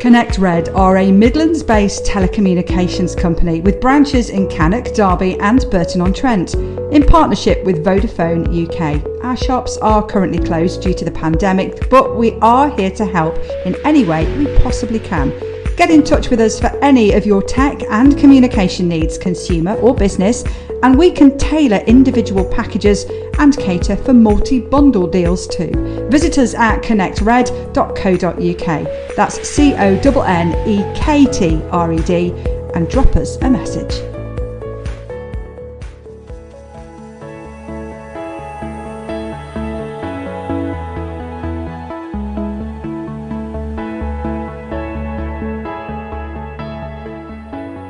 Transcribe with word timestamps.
Connekt 0.00 0.38
Red 0.38 0.70
are 0.70 0.96
a 0.96 1.12
Midlands 1.12 1.62
based 1.62 2.06
telecommunications 2.06 3.14
company 3.14 3.60
with 3.60 3.82
branches 3.82 4.30
in 4.30 4.48
Cannock, 4.48 4.94
Derby, 4.94 5.38
and 5.40 5.66
Burton 5.70 6.00
on 6.00 6.14
Trent. 6.14 6.54
In 6.54 7.04
partnership 7.06 7.62
with 7.64 7.84
Vodafone 7.84 8.48
UK. 8.48 9.22
Our 9.22 9.36
shops 9.36 9.76
are 9.76 10.02
currently 10.02 10.38
closed 10.38 10.80
due 10.80 10.94
to 10.94 11.04
the 11.04 11.10
pandemic, 11.10 11.90
but 11.90 12.16
we 12.16 12.32
are 12.40 12.70
here 12.70 12.90
to 12.92 13.04
help 13.04 13.36
in 13.66 13.76
any 13.84 14.06
way 14.06 14.24
we 14.38 14.46
possibly 14.60 15.00
can. 15.00 15.38
Get 15.76 15.90
in 15.90 16.02
touch 16.02 16.30
with 16.30 16.40
us 16.40 16.58
for 16.58 16.68
any 16.82 17.12
of 17.12 17.26
your 17.26 17.42
tech 17.42 17.82
and 17.90 18.16
communication 18.16 18.88
needs, 18.88 19.18
consumer 19.18 19.74
or 19.74 19.94
business, 19.94 20.44
and 20.82 20.96
we 20.96 21.10
can 21.10 21.36
tailor 21.38 21.78
individual 21.86 22.44
packages 22.44 23.06
and 23.38 23.56
cater 23.56 23.96
for 23.96 24.12
multi 24.12 24.60
bundle 24.60 25.06
deals 25.06 25.46
too. 25.46 25.70
Visit 26.10 26.36
us 26.38 26.54
at 26.54 26.82
connektred.co.uk. 26.82 29.16
That's 29.16 29.48
C 29.48 29.72
O 29.74 29.78
N 29.78 30.22
N 30.22 30.68
E 30.68 30.84
K 30.94 31.26
T 31.26 31.60
R 31.70 31.92
E 31.92 32.02
D 32.02 32.32
and 32.74 32.88
drop 32.88 33.16
us 33.16 33.36
a 33.36 33.50
message. 33.50 33.94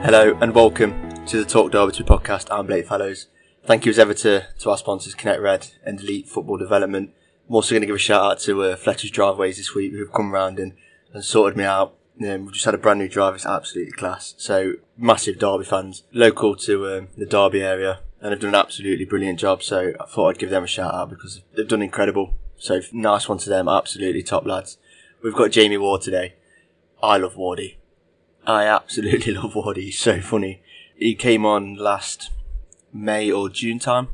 Hello 0.02 0.36
and 0.40 0.52
welcome 0.52 1.09
to 1.30 1.36
the 1.36 1.44
Talk 1.44 1.70
Derbyshire 1.70 2.02
podcast. 2.02 2.48
I'm 2.50 2.66
Blake 2.66 2.88
Fellows. 2.88 3.28
Thank 3.64 3.86
you 3.86 3.90
as 3.90 4.00
ever 4.00 4.14
to, 4.14 4.48
to 4.58 4.70
our 4.70 4.76
sponsors 4.76 5.14
Connekt 5.14 5.40
Red 5.40 5.68
and 5.84 6.00
Elite 6.00 6.28
Football 6.28 6.56
Development. 6.56 7.14
I'm 7.48 7.54
also 7.54 7.72
going 7.72 7.82
to 7.82 7.86
give 7.86 7.94
a 7.94 8.00
shout 8.00 8.32
out 8.32 8.40
to 8.40 8.64
uh, 8.64 8.74
Fletcher's 8.74 9.12
Driveways 9.12 9.56
this 9.56 9.72
week 9.72 9.92
who've 9.92 10.12
come 10.12 10.32
round 10.32 10.58
and, 10.58 10.72
and 11.12 11.24
sorted 11.24 11.56
me 11.56 11.62
out. 11.62 11.94
Um, 12.20 12.46
we've 12.46 12.54
just 12.54 12.64
had 12.64 12.74
a 12.74 12.78
brand 12.78 12.98
new 12.98 13.08
drive. 13.08 13.36
It's 13.36 13.46
absolutely 13.46 13.92
class. 13.92 14.34
So 14.38 14.72
massive 14.96 15.38
Derby 15.38 15.64
fans, 15.64 16.02
local 16.12 16.56
to 16.56 16.96
um, 16.96 17.08
the 17.16 17.26
Derby 17.26 17.62
area, 17.62 18.00
and 18.20 18.32
have 18.32 18.40
done 18.40 18.48
an 18.48 18.56
absolutely 18.56 19.04
brilliant 19.04 19.38
job. 19.38 19.62
So 19.62 19.92
I 20.00 20.06
thought 20.06 20.30
I'd 20.30 20.38
give 20.40 20.50
them 20.50 20.64
a 20.64 20.66
shout 20.66 20.92
out 20.92 21.10
because 21.10 21.42
they've 21.56 21.68
done 21.68 21.82
incredible. 21.82 22.34
So 22.56 22.80
nice 22.92 23.28
one 23.28 23.38
to 23.38 23.48
them. 23.48 23.68
Absolutely 23.68 24.24
top 24.24 24.46
lads. 24.46 24.78
We've 25.22 25.32
got 25.32 25.52
Jamie 25.52 25.78
Ward 25.78 26.02
today. 26.02 26.34
I 27.00 27.18
love 27.18 27.36
Wardy. 27.36 27.76
I 28.48 28.64
absolutely 28.64 29.32
love 29.34 29.52
Wardy. 29.52 29.82
He's 29.82 29.98
so 30.00 30.20
funny. 30.20 30.62
He 31.00 31.14
came 31.14 31.46
on 31.46 31.76
last 31.76 32.30
May 32.92 33.32
or 33.32 33.48
June 33.48 33.78
time 33.78 34.08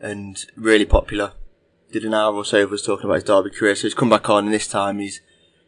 and 0.00 0.44
really 0.56 0.84
popular. 0.84 1.32
Did 1.92 2.04
an 2.04 2.12
hour 2.12 2.34
or 2.34 2.44
so 2.44 2.64
of 2.64 2.72
us 2.72 2.82
talking 2.82 3.04
about 3.04 3.14
his 3.14 3.24
Derby 3.24 3.50
career. 3.50 3.76
So 3.76 3.82
he's 3.82 3.94
come 3.94 4.10
back 4.10 4.28
on 4.28 4.46
and 4.46 4.52
this 4.52 4.66
time 4.66 4.98
he's, 4.98 5.20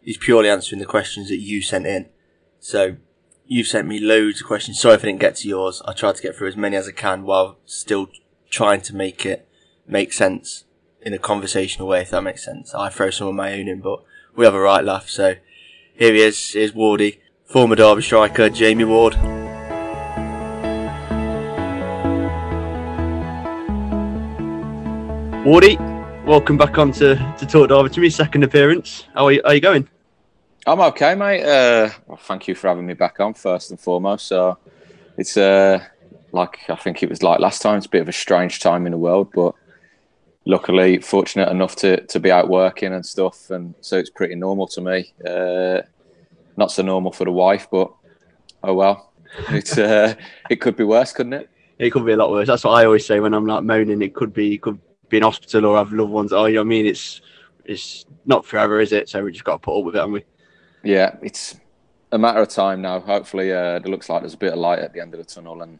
he's 0.02 0.16
purely 0.16 0.50
answering 0.50 0.80
the 0.80 0.86
questions 0.86 1.28
that 1.28 1.38
you 1.38 1.62
sent 1.62 1.86
in. 1.86 2.08
So 2.58 2.96
you've 3.46 3.68
sent 3.68 3.86
me 3.86 4.00
loads 4.00 4.40
of 4.40 4.48
questions. 4.48 4.80
Sorry 4.80 4.96
if 4.96 5.02
I 5.02 5.06
didn't 5.06 5.20
get 5.20 5.36
to 5.36 5.48
yours. 5.48 5.80
I 5.86 5.92
tried 5.92 6.16
to 6.16 6.22
get 6.22 6.34
through 6.34 6.48
as 6.48 6.56
many 6.56 6.76
as 6.76 6.88
I 6.88 6.92
can 6.92 7.22
while 7.22 7.58
still 7.64 8.08
trying 8.50 8.80
to 8.82 8.96
make 8.96 9.24
it 9.24 9.48
make 9.86 10.12
sense 10.12 10.64
in 11.00 11.14
a 11.14 11.18
conversational 11.18 11.86
way, 11.86 12.00
if 12.00 12.10
that 12.10 12.22
makes 12.22 12.44
sense. 12.44 12.74
I 12.74 12.88
throw 12.88 13.10
some 13.10 13.28
of 13.28 13.34
my 13.36 13.52
own 13.52 13.68
in, 13.68 13.80
but 13.80 14.02
we 14.34 14.44
have 14.46 14.54
a 14.54 14.60
right 14.60 14.84
laugh. 14.84 15.08
So 15.08 15.36
here 15.94 16.12
he 16.12 16.22
is. 16.22 16.54
Here's 16.54 16.72
Wardy 16.72 17.20
former 17.44 17.76
Derby 17.76 18.02
striker 18.02 18.48
Jamie 18.48 18.82
Ward. 18.82 19.41
Wardy, 25.44 25.76
welcome 26.24 26.56
back 26.56 26.78
on 26.78 26.92
to, 26.92 27.16
to 27.36 27.44
Talk 27.44 27.68
Derby 27.68 27.88
to 27.88 28.00
me, 28.00 28.10
second 28.10 28.44
appearance. 28.44 29.08
How 29.12 29.24
are 29.24 29.32
you, 29.32 29.40
how 29.42 29.50
are 29.50 29.54
you 29.54 29.60
going? 29.60 29.88
I'm 30.68 30.80
okay, 30.80 31.16
mate. 31.16 31.42
Uh, 31.42 31.90
well, 32.06 32.16
thank 32.16 32.46
you 32.46 32.54
for 32.54 32.68
having 32.68 32.86
me 32.86 32.94
back 32.94 33.18
on, 33.18 33.34
first 33.34 33.72
and 33.72 33.80
foremost. 33.80 34.28
So 34.28 34.56
it's 35.18 35.36
uh, 35.36 35.84
like 36.30 36.60
I 36.68 36.76
think 36.76 37.02
it 37.02 37.08
was 37.08 37.24
like 37.24 37.40
last 37.40 37.60
time, 37.60 37.78
it's 37.78 37.86
a 37.86 37.88
bit 37.88 38.02
of 38.02 38.08
a 38.08 38.12
strange 38.12 38.60
time 38.60 38.86
in 38.86 38.92
the 38.92 38.98
world, 38.98 39.32
but 39.34 39.56
luckily 40.44 41.00
fortunate 41.00 41.48
enough 41.48 41.74
to, 41.76 42.06
to 42.06 42.20
be 42.20 42.30
out 42.30 42.48
working 42.48 42.92
and 42.92 43.04
stuff. 43.04 43.50
And 43.50 43.74
so 43.80 43.98
it's 43.98 44.10
pretty 44.10 44.36
normal 44.36 44.68
to 44.68 44.80
me. 44.80 45.12
Uh, 45.26 45.82
not 46.56 46.70
so 46.70 46.84
normal 46.84 47.10
for 47.10 47.24
the 47.24 47.32
wife, 47.32 47.66
but 47.68 47.92
oh 48.62 48.74
well. 48.74 49.10
It's 49.48 49.76
uh, 49.76 50.14
it 50.50 50.60
could 50.60 50.76
be 50.76 50.84
worse, 50.84 51.12
couldn't 51.12 51.32
it? 51.32 51.50
It 51.80 51.90
could 51.90 52.06
be 52.06 52.12
a 52.12 52.16
lot 52.16 52.30
worse. 52.30 52.46
That's 52.46 52.62
what 52.62 52.74
I 52.74 52.84
always 52.84 53.04
say 53.04 53.18
when 53.18 53.34
I'm 53.34 53.46
like 53.46 53.64
moaning. 53.64 54.02
It 54.02 54.14
could 54.14 54.32
be, 54.32 54.56
could 54.56 54.78
be 55.12 55.18
in 55.18 55.22
hospital 55.22 55.66
or 55.66 55.76
have 55.76 55.92
loved 55.92 56.10
ones. 56.10 56.32
Oh, 56.32 56.46
you 56.46 56.54
know 56.54 56.62
what 56.62 56.66
I 56.66 56.68
mean? 56.68 56.86
It's 56.86 57.20
it's 57.64 58.06
not 58.26 58.44
forever, 58.44 58.80
is 58.80 58.92
it? 58.92 59.08
So 59.08 59.22
we 59.22 59.30
just 59.30 59.44
got 59.44 59.52
to 59.52 59.58
put 59.58 59.78
up 59.78 59.84
with 59.84 59.94
it, 59.94 59.98
haven't 59.98 60.14
we? 60.14 60.24
Yeah, 60.82 61.14
it's 61.22 61.60
a 62.10 62.18
matter 62.18 62.40
of 62.40 62.48
time 62.48 62.82
now. 62.82 62.98
Hopefully, 62.98 63.52
uh, 63.52 63.76
it 63.76 63.86
looks 63.86 64.08
like 64.08 64.22
there's 64.22 64.34
a 64.34 64.38
bit 64.38 64.52
of 64.52 64.58
light 64.58 64.80
at 64.80 64.92
the 64.92 65.00
end 65.00 65.14
of 65.14 65.18
the 65.18 65.24
tunnel, 65.24 65.62
and 65.62 65.78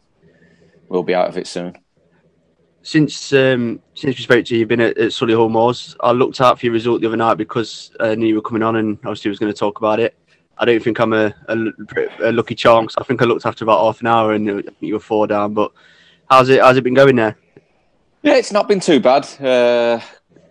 we'll 0.87 1.03
be 1.03 1.15
out 1.15 1.27
of 1.27 1.37
it 1.37 1.47
soon. 1.47 1.75
Since 2.83 3.33
um, 3.33 3.81
since 3.95 4.17
we 4.17 4.23
spoke 4.23 4.45
to 4.45 4.53
you, 4.53 4.59
you've 4.59 4.69
been 4.69 4.81
at, 4.81 4.97
at 4.97 5.09
Solihull 5.11 5.51
Moors. 5.51 5.95
I 5.99 6.11
looked 6.11 6.39
out 6.39 6.59
for 6.59 6.65
your 6.65 6.73
result 6.73 7.01
the 7.01 7.07
other 7.07 7.17
night 7.17 7.35
because 7.35 7.91
I 7.99 8.15
knew 8.15 8.27
you 8.27 8.35
were 8.35 8.41
coming 8.41 8.63
on, 8.63 8.75
and 8.75 8.97
obviously 8.99 9.29
was 9.29 9.39
going 9.39 9.51
to 9.51 9.59
talk 9.59 9.79
about 9.79 9.99
it. 9.99 10.15
I 10.57 10.65
don't 10.65 10.83
think 10.83 10.99
I'm 10.99 11.13
a, 11.13 11.33
a, 11.47 11.57
a 12.21 12.31
lucky 12.31 12.53
charm. 12.53 12.87
I 12.97 13.03
think 13.03 13.21
I 13.21 13.25
looked 13.25 13.45
after 13.47 13.65
about 13.65 13.83
half 13.83 14.01
an 14.01 14.07
hour 14.07 14.33
and 14.33 14.63
you 14.81 14.93
were 14.93 14.99
four 14.99 15.25
down. 15.25 15.55
But 15.55 15.71
how's 16.29 16.49
it? 16.49 16.61
How's 16.61 16.77
it 16.77 16.83
been 16.83 16.93
going 16.93 17.15
there? 17.15 17.35
Yeah, 18.23 18.35
it's 18.37 18.53
not 18.53 18.69
been 18.69 18.79
too 18.79 19.01
bad. 19.01 19.27
Uh, 19.41 19.99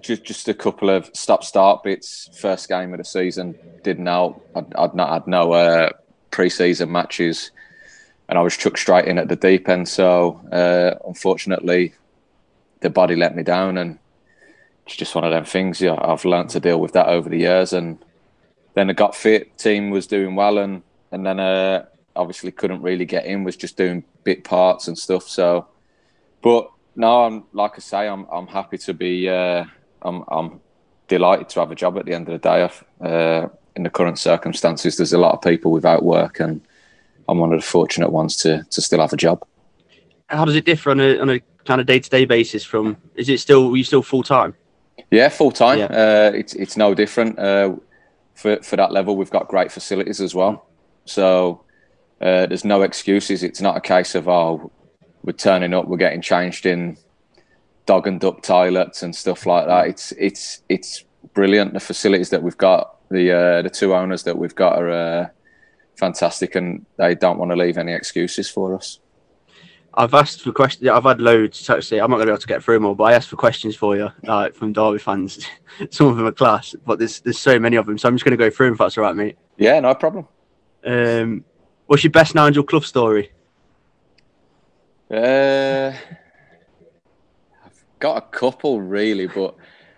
just 0.02 0.24
just 0.24 0.46
a 0.46 0.52
couple 0.52 0.90
of 0.90 1.10
stop 1.14 1.42
start 1.42 1.82
bits. 1.82 2.28
First 2.38 2.68
game 2.68 2.92
of 2.92 2.98
the 2.98 3.04
season 3.04 3.58
didn't 3.82 4.04
help. 4.04 4.46
I'd, 4.54 4.74
I'd 4.74 4.94
not 4.94 5.08
had 5.08 5.26
no 5.26 5.52
uh, 5.52 5.88
pre-season 6.30 6.92
matches, 6.92 7.50
and 8.28 8.38
I 8.38 8.42
was 8.42 8.58
chucked 8.58 8.78
straight 8.78 9.06
in 9.06 9.16
at 9.16 9.28
the 9.28 9.36
deep 9.36 9.70
end. 9.70 9.88
So 9.88 10.38
uh, 10.52 11.02
unfortunately, 11.08 11.94
the 12.80 12.90
body 12.90 13.16
let 13.16 13.34
me 13.34 13.42
down, 13.42 13.78
and 13.78 13.98
it's 14.86 14.96
just 14.96 15.14
one 15.14 15.24
of 15.24 15.30
them 15.30 15.46
things. 15.46 15.80
Yeah, 15.80 15.96
I've 15.98 16.26
learned 16.26 16.50
to 16.50 16.60
deal 16.60 16.78
with 16.78 16.92
that 16.92 17.08
over 17.08 17.30
the 17.30 17.38
years, 17.38 17.72
and 17.72 17.98
then 18.74 18.90
I 18.90 18.92
got 18.92 19.16
fit. 19.16 19.56
Team 19.56 19.88
was 19.88 20.06
doing 20.06 20.34
well, 20.34 20.58
and 20.58 20.82
and 21.10 21.24
then 21.24 21.40
uh, 21.40 21.86
obviously 22.14 22.52
couldn't 22.52 22.82
really 22.82 23.06
get 23.06 23.24
in. 23.24 23.44
Was 23.44 23.56
just 23.56 23.78
doing 23.78 24.04
bit 24.24 24.44
parts 24.44 24.88
and 24.88 24.98
stuff. 24.98 25.26
So, 25.26 25.68
but 26.42 26.70
no, 26.94 27.25
I'm 27.25 27.44
like 27.53 27.72
I 27.76 27.78
say, 27.80 28.08
I'm 28.08 28.26
I'm 28.32 28.47
happy 28.47 28.78
to 28.78 28.94
be. 28.94 29.28
Uh, 29.28 29.64
I'm 30.03 30.25
I'm 30.28 30.60
delighted 31.08 31.48
to 31.50 31.60
have 31.60 31.70
a 31.70 31.75
job 31.75 31.98
at 31.98 32.06
the 32.06 32.14
end 32.14 32.28
of 32.28 32.41
the 32.41 32.48
day. 32.48 32.70
Uh, 33.00 33.48
in 33.75 33.84
the 33.84 33.91
current 33.91 34.19
circumstances, 34.19 34.97
there's 34.97 35.12
a 35.12 35.19
lot 35.19 35.32
of 35.34 35.41
people 35.41 35.70
without 35.70 36.02
work, 36.02 36.41
and 36.41 36.60
I'm 37.28 37.38
one 37.38 37.52
of 37.52 37.60
the 37.60 37.66
fortunate 37.66 38.10
ones 38.10 38.36
to 38.38 38.64
to 38.70 38.81
still 38.81 39.00
have 39.00 39.12
a 39.12 39.16
job. 39.16 39.44
How 40.26 40.44
does 40.44 40.56
it 40.56 40.64
differ 40.64 40.91
on 40.91 41.00
a 41.00 41.19
on 41.19 41.31
a 41.31 41.41
kind 41.64 41.81
of 41.81 41.86
day 41.86 42.00
to 42.00 42.10
day 42.10 42.25
basis? 42.25 42.64
From 42.64 42.97
is 43.14 43.28
it 43.28 43.41
still 43.41 43.72
are 43.72 43.76
you 43.76 43.84
still 43.84 44.02
full 44.02 44.22
time? 44.22 44.54
Yeah, 45.10 45.28
full 45.28 45.52
time. 45.52 45.78
Yeah. 45.78 45.86
Uh, 45.86 46.32
it's 46.34 46.54
it's 46.54 46.76
no 46.76 46.94
different. 46.94 47.38
Uh, 47.38 47.76
for, 48.34 48.62
for 48.62 48.76
that 48.76 48.92
level. 48.92 49.16
We've 49.16 49.31
got 49.31 49.48
great 49.48 49.70
facilities 49.70 50.20
as 50.20 50.34
well. 50.34 50.66
So 51.04 51.62
uh, 52.20 52.47
there's 52.47 52.64
no 52.64 52.82
excuses. 52.82 53.42
It's 53.42 53.60
not 53.60 53.76
a 53.76 53.81
case 53.81 54.14
of, 54.14 54.28
oh, 54.28 54.70
we're 55.22 55.32
turning 55.32 55.74
up, 55.74 55.86
we're 55.86 55.96
getting 55.96 56.20
changed 56.20 56.66
in 56.66 56.96
dog 57.86 58.06
and 58.06 58.20
duck 58.20 58.42
toilets 58.42 59.02
and 59.02 59.14
stuff 59.14 59.46
like 59.46 59.66
that. 59.66 59.86
It's 59.88 60.12
it's 60.12 60.62
it's 60.68 61.04
brilliant. 61.34 61.74
The 61.74 61.80
facilities 61.80 62.30
that 62.30 62.42
we've 62.42 62.56
got, 62.56 62.96
the 63.10 63.32
uh, 63.32 63.62
the 63.62 63.70
two 63.70 63.94
owners 63.94 64.24
that 64.24 64.36
we've 64.36 64.54
got 64.54 64.78
are 64.78 64.90
uh, 64.90 65.28
fantastic, 65.96 66.54
and 66.54 66.84
they 66.96 67.14
don't 67.14 67.38
want 67.38 67.50
to 67.50 67.56
leave 67.56 67.78
any 67.78 67.92
excuses 67.92 68.48
for 68.48 68.74
us. 68.74 68.98
I've 69.94 70.14
asked 70.14 70.42
for 70.42 70.52
questions. 70.52 70.88
I've 70.88 71.04
had 71.04 71.20
loads. 71.20 71.68
Actually, 71.68 72.00
I'm 72.00 72.10
not 72.10 72.16
going 72.16 72.26
to 72.26 72.30
be 72.30 72.34
able 72.34 72.40
to 72.40 72.46
get 72.46 72.64
through 72.64 72.76
them 72.76 72.86
all, 72.86 72.94
but 72.94 73.04
I 73.04 73.12
asked 73.12 73.28
for 73.28 73.36
questions 73.36 73.76
for 73.76 73.94
you, 73.96 74.08
like 74.22 74.54
from 74.54 74.72
Derby 74.72 74.98
fans. 74.98 75.46
Some 75.90 76.06
of 76.06 76.16
them 76.16 76.26
are 76.26 76.32
class, 76.32 76.74
but 76.86 76.98
there's 76.98 77.20
there's 77.20 77.38
so 77.38 77.58
many 77.58 77.76
of 77.76 77.86
them. 77.86 77.98
So 77.98 78.08
I'm 78.08 78.14
just 78.14 78.25
going 78.25 78.36
to 78.36 78.42
go 78.42 78.50
through 78.50 78.68
them 78.68 78.75
if 78.75 78.78
that's 78.78 78.96
all 78.96 79.04
right, 79.04 79.16
mate. 79.16 79.36
Yeah, 79.58 79.78
no 79.80 79.94
problem. 79.94 80.26
Um, 80.84 81.44
what's 81.86 82.04
your 82.04 82.10
best 82.10 82.34
Nigel 82.34 82.64
Clough 82.64 82.80
story? 82.80 83.32
Uh, 85.12 85.93
I've 87.64 87.85
got 87.99 88.17
a 88.17 88.23
couple 88.23 88.81
really, 88.81 89.26
but 89.26 89.55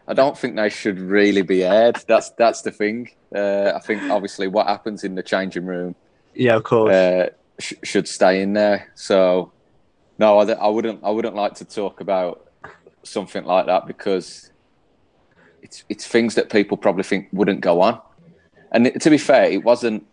I 0.09 0.15
don't 0.15 0.37
think 0.37 0.57
they 0.57 0.69
should 0.69 0.99
really 0.99 1.43
be 1.43 1.63
aired. 1.63 2.03
That's 2.09 2.31
that's 2.31 2.63
the 2.63 2.73
thing. 2.73 3.11
Uh, 3.35 3.73
I 3.75 3.79
think 3.79 4.03
obviously 4.11 4.49
what 4.49 4.67
happens 4.67 5.05
in 5.05 5.15
the 5.15 5.23
changing 5.23 5.67
room. 5.67 5.95
Yeah, 6.35 6.57
of 6.57 6.65
course. 6.65 6.93
Uh, 6.93 7.31
sh- 7.61 7.75
should 7.85 8.09
stay 8.09 8.43
in 8.43 8.55
there. 8.55 8.91
So 8.97 9.53
no, 10.19 10.39
I, 10.39 10.51
I 10.53 10.69
wouldn't. 10.69 11.05
I 11.05 11.11
wouldn't 11.11 11.37
like 11.37 11.55
to 11.55 11.65
talk 11.65 12.01
about 12.01 12.51
something 13.05 13.45
like 13.45 13.67
that 13.67 13.87
because 13.87 14.51
it's 15.63 15.85
it's 15.89 16.07
things 16.07 16.35
that 16.35 16.51
people 16.51 16.77
probably 16.77 17.05
think 17.05 17.29
wouldn't 17.33 17.61
go 17.61 17.81
on. 17.81 18.01
And 18.73 19.01
to 19.01 19.11
be 19.11 19.19
fair, 19.19 19.45
it 19.45 19.63
wasn't 19.63 20.07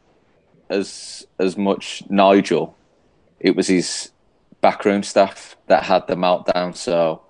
as 0.69 1.25
as 1.39 1.57
much 1.57 2.03
Nigel. 2.09 2.77
It 3.39 3.56
was 3.56 3.68
his 3.68 4.12
backroom 4.61 5.03
staff 5.03 5.57
that 5.67 5.83
had 5.83 6.07
the 6.07 6.15
meltdown. 6.15 6.75
So 6.75 7.21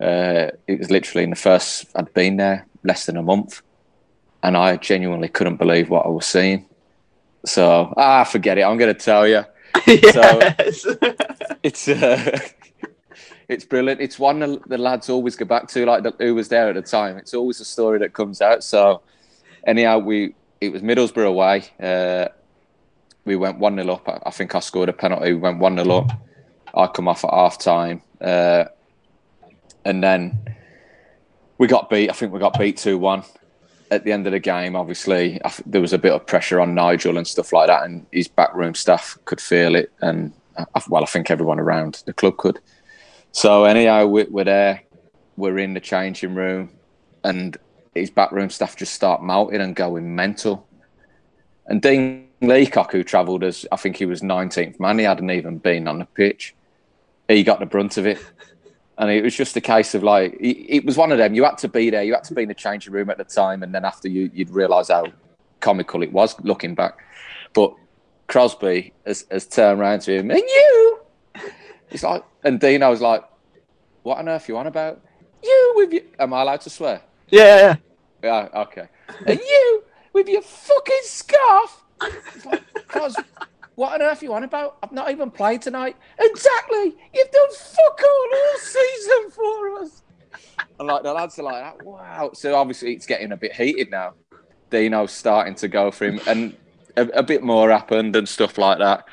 uh, 0.00 0.50
it 0.66 0.78
was 0.78 0.90
literally 0.90 1.24
in 1.24 1.30
the 1.30 1.36
first. 1.36 1.86
I'd 1.94 2.12
been 2.14 2.36
there 2.36 2.66
less 2.82 3.06
than 3.06 3.16
a 3.16 3.22
month, 3.22 3.62
and 4.42 4.56
I 4.56 4.76
genuinely 4.76 5.28
couldn't 5.28 5.56
believe 5.56 5.90
what 5.90 6.06
I 6.06 6.08
was 6.08 6.26
seeing. 6.26 6.66
So 7.44 7.92
ah, 7.96 8.24
forget 8.24 8.58
it. 8.58 8.62
I'm 8.62 8.78
going 8.78 8.94
to 8.94 9.00
tell 9.00 9.26
you. 9.26 9.44
yes. 9.86 10.86
It's 11.62 11.88
uh, 11.88 12.38
it's 13.48 13.66
brilliant. 13.66 14.00
It's 14.00 14.18
one 14.18 14.38
the, 14.38 14.60
the 14.66 14.78
lads 14.78 15.10
always 15.10 15.36
go 15.36 15.44
back 15.44 15.68
to, 15.68 15.84
like 15.84 16.02
the, 16.02 16.14
who 16.18 16.34
was 16.34 16.48
there 16.48 16.70
at 16.70 16.74
the 16.74 16.80
time. 16.80 17.18
It's 17.18 17.34
always 17.34 17.60
a 17.60 17.66
story 17.66 17.98
that 17.98 18.14
comes 18.14 18.40
out. 18.40 18.64
So 18.64 19.02
anyhow, 19.66 19.98
we 19.98 20.34
it 20.60 20.72
was 20.72 20.80
Middlesbrough 20.80 21.26
away. 21.26 21.64
Uh, 21.78 22.28
we 23.24 23.36
went 23.36 23.58
one 23.58 23.76
0 23.76 23.92
up. 23.92 24.22
I 24.24 24.30
think 24.30 24.54
I 24.54 24.60
scored 24.60 24.88
a 24.88 24.92
penalty. 24.92 25.32
We 25.32 25.38
went 25.38 25.58
one 25.58 25.76
0 25.76 25.90
up. 25.90 26.12
I 26.74 26.86
come 26.86 27.08
off 27.08 27.24
at 27.24 27.30
half 27.30 27.58
time, 27.58 28.02
uh, 28.20 28.64
and 29.84 30.02
then 30.02 30.38
we 31.58 31.66
got 31.66 31.90
beat. 31.90 32.10
I 32.10 32.12
think 32.12 32.32
we 32.32 32.38
got 32.38 32.58
beat 32.58 32.76
two 32.76 32.98
one. 32.98 33.22
At 33.90 34.04
the 34.04 34.12
end 34.12 34.26
of 34.26 34.32
the 34.32 34.38
game, 34.38 34.76
obviously, 34.76 35.40
there 35.66 35.80
was 35.80 35.92
a 35.92 35.98
bit 35.98 36.12
of 36.12 36.24
pressure 36.24 36.60
on 36.60 36.74
Nigel 36.74 37.18
and 37.18 37.26
stuff 37.26 37.52
like 37.52 37.66
that, 37.66 37.82
and 37.82 38.06
his 38.12 38.28
backroom 38.28 38.74
staff 38.74 39.18
could 39.24 39.40
feel 39.40 39.74
it, 39.74 39.92
and 40.00 40.32
I, 40.56 40.82
well, 40.88 41.02
I 41.02 41.06
think 41.06 41.30
everyone 41.30 41.58
around 41.58 42.02
the 42.06 42.12
club 42.12 42.36
could. 42.36 42.60
So 43.32 43.64
anyhow, 43.64 44.06
we, 44.06 44.24
we're 44.24 44.44
there. 44.44 44.82
We're 45.36 45.58
in 45.58 45.74
the 45.74 45.80
changing 45.80 46.34
room, 46.34 46.70
and 47.24 47.56
his 47.94 48.10
backroom 48.10 48.50
staff 48.50 48.76
just 48.76 48.94
start 48.94 49.22
melting 49.22 49.60
and 49.60 49.74
going 49.74 50.14
mental. 50.14 50.66
And 51.66 51.80
Dean 51.80 52.28
Leacock, 52.40 52.92
who 52.92 53.04
travelled 53.04 53.44
as 53.44 53.66
I 53.70 53.76
think 53.76 53.96
he 53.96 54.06
was 54.06 54.22
19th 54.22 54.80
man, 54.80 54.98
he 54.98 55.04
hadn't 55.04 55.30
even 55.30 55.58
been 55.58 55.86
on 55.88 55.98
the 55.98 56.04
pitch. 56.04 56.54
He 57.34 57.42
got 57.42 57.60
the 57.60 57.66
brunt 57.66 57.96
of 57.96 58.06
it. 58.06 58.18
And 58.98 59.10
it 59.10 59.22
was 59.22 59.34
just 59.34 59.56
a 59.56 59.60
case 59.60 59.94
of 59.94 60.02
like, 60.02 60.36
it 60.40 60.84
was 60.84 60.96
one 60.96 61.10
of 61.10 61.18
them. 61.18 61.34
You 61.34 61.44
had 61.44 61.56
to 61.58 61.68
be 61.68 61.88
there. 61.88 62.02
You 62.02 62.12
had 62.12 62.24
to 62.24 62.34
be 62.34 62.42
in 62.42 62.48
the 62.48 62.54
changing 62.54 62.92
room 62.92 63.08
at 63.08 63.16
the 63.16 63.24
time. 63.24 63.62
And 63.62 63.74
then 63.74 63.84
after 63.84 64.08
you, 64.08 64.30
you'd 64.34 64.50
realise 64.50 64.88
how 64.88 65.06
comical 65.60 66.02
it 66.02 66.12
was 66.12 66.38
looking 66.40 66.74
back. 66.74 66.98
But 67.54 67.74
Crosby 68.26 68.92
has, 69.06 69.26
has 69.30 69.46
turned 69.46 69.80
around 69.80 70.02
to 70.02 70.16
him, 70.16 70.30
and 70.30 70.38
you! 70.38 71.00
He's 71.90 72.04
like, 72.04 72.22
and 72.44 72.62
I 72.62 72.88
was 72.88 73.00
like, 73.00 73.24
what 74.04 74.18
on 74.18 74.28
earth 74.28 74.48
you 74.48 74.56
on 74.56 74.68
about? 74.68 75.00
You 75.42 75.72
with 75.74 75.92
you. 75.92 76.04
Am 76.18 76.32
I 76.32 76.42
allowed 76.42 76.60
to 76.60 76.70
swear? 76.70 77.02
Yeah, 77.28 77.76
yeah. 78.22 78.48
Okay. 78.54 78.88
And 79.26 79.40
you 79.40 79.84
with 80.12 80.28
your 80.28 80.42
fucking 80.42 81.00
scarf. 81.02 81.84
It's 82.02 82.46
like, 82.46 82.62
Cos, 82.86 83.16
what 83.74 83.94
on 83.94 84.02
earth 84.02 84.22
are 84.22 84.24
you 84.24 84.34
on 84.34 84.44
about? 84.44 84.78
I've 84.82 84.92
not 84.92 85.10
even 85.10 85.30
played 85.30 85.62
tonight. 85.62 85.96
Exactly. 86.18 86.96
You've 87.14 87.30
done 87.30 87.54
fuck 87.54 88.00
all 88.02 88.28
all 88.34 88.58
season 88.58 89.30
for 89.30 89.82
us. 89.82 90.02
And 90.78 90.88
like 90.88 91.02
the 91.02 91.12
lads 91.12 91.38
are 91.38 91.42
like, 91.42 91.84
wow. 91.84 92.30
So 92.34 92.54
obviously 92.54 92.92
it's 92.94 93.06
getting 93.06 93.32
a 93.32 93.36
bit 93.36 93.54
heated 93.54 93.90
now. 93.90 94.14
Dino's 94.70 95.12
starting 95.12 95.54
to 95.56 95.68
go 95.68 95.90
for 95.90 96.06
him, 96.06 96.20
and 96.26 96.56
a, 96.96 97.02
a 97.08 97.22
bit 97.22 97.42
more 97.42 97.70
happened 97.70 98.16
and 98.16 98.28
stuff 98.28 98.56
like 98.56 98.78
that. 98.78 99.04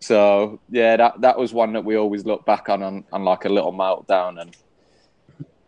So 0.00 0.60
yeah, 0.70 0.96
that 0.96 1.20
that 1.20 1.38
was 1.38 1.52
one 1.52 1.72
that 1.74 1.84
we 1.84 1.96
always 1.96 2.24
look 2.24 2.44
back 2.44 2.68
on 2.68 2.82
on, 2.82 3.04
on 3.12 3.24
like 3.24 3.44
a 3.44 3.48
little 3.48 3.72
meltdown, 3.72 4.40
and 4.40 4.56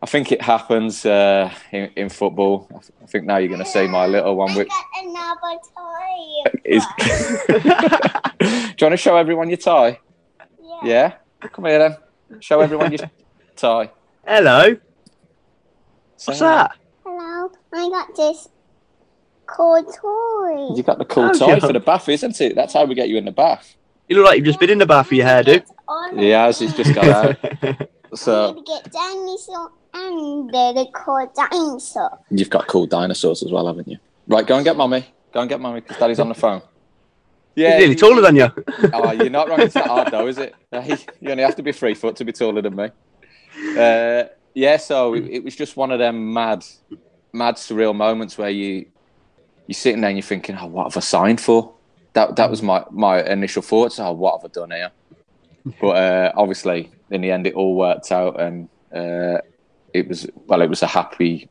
I 0.07 0.09
think 0.09 0.31
it 0.31 0.41
happens 0.41 1.05
uh, 1.05 1.53
in, 1.73 1.91
in 1.97 2.09
football. 2.09 2.69
I 3.03 3.07
think 3.07 3.25
now 3.25 3.39
you're 3.39 3.49
going 3.49 3.59
to 3.59 3.69
see 3.69 3.89
my 3.89 4.07
little 4.07 4.37
one 4.37 4.55
with. 4.55 4.69
another 5.03 5.59
toy. 5.75 6.59
Is... 6.65 6.85
Do 7.49 7.57
you 7.59 8.87
want 8.87 8.93
to 8.93 8.97
show 8.97 9.17
everyone 9.17 9.49
your 9.51 9.57
tie? 9.57 9.99
Yeah. 10.63 10.79
Yeah, 10.85 11.49
come 11.49 11.65
here 11.65 11.81
then. 11.81 12.41
Show 12.41 12.61
everyone 12.61 12.93
your 12.93 13.11
tie. 13.57 13.91
Hello. 14.25 14.77
What's 16.25 16.39
that? 16.39 16.77
Hello. 17.05 17.51
I 17.75 17.89
got 17.89 18.15
this 18.15 18.49
cool 19.47 19.83
toy. 19.83 20.77
You 20.77 20.85
got 20.85 20.99
the 20.99 21.05
cool 21.05 21.25
Oh, 21.25 21.33
tie 21.33 21.55
yeah. 21.55 21.59
for 21.59 21.73
the 21.73 21.81
bath, 21.81 22.09
isn't 22.09 22.41
it? 22.41 22.55
That's 22.55 22.75
how 22.75 22.85
we 22.85 22.95
get 22.95 23.09
you 23.09 23.17
in 23.17 23.25
the 23.25 23.33
bath. 23.33 23.75
You 24.09 24.15
look 24.15 24.27
like 24.27 24.37
you've 24.37 24.47
just 24.47 24.61
been 24.61 24.71
in 24.71 24.79
the 24.79 24.87
bath 24.87 25.09
for 25.09 25.17
your 25.17 25.27
hairdo. 25.27 25.65
On 25.89 26.17
He 26.17 26.29
has. 26.29 26.61
He's 26.61 26.75
just 26.75 26.95
got 26.95 27.09
out. 27.09 27.37
I 27.65 27.89
So 28.15 28.53
need 28.53 28.65
to 28.65 28.73
get 28.73 28.93
dinosaur 28.93 29.73
and 29.97 30.51
the 30.51 30.87
cool 30.93 31.31
dinosaur. 31.35 32.19
you've 32.31 32.51
got 32.51 32.67
cool 32.67 32.87
dinosaurs 32.87 33.43
as 33.43 33.51
well, 33.51 33.67
haven't 33.67 33.89
you? 33.89 33.99
Right, 34.29 34.47
go 34.47 34.57
and 34.57 34.65
get 34.65 34.77
mummy. 34.77 35.07
Go 35.33 35.41
and 35.41 35.49
get 35.49 35.61
mummy 35.61 35.81
because 35.81 35.97
daddy's 35.99 36.21
on 36.21 36.29
the 36.29 36.35
phone. 36.35 36.61
He's 37.55 37.63
Yeah, 37.65 37.79
nearly 37.79 37.95
taller 37.95 38.21
than 38.21 38.37
you. 38.37 38.49
Oh, 38.93 39.11
you're 39.19 39.31
not 39.31 39.49
wrong. 39.49 39.61
It's 39.61 39.75
not 39.75 39.87
hard 39.87 40.11
though, 40.11 40.27
is 40.27 40.39
it? 40.39 40.55
You 41.21 41.31
only 41.31 41.43
have 41.43 41.57
to 41.57 41.63
be 41.63 41.73
three 41.73 41.95
foot 41.95 42.17
to 42.17 42.25
be 42.25 42.33
taller 42.33 42.61
than 42.63 42.77
me. 42.77 42.91
Uh, 43.79 44.25
yeah, 44.55 44.77
so 44.77 45.15
it, 45.15 45.25
it 45.27 45.45
was 45.45 45.57
just 45.57 45.77
one 45.77 45.91
of 45.91 45.99
them 45.99 46.33
mad, 46.33 46.65
mad 47.33 47.55
surreal 47.57 47.95
moments 47.95 48.37
where 48.37 48.51
you 48.51 48.87
you're 49.67 49.75
sitting 49.75 50.01
there 50.01 50.11
and 50.11 50.19
you're 50.19 50.23
thinking, 50.23 50.57
"Oh, 50.61 50.67
what 50.67 50.85
have 50.85 50.97
I 50.97 51.01
signed 51.01 51.41
for?" 51.41 51.73
That 52.13 52.37
that 52.37 52.51
was 52.51 52.63
my 52.63 52.85
my 52.91 53.23
initial 53.25 53.63
thoughts. 53.63 53.99
Oh, 53.99 54.13
what 54.13 54.41
have 54.41 54.51
I 54.51 54.53
done 54.53 54.71
here? 54.71 54.91
But 55.81 55.89
uh, 55.89 56.33
obviously, 56.37 56.91
in 57.11 57.21
the 57.23 57.31
end, 57.33 57.47
it 57.47 57.55
all 57.55 57.75
worked 57.75 58.13
out, 58.13 58.39
and 58.41 58.69
uh, 58.95 59.39
it 59.99 60.09
was 60.09 60.27
well, 60.47 60.63
it 60.63 60.69
was 60.69 60.83
a 60.83 60.87
happy, 60.87 61.49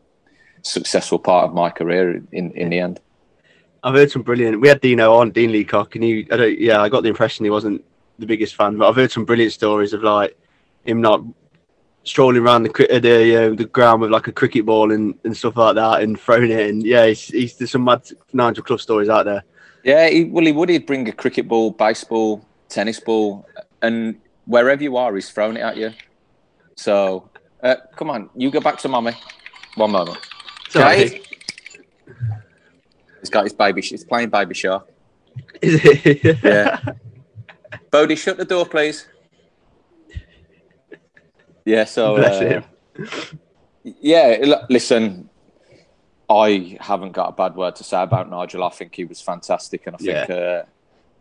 successful 0.62 1.20
part 1.20 1.46
of 1.46 1.54
my 1.54 1.70
career 1.70 2.22
in 2.32 2.52
in 2.52 2.70
the 2.70 2.80
end. 2.80 3.00
I've 3.84 3.94
heard 3.94 4.12
some 4.12 4.24
brilliant. 4.24 4.62
We 4.62 4.68
had 4.68 4.82
Dino 4.82 5.14
on, 5.14 5.32
Dean 5.32 5.52
Leacock, 5.52 5.94
and 5.96 6.04
he, 6.04 6.28
I 6.32 6.38
don't, 6.38 6.60
yeah, 6.60 6.82
I 6.82 6.90
got 6.90 7.04
the 7.04 7.10
impression 7.10 7.46
he 7.46 7.52
wasn't 7.52 7.86
the 8.18 8.26
biggest 8.26 8.56
fan, 8.56 8.78
but 8.78 8.90
I've 8.90 8.96
heard 8.96 9.12
some 9.12 9.26
brilliant 9.26 9.54
stories 9.54 9.94
of 9.94 10.02
like 10.02 10.36
him 10.86 11.02
not 11.02 11.22
strolling 12.04 12.42
around 12.42 12.64
the 12.64 12.96
uh, 12.96 13.00
the 13.00 13.36
uh, 13.36 13.56
the 13.56 13.66
ground 13.66 14.02
with 14.02 14.12
like 14.12 14.28
a 14.28 14.32
cricket 14.32 14.66
ball 14.66 14.92
and, 14.92 15.14
and 15.24 15.36
stuff 15.36 15.58
like 15.58 15.76
that, 15.76 16.02
and 16.02 16.20
throwing 16.20 16.52
it. 16.52 16.70
And 16.70 16.84
yeah, 16.84 17.06
he's, 17.08 17.28
he's 17.28 17.58
there's 17.58 17.72
some 17.72 17.84
mad 17.84 18.10
Nigel 18.34 18.64
Clough 18.64 18.78
stories 18.78 19.10
out 19.10 19.26
there. 19.26 19.44
Yeah, 19.84 20.10
he, 20.10 20.24
well, 20.24 20.46
he 20.46 20.52
would. 20.52 20.70
He'd 20.70 20.88
bring 20.88 21.08
a 21.08 21.12
cricket 21.12 21.48
ball, 21.48 21.70
baseball, 21.70 22.44
tennis 22.70 23.00
ball, 23.00 23.48
and 23.84 24.20
wherever 24.46 24.82
you 24.82 24.98
are, 24.98 25.14
he's 25.14 25.30
throwing 25.30 25.58
it 25.58 25.62
at 25.62 25.78
you. 25.78 25.94
So, 26.76 27.30
uh, 27.64 27.76
come 27.96 28.10
on, 28.10 28.30
you 28.36 28.52
go 28.52 28.60
back 28.62 28.78
to 28.80 28.88
mummy. 28.88 29.14
One 29.76 29.92
moment. 29.92 30.18
Sorry. 30.70 31.10
Guys. 31.10 31.14
He's 33.20 33.30
got 33.30 33.44
his 33.44 33.54
baby. 33.54 33.82
He's 33.82 34.04
playing 34.06 34.30
baby 34.30 34.54
shark. 34.54 34.88
Is 35.62 35.80
it? 35.84 36.44
Yeah. 36.44 36.80
Bodie, 37.92 38.16
shut 38.16 38.38
the 38.38 38.46
door, 38.46 38.66
please. 38.66 39.08
Yeah. 41.66 41.86
So. 41.86 42.16
Bless 42.16 42.42
uh, 42.42 42.46
him. 42.46 43.40
yeah, 43.84 44.38
l- 44.42 44.66
listen, 44.70 45.30
I 46.30 46.78
haven't 46.80 47.12
got 47.12 47.30
a 47.30 47.32
bad 47.34 47.56
word 47.56 47.76
to 47.78 47.84
say 47.84 48.02
about 48.02 48.30
Nigel. 48.30 48.64
I 48.64 48.70
think 48.70 48.96
he 48.96 49.06
was 49.06 49.20
fantastic, 49.22 49.86
and 49.88 49.96
I 49.96 50.00
think 50.00 50.30
uh, 50.30 50.64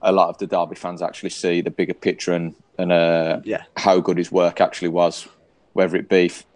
a 0.03 0.13
lot 0.13 0.29
of 0.29 0.39
the 0.39 0.47
Derby 0.47 0.77
fans 0.77 1.03
actually 1.03 1.31
see 1.31 1.61
the 1.61 1.71
bigger 1.71 1.95
picture 1.95 2.33
and 2.33 2.55
and 2.79 2.93
uh, 2.93 3.41
Yeah. 3.45 3.63
how 3.77 4.01
good 4.01 4.19
his 4.19 4.31
work 4.33 4.61
actually 4.61 4.89
was, 4.89 5.27
whether 5.75 5.97
it 5.97 6.09
be 6.09 6.27
f- 6.27 6.47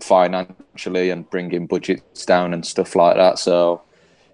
financially 0.00 1.10
and 1.10 1.28
bringing 1.28 1.66
budgets 1.66 2.24
down 2.24 2.54
and 2.54 2.64
stuff 2.64 2.94
like 2.94 3.16
that. 3.16 3.38
So, 3.38 3.82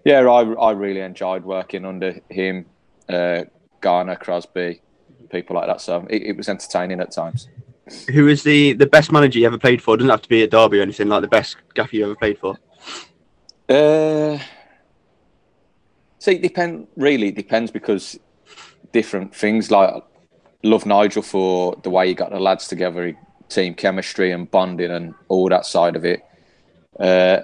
yeah, 0.04 0.20
I 0.20 0.42
I 0.42 0.70
really 0.72 1.00
enjoyed 1.00 1.44
working 1.44 1.84
under 1.84 2.20
him, 2.28 2.66
uh, 3.08 3.44
Garner, 3.80 4.16
Crosby, 4.16 4.82
people 5.30 5.56
like 5.56 5.66
that. 5.66 5.80
So 5.80 6.06
it, 6.10 6.22
it 6.22 6.36
was 6.36 6.48
entertaining 6.48 7.00
at 7.00 7.10
times. 7.10 7.48
Who 8.12 8.28
is 8.28 8.42
the 8.42 8.72
the 8.74 8.86
best 8.86 9.12
manager 9.12 9.38
you 9.38 9.46
ever 9.46 9.58
played 9.58 9.82
for? 9.82 9.94
It 9.94 9.98
Doesn't 9.98 10.10
have 10.10 10.22
to 10.22 10.28
be 10.28 10.42
at 10.42 10.50
Derby 10.50 10.78
or 10.78 10.82
anything. 10.82 11.08
Like 11.08 11.22
the 11.22 11.28
best 11.28 11.56
gaffer 11.74 11.96
you 11.96 12.04
ever 12.04 12.16
played 12.16 12.38
for. 12.38 12.56
Uh, 13.68 14.38
see, 16.18 16.36
it 16.36 16.42
depend. 16.42 16.86
Really, 16.96 17.28
it 17.28 17.34
depends 17.36 17.70
because 17.70 18.18
different 18.92 19.34
things. 19.34 19.70
Like, 19.70 20.02
love 20.62 20.86
Nigel 20.86 21.22
for 21.22 21.76
the 21.82 21.90
way 21.90 22.08
he 22.08 22.14
got 22.14 22.30
the 22.30 22.40
lads 22.40 22.68
together, 22.68 23.14
team 23.48 23.74
chemistry 23.74 24.32
and 24.32 24.50
bonding, 24.50 24.90
and 24.90 25.14
all 25.28 25.48
that 25.48 25.66
side 25.66 25.96
of 25.96 26.04
it. 26.04 26.22
Uh, 26.98 27.40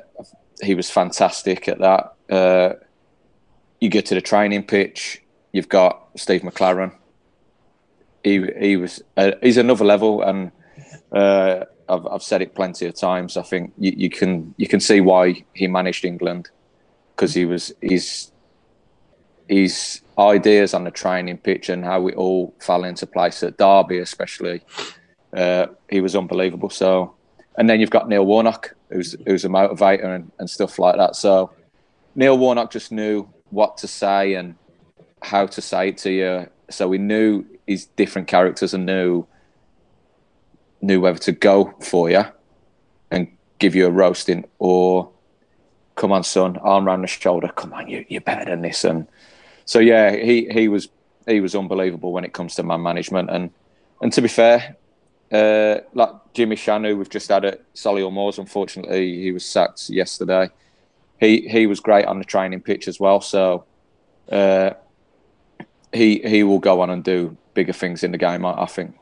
he 0.62 0.74
was 0.74 0.90
fantastic 0.90 1.68
at 1.68 1.78
that. 1.78 2.14
Uh, 2.30 2.74
you 3.80 3.88
get 3.88 4.06
to 4.06 4.14
the 4.14 4.20
training 4.20 4.62
pitch, 4.64 5.22
you've 5.52 5.68
got 5.68 6.08
Steve 6.16 6.42
McClaren. 6.42 6.94
He 8.22 8.46
he 8.58 8.76
was 8.76 9.02
uh, 9.16 9.32
he's 9.42 9.56
another 9.56 9.84
level, 9.84 10.22
and 10.22 10.52
uh, 11.12 11.64
I've 11.88 12.06
I've 12.06 12.22
said 12.22 12.42
it 12.42 12.54
plenty 12.54 12.86
of 12.86 12.94
times. 12.94 13.36
I 13.36 13.42
think 13.42 13.72
you, 13.78 13.92
you 13.96 14.10
can 14.10 14.54
you 14.58 14.68
can 14.68 14.80
see 14.80 15.00
why 15.00 15.44
he 15.54 15.66
managed 15.66 16.04
England 16.04 16.50
because 17.16 17.34
he 17.34 17.46
was 17.46 17.72
his 17.80 18.30
his 19.48 20.00
ideas 20.18 20.74
on 20.74 20.84
the 20.84 20.90
training 20.90 21.38
pitch 21.38 21.68
and 21.68 21.84
how 21.84 22.06
it 22.06 22.14
all 22.14 22.54
fell 22.60 22.84
into 22.84 23.06
place 23.06 23.42
at 23.42 23.56
Derby, 23.58 23.98
especially. 23.98 24.62
Uh, 25.32 25.66
he 25.88 26.00
was 26.00 26.16
unbelievable. 26.16 26.70
So, 26.70 27.14
and 27.56 27.68
then 27.68 27.80
you've 27.80 27.90
got 27.90 28.08
Neil 28.08 28.24
Warnock, 28.24 28.74
who's 28.90 29.16
who's 29.26 29.44
a 29.44 29.48
motivator 29.48 30.14
and, 30.14 30.30
and 30.38 30.48
stuff 30.48 30.78
like 30.78 30.96
that. 30.96 31.16
So, 31.16 31.52
Neil 32.14 32.36
Warnock 32.36 32.70
just 32.70 32.92
knew 32.92 33.28
what 33.50 33.76
to 33.78 33.88
say 33.88 34.34
and 34.34 34.54
how 35.22 35.46
to 35.46 35.60
say 35.60 35.88
it 35.88 35.98
to 35.98 36.10
you. 36.10 36.50
So 36.70 36.90
he 36.92 36.98
knew 36.98 37.44
his 37.66 37.86
different 37.86 38.28
characters 38.28 38.74
and 38.74 38.86
knew 38.86 39.26
knew 40.82 41.00
whether 41.00 41.18
to 41.18 41.32
go 41.32 41.74
for 41.80 42.08
you 42.08 42.24
and 43.10 43.28
give 43.58 43.74
you 43.74 43.86
a 43.86 43.90
roasting 43.90 44.46
or 44.58 45.10
come 45.94 46.10
on 46.10 46.24
son 46.24 46.56
arm 46.58 46.86
around 46.86 47.02
the 47.02 47.06
shoulder 47.06 47.48
come 47.48 47.74
on 47.74 47.86
you, 47.86 48.02
you're 48.08 48.22
better 48.22 48.46
than 48.46 48.62
this 48.62 48.82
and 48.82 49.06
so 49.70 49.78
yeah, 49.78 50.16
he 50.16 50.48
he 50.50 50.66
was 50.66 50.88
he 51.28 51.40
was 51.40 51.54
unbelievable 51.54 52.12
when 52.12 52.24
it 52.24 52.32
comes 52.32 52.56
to 52.56 52.64
man 52.64 52.82
management 52.82 53.30
and 53.30 53.52
and 54.00 54.12
to 54.14 54.20
be 54.20 54.26
fair, 54.26 54.74
uh, 55.32 55.78
like 55.94 56.10
Jimmy 56.34 56.56
Shannon, 56.56 56.98
we've 56.98 57.08
just 57.08 57.28
had 57.28 57.44
at 57.44 57.74
Solihull 57.74 58.12
Moors. 58.12 58.38
Unfortunately, 58.38 59.22
he 59.22 59.32
was 59.32 59.44
sacked 59.44 59.88
yesterday. 59.88 60.50
He 61.18 61.48
he 61.48 61.66
was 61.66 61.80
great 61.80 62.06
on 62.06 62.18
the 62.18 62.24
training 62.24 62.62
pitch 62.62 62.88
as 62.88 62.98
well. 62.98 63.20
So 63.20 63.64
uh, 64.30 64.70
he 65.92 66.18
he 66.20 66.42
will 66.42 66.58
go 66.58 66.80
on 66.80 66.90
and 66.90 67.04
do 67.04 67.36
bigger 67.54 67.72
things 67.72 68.02
in 68.02 68.12
the 68.12 68.18
game. 68.18 68.44
I, 68.44 68.62
I 68.62 68.66
think. 68.66 68.96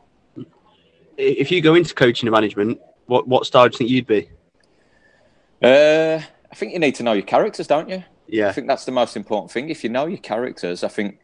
If 1.17 1.51
you 1.51 1.61
go 1.61 1.75
into 1.75 1.95
coaching 1.95 2.29
and 2.29 2.35
management, 2.35 2.81
what 3.07 3.27
what 3.27 3.47
style 3.47 3.69
do 3.69 3.75
you 3.75 3.79
think 3.79 3.91
you'd 3.91 4.07
be? 4.07 4.31
Uh, 5.63 6.21
I 6.51 6.55
think 6.55 6.73
you 6.73 6.79
need 6.79 6.95
to 6.97 7.03
know 7.03 7.15
your 7.15 7.25
characters, 7.25 7.67
don't 7.67 7.89
you? 7.89 8.05
Yeah. 8.29 8.49
I 8.49 8.53
think 8.53 8.69
that's 8.69 8.85
the 8.85 8.93
most 8.93 9.17
important 9.17 9.51
thing. 9.51 9.71
If 9.71 9.83
you 9.83 9.91
know 9.91 10.07
your 10.07 10.19
characters, 10.19 10.85
I 10.85 10.89
think 10.89 11.19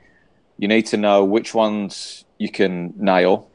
you 0.57 0.67
need 0.67 0.87
to 0.87 0.97
know 0.97 1.25
which 1.25 1.55
ones 1.55 2.25
you 2.39 2.51
can 2.51 2.95
nail 2.97 3.51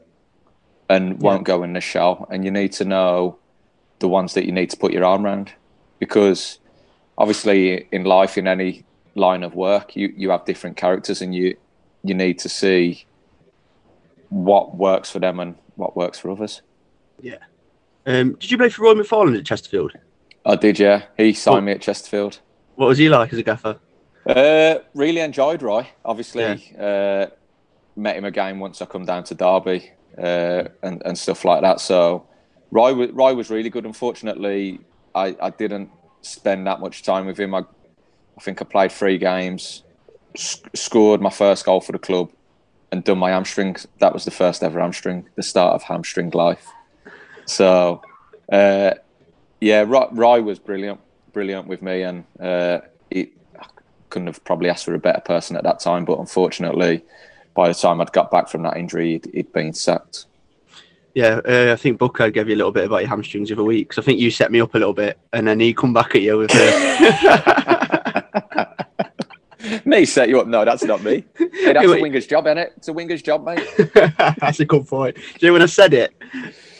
and 0.90 1.22
won't 1.22 1.44
go 1.44 1.62
in 1.62 1.72
the 1.72 1.80
shell, 1.80 2.26
and 2.30 2.44
you 2.44 2.50
need 2.50 2.72
to 2.72 2.84
know 2.84 3.38
the 4.00 4.08
ones 4.08 4.34
that 4.34 4.44
you 4.44 4.52
need 4.52 4.70
to 4.70 4.76
put 4.76 4.92
your 4.92 5.04
arm 5.04 5.24
around, 5.24 5.52
because 6.00 6.58
obviously 7.16 7.86
in 7.92 8.02
life, 8.04 8.36
in 8.36 8.48
any 8.48 8.84
line 9.14 9.42
of 9.44 9.54
work, 9.54 9.94
you 9.94 10.12
you 10.16 10.30
have 10.30 10.44
different 10.44 10.76
characters, 10.76 11.22
and 11.22 11.32
you 11.34 11.56
you 12.02 12.14
need 12.14 12.38
to 12.40 12.48
see 12.48 13.06
what 14.30 14.76
works 14.76 15.10
for 15.10 15.20
them 15.20 15.38
and 15.40 15.54
what 15.76 15.96
works 15.96 16.18
for 16.18 16.30
others. 16.30 16.62
Yeah. 17.20 17.38
Um, 18.06 18.32
did 18.40 18.50
you 18.50 18.58
play 18.58 18.68
for 18.68 18.82
Roy 18.82 18.94
McFarland 18.94 19.38
at 19.38 19.44
Chesterfield? 19.44 19.92
I 20.46 20.56
did, 20.56 20.78
yeah. 20.78 21.02
He 21.16 21.32
signed 21.34 21.54
What- 21.56 21.64
me 21.64 21.72
at 21.72 21.82
Chesterfield. 21.82 22.40
What 22.76 22.86
was 22.88 22.98
he 22.98 23.08
like 23.10 23.32
as 23.32 23.38
a 23.38 23.42
gaffer? 23.42 23.78
Uh, 24.26 24.76
really 24.94 25.20
enjoyed 25.20 25.60
Roy. 25.62 25.86
Obviously, 26.04 26.74
uh, 26.78 27.26
met 27.96 28.16
him 28.16 28.24
again 28.24 28.58
once 28.58 28.80
I 28.80 28.86
come 28.86 29.04
down 29.04 29.24
to 29.24 29.34
Derby 29.34 29.90
uh, 30.20 30.68
and 30.82 31.02
and 31.04 31.16
stuff 31.18 31.44
like 31.44 31.62
that. 31.62 31.80
So 31.80 32.26
Roy 32.70 33.10
Roy 33.10 33.34
was 33.34 33.50
really 33.50 33.70
good. 33.70 33.86
Unfortunately, 33.86 34.80
I, 35.14 35.36
I 35.40 35.50
didn't 35.50 35.90
spend 36.22 36.66
that 36.66 36.80
much 36.80 37.02
time 37.02 37.26
with 37.26 37.38
him. 37.38 37.54
I 37.54 37.60
I 38.38 38.42
think 38.42 38.62
I 38.62 38.64
played 38.64 38.92
three 38.92 39.18
games, 39.18 39.82
sc- 40.36 40.68
scored 40.74 41.20
my 41.20 41.30
first 41.30 41.64
goal 41.64 41.80
for 41.80 41.92
the 41.92 41.98
club, 41.98 42.30
and 42.92 43.04
done 43.04 43.18
my 43.18 43.30
hamstring. 43.30 43.76
That 43.98 44.12
was 44.12 44.24
the 44.24 44.30
first 44.30 44.62
ever 44.62 44.80
hamstring, 44.80 45.28
the 45.36 45.42
start 45.42 45.74
of 45.74 45.82
hamstring 45.82 46.30
life. 46.30 46.66
So, 47.46 48.00
uh, 48.50 48.92
yeah, 49.60 49.84
Roy, 49.86 50.40
was 50.40 50.58
brilliant, 50.58 51.00
brilliant 51.32 51.66
with 51.66 51.82
me, 51.82 52.02
and 52.02 52.24
uh, 52.38 52.80
it, 53.10 53.30
I 53.58 53.66
couldn't 54.08 54.28
have 54.28 54.42
probably 54.44 54.70
asked 54.70 54.84
for 54.84 54.94
a 54.94 54.98
better 54.98 55.20
person 55.20 55.56
at 55.56 55.64
that 55.64 55.80
time. 55.80 56.04
But 56.04 56.18
unfortunately, 56.18 57.02
by 57.54 57.68
the 57.68 57.74
time 57.74 58.00
I'd 58.00 58.12
got 58.12 58.30
back 58.30 58.48
from 58.48 58.62
that 58.62 58.76
injury, 58.76 59.12
he'd, 59.12 59.30
he'd 59.34 59.52
been 59.52 59.72
sacked. 59.72 60.26
Yeah, 61.14 61.40
uh, 61.46 61.72
I 61.72 61.76
think 61.76 61.98
Bucko 61.98 62.30
gave 62.30 62.48
you 62.48 62.54
a 62.54 62.56
little 62.56 62.72
bit 62.72 62.84
about 62.84 62.98
your 63.00 63.08
hamstrings 63.08 63.48
the 63.48 63.54
other 63.56 63.64
week. 63.64 63.88
'cause 63.90 63.98
I 63.98 64.02
think 64.02 64.20
you 64.20 64.30
set 64.30 64.52
me 64.52 64.60
up 64.60 64.74
a 64.74 64.78
little 64.78 64.92
bit, 64.94 65.18
and 65.32 65.46
then 65.46 65.58
he 65.58 65.74
come 65.74 65.92
back 65.92 66.14
at 66.14 66.22
you 66.22 66.38
with. 66.38 66.50
Uh, 66.54 68.64
me 69.84 70.04
set 70.04 70.28
you 70.28 70.40
up? 70.40 70.46
No, 70.46 70.64
that's 70.64 70.84
not 70.84 71.02
me. 71.02 71.24
Hey, 71.36 71.72
that's 71.72 71.86
a 71.86 71.88
winger's 72.00 72.26
job, 72.26 72.44
innit? 72.46 72.68
It's 72.76 72.88
a 72.88 72.92
winger's 72.92 73.22
job, 73.22 73.44
mate. 73.44 73.66
That's 74.38 74.60
a 74.60 74.64
good 74.64 74.86
point. 74.86 75.16
Do 75.16 75.22
you 75.40 75.48
know 75.48 75.52
when 75.54 75.62
I 75.62 75.66
said 75.66 75.94
it, 75.94 76.14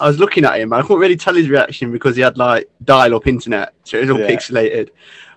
I 0.00 0.09
was 0.09 0.19
looking 0.19 0.45
at 0.45 0.61
him. 0.61 0.73
I 0.73 0.83
couldn't 0.83 0.99
really 1.00 1.17
tell 1.17 1.35
his 1.35 1.49
reaction 1.49 1.93
because 1.93 2.17
he 2.17 2.23
had 2.23 2.39
like 2.39 2.69
dial-up 2.85 3.27
internet, 3.27 3.75
so 3.85 3.99
it 3.99 4.03
was 4.03 4.11
all 4.11 4.21
Yeah. 4.21 4.29
pixelated. 4.31 4.91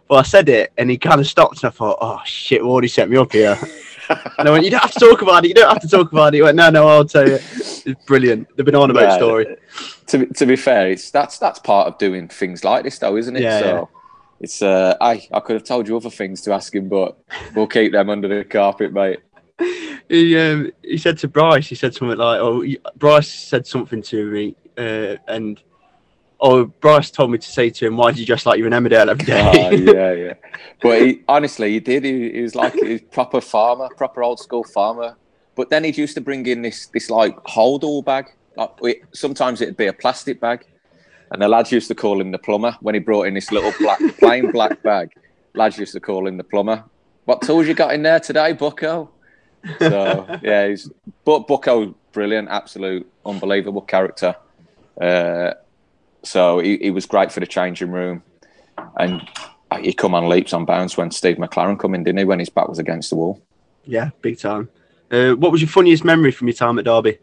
But 0.07 0.15
I 0.15 0.21
said 0.23 0.49
it, 0.49 0.71
and 0.77 0.89
he 0.89 0.97
kind 0.97 1.19
of 1.19 1.27
stopped, 1.27 1.63
and 1.63 1.69
I 1.69 1.71
thought, 1.71 1.97
"Oh 2.01 2.19
shit, 2.25 2.61
already 2.61 2.87
set 2.89 3.09
me 3.09 3.17
up 3.17 3.31
here." 3.31 3.57
And 4.37 4.47
I 4.47 4.51
went, 4.51 4.65
"You 4.65 4.71
don't 4.71 4.81
have 4.81 4.91
to 4.91 4.99
talk 4.99 5.21
about 5.21 5.45
it. 5.45 5.49
You 5.49 5.53
don't 5.53 5.69
have 5.69 5.81
to 5.81 5.87
talk 5.87 6.11
about 6.11 6.33
it." 6.33 6.37
He 6.37 6.41
went, 6.41 6.55
"No, 6.55 6.69
no, 6.69 6.87
I'll 6.87 7.05
tell 7.05 7.27
you." 7.27 7.35
It's 7.85 8.05
brilliant. 8.05 8.55
The 8.55 8.63
banana 8.63 8.93
boat 8.93 9.01
Yeah, 9.03 9.15
story. 9.17 9.57
To 10.07 10.17
be- 10.19 10.25
to 10.27 10.45
be 10.45 10.55
fair, 10.55 10.91
it's 10.91 11.11
that's 11.11 11.37
that's 11.37 11.59
part 11.59 11.87
of 11.87 11.97
doing 11.97 12.27
things 12.27 12.63
like 12.63 12.83
this, 12.83 12.99
though, 12.99 13.17
isn't 13.17 13.35
it? 13.35 13.43
Yeah, 13.43 13.59
so 13.59 13.65
yeah. 13.65 13.85
it's 14.39 14.61
uh, 14.61 14.95
I 15.01 15.27
I 15.31 15.39
could 15.39 15.55
have 15.55 15.63
told 15.63 15.87
you 15.87 15.97
other 15.97 16.09
things 16.09 16.41
to 16.41 16.53
ask 16.53 16.73
him, 16.73 16.89
but 16.89 17.17
we'll 17.55 17.67
keep 17.67 17.91
them 17.91 18.09
under 18.09 18.27
the 18.27 18.43
carpet, 18.43 18.93
mate. 18.93 19.19
He 20.09 20.37
um, 20.37 20.71
he 20.83 20.97
said 20.97 21.17
to 21.19 21.27
Bryce, 21.27 21.67
he 21.67 21.75
said 21.75 21.93
something 21.93 22.17
like, 22.17 22.39
"Oh, 22.39 22.65
Bryce 22.95 23.31
said 23.33 23.65
something 23.65 24.01
to 24.03 24.31
me, 24.31 24.55
uh, 24.77 25.15
and 25.27 25.59
oh, 26.43 26.65
Bryce 26.65 27.09
told 27.09 27.31
me 27.31 27.37
to 27.37 27.49
say 27.49 27.69
to 27.69 27.87
him, 27.87 27.97
why 27.97 28.11
do 28.11 28.19
you 28.19 28.25
dress 28.25 28.45
like 28.45 28.59
you're 28.59 28.67
an 28.67 28.73
Emmerdale 28.73 29.09
every 29.09 29.33
oh, 29.33 29.71
yeah, 29.71 30.11
yeah. 30.25 30.33
But 30.81 31.01
he, 31.01 31.21
honestly, 31.27 31.71
he 31.71 31.79
did. 31.79 32.03
He, 32.03 32.31
he 32.31 32.41
was 32.41 32.53
like 32.53 32.75
a 32.75 32.99
proper 32.99 33.41
farmer, 33.41 33.89
proper 33.95 34.21
old 34.21 34.39
school 34.39 34.63
farmer. 34.63 35.15
But 35.55 35.69
then 35.69 35.83
he 35.85 35.91
used 35.91 36.15
to 36.15 36.21
bring 36.21 36.45
in 36.45 36.61
this 36.61 36.87
this 36.87 37.09
like 37.09 37.37
hold 37.45 37.83
all 37.83 38.01
bag. 38.01 38.31
Like 38.57 38.71
it, 38.81 39.01
sometimes 39.13 39.61
it'd 39.61 39.77
be 39.77 39.87
a 39.87 39.93
plastic 39.93 40.39
bag, 40.39 40.65
and 41.31 41.41
the 41.41 41.47
lads 41.47 41.71
used 41.71 41.87
to 41.87 41.95
call 41.95 42.19
him 42.19 42.31
the 42.31 42.37
plumber 42.37 42.75
when 42.81 42.95
he 42.95 42.99
brought 42.99 43.27
in 43.27 43.33
this 43.33 43.51
little 43.51 43.73
black 43.79 43.99
plain 44.19 44.51
black 44.51 44.83
bag. 44.83 45.13
Lads 45.53 45.77
used 45.77 45.93
to 45.93 45.99
call 45.99 46.27
him 46.27 46.37
the 46.37 46.43
plumber. 46.43 46.83
What 47.25 47.41
tools 47.41 47.67
you 47.67 47.73
got 47.73 47.93
in 47.93 48.03
there 48.03 48.19
today, 48.19 48.53
Bucko? 48.53 49.09
So 49.79 50.39
yeah, 50.43 50.67
he's 50.67 50.89
but 51.23 51.47
Bucko 51.47 51.95
brilliant, 52.11 52.49
absolute 52.49 53.09
unbelievable 53.25 53.81
character. 53.81 54.35
Uh, 54.99 55.53
so 56.23 56.59
he, 56.59 56.77
he 56.77 56.91
was 56.91 57.05
great 57.05 57.31
for 57.31 57.39
the 57.39 57.45
changing 57.47 57.91
room, 57.91 58.23
and 58.97 59.27
he 59.81 59.93
come 59.93 60.13
on 60.15 60.29
leaps 60.29 60.53
on 60.53 60.65
bounds 60.65 60.97
when 60.97 61.11
Steve 61.11 61.37
McClaren 61.37 61.79
come 61.79 61.95
in, 61.95 62.03
didn't 62.03 62.19
he? 62.19 62.25
When 62.25 62.39
his 62.39 62.49
back 62.49 62.67
was 62.67 62.79
against 62.79 63.09
the 63.09 63.15
wall. 63.15 63.41
yeah, 63.85 64.11
big 64.21 64.39
time. 64.39 64.69
Uh, 65.11 65.33
what 65.33 65.51
was 65.51 65.61
your 65.61 65.69
funniest 65.69 66.03
memory 66.03 66.31
from 66.31 66.47
your 66.47 66.55
time 66.55 66.79
at 66.79 66.85
Derby? 66.85 67.19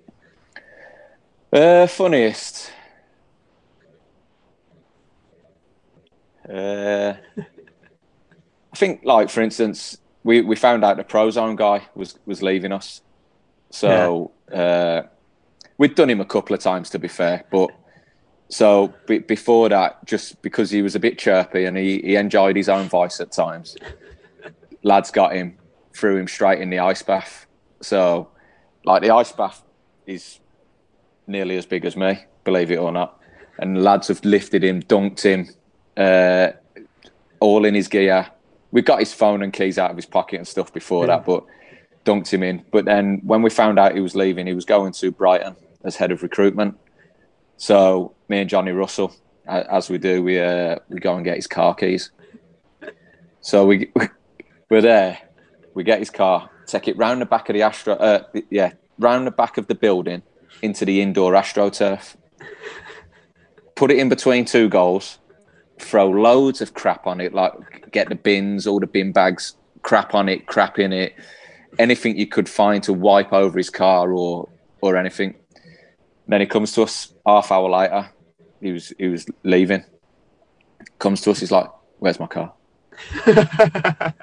Uh, 1.52 1.87
funniest. 1.87 2.71
Uh, 6.49 7.14
I 7.38 8.76
think, 8.76 9.00
like 9.04 9.30
for 9.30 9.40
instance, 9.40 9.99
we, 10.25 10.40
we 10.42 10.57
found 10.57 10.85
out 10.85 10.97
the 10.97 11.04
Prozone 11.04 11.57
guy 11.57 11.83
was 11.95 12.19
was 12.26 12.42
leaving 12.42 12.73
us, 12.73 13.02
so 13.71 14.33
uh, 14.52 15.02
we'd 15.78 15.95
done 15.95 16.11
him 16.11 16.21
a 16.21 16.25
couple 16.25 16.54
of 16.54 16.61
times 16.61 16.90
to 16.90 16.99
be 16.99 17.09
fair, 17.09 17.45
but 17.50 17.71
so 18.50 18.92
be, 19.07 19.19
before 19.19 19.69
that, 19.69 20.04
just 20.07 20.42
because 20.42 20.71
he 20.71 20.83
was 20.83 20.95
a 20.97 21.00
bit 21.00 21.19
chirpy 21.19 21.64
and 21.64 21.76
he, 21.76 22.00
he 22.02 22.16
enjoyed 22.16 22.57
his 22.57 22.69
own 22.69 22.88
voice 22.88 23.21
at 23.21 23.30
times, 23.30 23.76
lads 24.83 25.11
got 25.11 25.33
him, 25.35 25.57
threw 25.95 26.16
him 26.16 26.26
straight 26.26 26.61
in 26.61 26.69
the 26.69 26.80
ice 26.80 27.02
bath. 27.02 27.47
So, 27.80 28.28
like 28.85 29.02
the 29.02 29.11
ice 29.11 29.33
bath 29.33 29.62
is 30.07 30.40
nearly 31.28 31.57
as 31.57 31.64
big 31.64 31.85
as 31.85 31.97
me, 31.97 32.25
believe 32.45 32.73
it 32.73 32.78
or 32.78 32.90
not. 32.90 33.21
And 33.59 33.85
lads 33.85 34.09
have 34.09 34.25
lifted 34.25 34.64
him, 34.64 34.83
dunked 34.83 35.23
him, 35.23 35.49
uh, 35.97 36.52
all 37.38 37.64
in 37.64 37.75
his 37.75 37.87
gear. 37.87 38.26
We 38.73 38.83
got 38.83 38.99
his 38.99 39.12
phone 39.12 39.42
and 39.42 39.52
keys 39.52 39.78
out 39.78 39.90
of 39.90 39.97
his 39.97 40.07
pocket 40.07 40.37
and 40.38 40.49
stuff 40.49 40.73
before 40.73 41.07
that, 41.07 41.25
but 41.25 41.45
dunked 42.04 42.33
him 42.33 42.42
in. 42.42 42.64
But 42.73 42.85
then 42.85 43.21
when 43.23 43.42
we 43.42 43.50
found 43.50 43.78
out 43.78 43.95
he 43.95 44.00
was 44.00 44.16
leaving, 44.16 44.47
he 44.47 44.54
was 44.54 44.64
going 44.64 44.92
to 44.95 45.12
Brighton 45.12 45.54
as 45.85 45.97
head 45.97 46.11
of 46.11 46.23
recruitment. 46.23 46.78
So 47.61 48.14
me 48.31 48.40
and 48.40 48.49
Johnny 48.49 48.73
Russell, 48.73 49.14
as 49.47 49.90
we 49.90 49.99
do, 49.99 50.23
we 50.23 50.40
uh, 50.40 50.76
we 50.88 50.99
go 50.99 51.14
and 51.14 51.23
get 51.23 51.37
his 51.37 51.47
car 51.47 51.75
keys. 51.75 52.11
So 53.43 53.67
we 53.67 53.93
we're 54.71 54.81
there. 54.81 55.19
We 55.75 55.85
get 55.85 55.99
his 55.99 56.09
car, 56.09 56.49
take 56.67 56.88
it 56.88 56.97
round 56.97 57.21
the 57.21 57.26
back 57.26 57.50
of 57.50 57.55
the 57.55 57.61
Astro, 57.61 57.97
uh, 57.97 58.25
yeah, 58.49 58.73
round 58.99 59.26
the 59.26 59.31
back 59.31 59.59
of 59.59 59.67
the 59.67 59.75
building 59.75 60.23
into 60.62 60.87
the 60.87 61.02
indoor 61.02 61.33
AstroTurf. 61.33 62.17
Put 63.75 63.90
it 63.90 63.99
in 63.99 64.09
between 64.09 64.47
two 64.47 64.71
goals. 64.71 65.19
Throw 65.79 66.09
loads 66.09 66.62
of 66.62 66.73
crap 66.73 67.07
on 67.07 67.21
it, 67.21 67.35
like 67.35 67.90
get 67.93 68.09
the 68.09 68.14
bins, 68.14 68.67
all 68.67 68.81
the 68.81 68.87
bin 68.87 69.12
bags, 69.12 69.55
crap 69.83 70.14
on 70.14 70.31
it, 70.31 70.47
crap 70.47 70.79
in 70.79 70.95
it, 70.95 71.14
anything 71.79 72.17
you 72.17 72.26
could 72.26 72.49
find 72.49 72.83
to 72.85 72.95
wipe 72.95 73.35
over 73.35 73.59
his 73.59 73.69
car 73.69 74.11
or 74.14 74.49
or 74.81 74.97
anything. 74.97 75.35
Then 76.31 76.41
he 76.41 76.47
comes 76.47 76.71
to 76.73 76.83
us 76.83 77.13
half 77.27 77.51
hour 77.51 77.69
later. 77.69 78.09
He 78.61 78.71
was 78.71 78.93
he 78.97 79.09
was 79.09 79.27
leaving. 79.43 79.85
Comes 81.01 81.21
to 81.23 81.33
us. 81.33 81.41
He's 81.41 81.51
like, 81.51 81.69
"Where's 81.99 82.21
my 82.21 82.29
car?" 82.29 82.53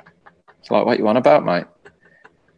It's 0.61 0.71
like, 0.71 0.85
"What 0.85 0.99
you 0.99 1.07
on 1.07 1.17
about, 1.17 1.45
mate?" 1.45 1.65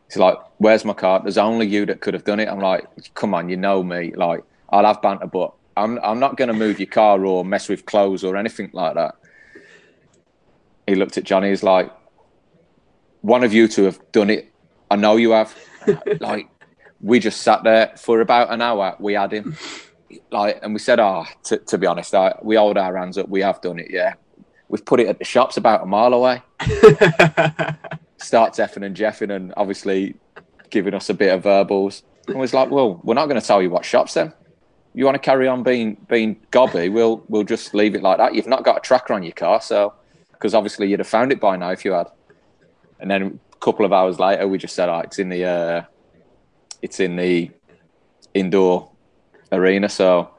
He's 0.08 0.18
like, 0.18 0.38
"Where's 0.60 0.86
my 0.86 0.94
car?" 0.94 1.20
There's 1.20 1.40
only 1.40 1.66
you 1.66 1.88
that 1.88 2.00
could 2.00 2.14
have 2.14 2.26
done 2.26 2.40
it. 2.40 2.48
I'm 2.48 2.60
like, 2.60 2.86
"Come 3.16 3.34
on, 3.34 3.50
you 3.50 3.58
know 3.58 3.82
me. 3.82 4.14
Like, 4.16 4.44
I'll 4.70 4.86
have 4.86 5.02
banter, 5.02 5.26
but 5.26 5.52
I'm 5.76 5.98
I'm 6.04 6.20
not 6.20 6.38
going 6.38 6.50
to 6.50 6.54
move 6.54 6.80
your 6.80 6.88
car 6.88 7.26
or 7.26 7.44
mess 7.44 7.70
with 7.70 7.88
clothes 7.88 8.24
or 8.24 8.38
anything 8.38 8.70
like 8.74 8.94
that." 8.94 9.16
He 10.86 10.94
looked 10.94 11.18
at 11.18 11.24
Johnny. 11.24 11.50
He's 11.50 11.64
like, 11.64 11.92
"One 13.22 13.44
of 13.44 13.52
you 13.52 13.68
two 13.68 13.86
have 13.86 14.00
done 14.12 14.30
it. 14.30 14.54
I 14.92 14.96
know 14.96 15.16
you 15.16 15.32
have." 15.32 15.56
like 16.20 16.50
we 17.02 17.20
just 17.20 17.42
sat 17.42 17.64
there 17.64 17.94
for 17.98 18.22
about 18.22 18.52
an 18.52 18.62
hour. 18.62 18.96
We 19.00 19.14
had 19.14 19.34
him, 19.34 19.58
like, 20.32 20.60
and 20.62 20.74
we 20.74 20.80
said, 20.80 21.00
"Ah, 21.00 21.26
to, 21.46 21.58
to 21.58 21.78
be 21.78 21.88
honest, 21.88 22.14
I, 22.14 22.36
we 22.42 22.56
hold 22.56 22.78
our 22.78 22.98
hands 22.98 23.18
up. 23.18 23.30
We 23.30 23.42
have 23.42 23.62
done 23.62 23.80
it. 23.80 23.88
Yeah, 23.90 24.14
we've 24.68 24.86
put 24.86 25.00
it 25.00 25.08
at 25.08 25.20
the 25.20 25.26
shops 25.26 25.58
about 25.58 25.84
a 25.84 25.86
mile 25.86 26.14
away." 26.14 26.42
starts 28.22 28.60
effing 28.60 28.86
and 28.86 28.96
jeffing 28.96 29.34
and 29.34 29.54
obviously 29.58 30.16
giving 30.70 30.94
us 30.94 31.10
a 31.10 31.14
bit 31.14 31.34
of 31.34 31.44
verbals. 31.44 32.04
And 32.28 32.38
was 32.38 32.54
like, 32.54 32.70
well, 32.70 33.00
we're 33.04 33.16
not 33.16 33.28
going 33.28 33.40
to 33.40 33.46
tell 33.46 33.62
you 33.62 33.70
what 33.70 33.86
shops 33.86 34.14
then. 34.14 34.34
You 34.94 35.06
want 35.06 35.16
to 35.16 35.20
carry 35.20 35.48
on 35.48 35.64
being 35.64 35.98
being 36.10 36.40
gobby? 36.52 36.90
We'll 36.90 37.24
we'll 37.30 37.44
just 37.44 37.74
leave 37.74 37.96
it 37.96 38.02
like 38.02 38.18
that. 38.18 38.34
You've 38.34 38.48
not 38.48 38.64
got 38.64 38.78
a 38.78 38.80
tracker 38.82 39.14
on 39.14 39.24
your 39.24 39.34
car, 39.34 39.62
so 39.62 39.94
because 40.32 40.54
obviously 40.54 40.90
you'd 40.90 41.00
have 41.00 41.08
found 41.08 41.32
it 41.32 41.40
by 41.40 41.56
now 41.58 41.70
if 41.70 41.86
you 41.86 41.92
had. 41.92 42.08
And 43.00 43.10
then 43.10 43.40
a 43.54 43.56
couple 43.58 43.86
of 43.86 43.94
hours 43.94 44.20
later, 44.20 44.48
we 44.48 44.58
just 44.58 44.76
said, 44.76 44.90
oh, 44.90 45.00
it's 45.00 45.20
in 45.20 45.30
the 45.30 45.46
uh, 45.46 45.84
it's 46.82 47.00
in 47.00 47.16
the 47.16 47.52
indoor 48.34 48.92
arena. 49.52 49.90
So 49.90 50.32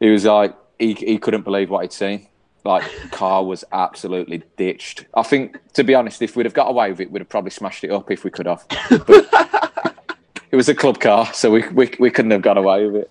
he 0.00 0.10
was 0.10 0.24
like, 0.24 0.54
he, 0.78 0.94
he 0.94 1.18
couldn't 1.18 1.42
believe 1.42 1.70
what 1.70 1.82
he'd 1.82 1.92
seen. 1.92 2.28
Like, 2.64 2.84
car 3.10 3.44
was 3.44 3.64
absolutely 3.72 4.42
ditched. 4.56 5.06
I 5.14 5.22
think, 5.22 5.58
to 5.74 5.84
be 5.84 5.94
honest, 5.94 6.20
if 6.22 6.36
we'd 6.36 6.46
have 6.46 6.54
got 6.54 6.68
away 6.68 6.90
with 6.90 7.00
it, 7.00 7.10
we'd 7.10 7.20
have 7.20 7.28
probably 7.28 7.50
smashed 7.50 7.84
it 7.84 7.90
up 7.90 8.10
if 8.10 8.24
we 8.24 8.30
could 8.30 8.46
have. 8.46 8.64
But 8.90 9.28
it 10.50 10.56
was 10.56 10.68
a 10.68 10.74
club 10.74 11.00
car, 11.00 11.32
so 11.32 11.50
we, 11.50 11.66
we, 11.68 11.90
we 11.98 12.10
couldn't 12.10 12.30
have 12.32 12.42
got 12.42 12.58
away 12.58 12.86
with 12.86 13.02
it. 13.02 13.10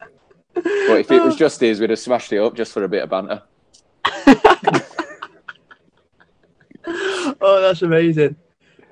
But 0.53 0.99
if 0.99 1.11
it 1.11 1.23
was 1.23 1.35
just 1.35 1.59
his, 1.61 1.79
we'd 1.79 1.89
have 1.89 1.99
smashed 1.99 2.33
it 2.33 2.39
up 2.39 2.55
just 2.55 2.73
for 2.73 2.83
a 2.83 2.89
bit 2.89 3.03
of 3.03 3.09
banter. 3.09 3.41
oh, 7.41 7.61
that's 7.61 7.81
amazing. 7.81 8.35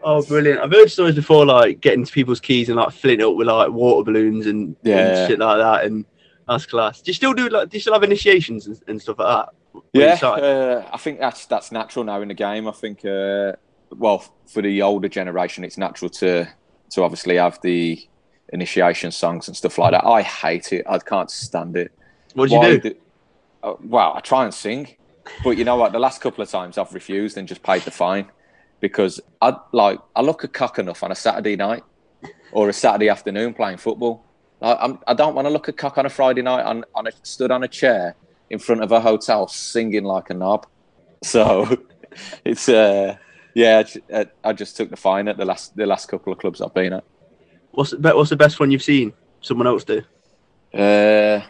Oh, 0.08 0.22
brilliant! 0.24 0.60
I've 0.60 0.72
heard 0.72 0.90
stories 0.92 1.16
before, 1.16 1.46
like 1.48 1.82
getting 1.82 2.06
to 2.06 2.12
people's 2.12 2.40
keys 2.40 2.70
and 2.70 2.78
like 2.78 2.92
filling 2.92 3.20
it 3.22 3.24
up 3.24 3.36
with 3.36 3.48
like 3.48 3.72
water 3.72 4.04
balloons 4.06 4.46
and, 4.46 4.76
Yeah. 4.84 4.98
and 5.00 5.28
shit 5.28 5.40
like 5.40 5.58
that, 5.58 5.86
and 5.86 6.06
that's 6.48 6.68
class. 6.68 7.02
Do 7.02 7.10
you 7.10 7.14
still 7.16 7.34
do 7.34 7.50
like? 7.50 7.70
Do 7.70 7.78
you 7.78 7.82
still 7.82 7.94
have 7.94 8.04
initiations 8.04 8.68
and, 8.68 8.80
and 8.88 9.02
stuff 9.02 9.18
like 9.18 9.48
that? 9.48 9.82
Yeah, 9.94 10.14
uh, 10.28 10.88
I 10.94 10.98
think 10.98 11.20
that's 11.20 11.48
that's 11.48 11.72
natural 11.72 12.06
now 12.06 12.22
in 12.22 12.28
the 12.28 12.36
game. 12.36 12.68
I 12.68 12.72
think, 12.72 13.04
uh, 13.04 13.54
well, 13.98 14.24
for 14.46 14.62
the 14.62 14.84
older 14.84 15.10
generation, 15.10 15.64
it's 15.64 15.78
natural 15.78 16.10
to 16.12 16.48
to 16.92 17.04
obviously 17.04 17.38
have 17.38 17.60
the 17.64 18.00
initiation 18.54 19.12
songs 19.12 19.48
and 19.48 19.58
stuff 19.58 19.80
like 19.80 19.92
that. 19.92 20.06
I 20.06 20.22
hate 20.22 20.72
it. 20.72 20.86
I 20.88 21.00
can't 21.00 21.32
stand 21.32 21.76
it. 21.78 21.92
what 22.36 22.50
do 22.50 22.54
you 22.56 22.60
Why 22.62 22.78
do? 22.78 22.96
uh, 23.64 23.74
well, 23.84 24.14
I 24.16 24.20
try 24.20 24.44
and 24.44 24.54
sing, 24.54 24.96
but 25.44 25.58
you 25.58 25.64
know 25.66 25.78
what? 25.78 25.94
The 25.94 26.00
last 26.00 26.22
couple 26.22 26.44
of 26.44 26.50
times 26.50 26.78
I've 26.78 26.94
refused 26.94 27.38
and 27.38 27.48
just 27.48 27.64
paid 27.64 27.82
the 27.82 27.92
fine 27.92 28.28
because 28.88 29.20
I 29.42 29.58
like 29.72 30.00
I 30.16 30.22
look 30.22 30.44
a 30.44 30.48
cock 30.48 30.78
enough 30.78 31.02
on 31.02 31.12
a 31.12 31.16
Saturday 31.16 31.56
night 31.56 31.84
or 32.52 32.70
a 32.70 32.74
Saturday 32.74 33.10
afternoon 33.10 33.56
playing 33.56 33.78
football. 33.78 34.24
Like, 34.62 34.78
I'm, 34.80 35.00
I 35.08 35.16
don't 35.16 35.34
want 35.34 35.48
to 35.48 35.50
look 35.50 35.68
a 35.68 35.74
cock 35.74 35.98
on 35.98 36.06
a 36.06 36.10
Friday 36.10 36.44
night 36.44 36.64
on, 36.64 36.86
on 36.94 37.08
a, 37.08 37.12
stood 37.24 37.50
on 37.50 37.64
a 37.64 37.68
chair 37.68 38.16
in 38.52 38.60
front 38.60 38.84
of 38.84 38.92
a 38.92 39.02
hotel 39.02 39.48
singing 39.48 40.04
like 40.04 40.30
a 40.30 40.34
knob. 40.36 40.68
So 41.24 41.84
it's 42.44 42.70
uh, 42.70 43.18
yeah, 43.56 43.82
I 44.14 44.28
I 44.44 44.54
just 44.54 44.78
took 44.78 44.92
the 44.92 44.98
fine 44.98 45.28
at 45.28 45.38
the 45.38 45.46
last 45.46 45.76
the 45.76 45.88
last 45.88 46.08
couple 46.08 46.32
of 46.32 46.38
clubs 46.38 46.62
I've 46.62 46.74
been 46.76 46.94
at. 46.94 47.04
What's 47.72 47.92
the, 47.92 48.16
what's 48.16 48.30
the 48.30 48.36
best 48.36 48.60
one 48.60 48.70
you've 48.70 48.84
seen? 48.84 49.14
Someone 49.42 49.66
else 49.66 49.84
do? 49.84 50.04
Uh, 50.72 51.42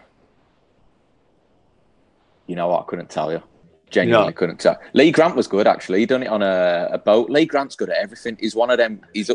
you 2.48 2.56
know 2.56 2.70
what? 2.70 2.84
I 2.84 2.86
couldn't 2.86 3.10
tell 3.10 3.34
you. 3.34 3.44
Genuinely 3.92 4.28
Yeah. 4.28 4.32
couldn't 4.34 4.60
tell. 4.60 4.78
Lee 4.94 5.12
Grant 5.12 5.36
was 5.36 5.48
good 5.48 5.68
actually. 5.68 6.00
He 6.00 6.06
done 6.06 6.24
it 6.24 6.28
on 6.28 6.42
a, 6.42 6.90
a 6.94 6.98
boat. 6.98 7.30
Lee 7.30 7.46
Grant's 7.46 7.76
good 7.76 7.90
at 7.90 7.98
everything. 7.98 8.38
He's 8.40 8.56
one 8.56 8.70
of 8.70 8.78
them. 8.78 9.02
He's 9.14 9.30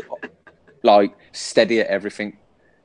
like 0.83 1.15
steady 1.31 1.79
at 1.79 1.87
everything. 1.87 2.37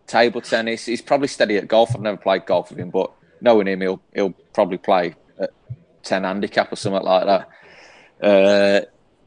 Table 0.07 0.41
tennis. 0.41 0.87
He's 0.87 1.03
probably 1.03 1.29
steady 1.29 1.57
at 1.57 1.67
golf. 1.69 1.95
I've 1.95 2.01
never 2.03 2.17
played 2.17 2.47
golf 2.47 2.71
with 2.71 2.79
him, 2.79 2.91
but 2.91 3.11
knowing 3.41 3.67
him, 3.67 3.81
he'll 3.81 4.01
he'll 4.15 4.35
probably 4.55 4.79
play 4.79 5.15
at 5.41 5.51
ten 6.03 6.23
handicap 6.25 6.73
or 6.73 6.77
something 6.77 7.03
like 7.03 7.27
that. 7.27 7.49
Uh, 8.23 8.81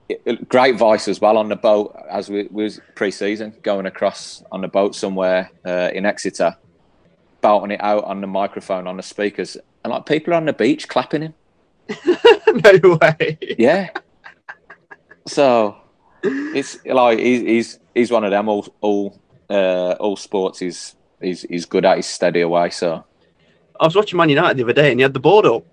it- 0.07 0.47
great 0.49 0.75
voice 0.77 1.07
as 1.07 1.19
well 1.21 1.37
on 1.37 1.49
the 1.49 1.55
boat 1.55 1.95
as 2.09 2.29
we, 2.29 2.47
we 2.49 2.63
was 2.63 2.79
pre-season 2.95 3.53
going 3.61 3.85
across 3.85 4.41
on 4.51 4.61
the 4.61 4.67
boat 4.67 4.95
somewhere 4.95 5.51
uh, 5.65 5.89
in 5.93 6.05
Exeter 6.05 6.55
belting 7.41 7.71
it 7.71 7.81
out 7.81 8.03
on 8.05 8.19
the 8.21 8.27
microphone 8.27 8.87
on 8.87 8.97
the 8.97 9.03
speakers, 9.03 9.55
and 9.83 9.91
like 9.93 10.05
people 10.05 10.33
are 10.33 10.37
on 10.37 10.45
the 10.45 10.53
beach 10.53 10.87
clapping 10.87 11.21
him. 11.21 11.33
no 12.83 12.97
way. 13.01 13.37
Yeah. 13.57 13.89
so 15.27 15.77
it's 16.23 16.83
like 16.85 17.19
he's 17.19 17.41
he's 17.41 17.79
he's 17.95 18.11
one 18.11 18.23
of 18.23 18.31
them. 18.31 18.49
All 18.49 18.67
all 18.81 19.19
uh, 19.49 19.91
all 19.99 20.15
sports 20.15 20.59
he's 20.59 20.95
he's 21.21 21.41
he's 21.43 21.65
good 21.65 21.85
at. 21.85 21.97
He's 21.97 22.05
steady 22.07 22.41
away. 22.41 22.69
So 22.69 23.03
I 23.79 23.85
was 23.85 23.95
watching 23.95 24.17
Man 24.17 24.29
United 24.29 24.57
the 24.57 24.63
other 24.63 24.73
day, 24.73 24.91
and 24.91 24.99
he 24.99 25.03
had 25.03 25.13
the 25.13 25.19
board 25.19 25.45
up. 25.45 25.63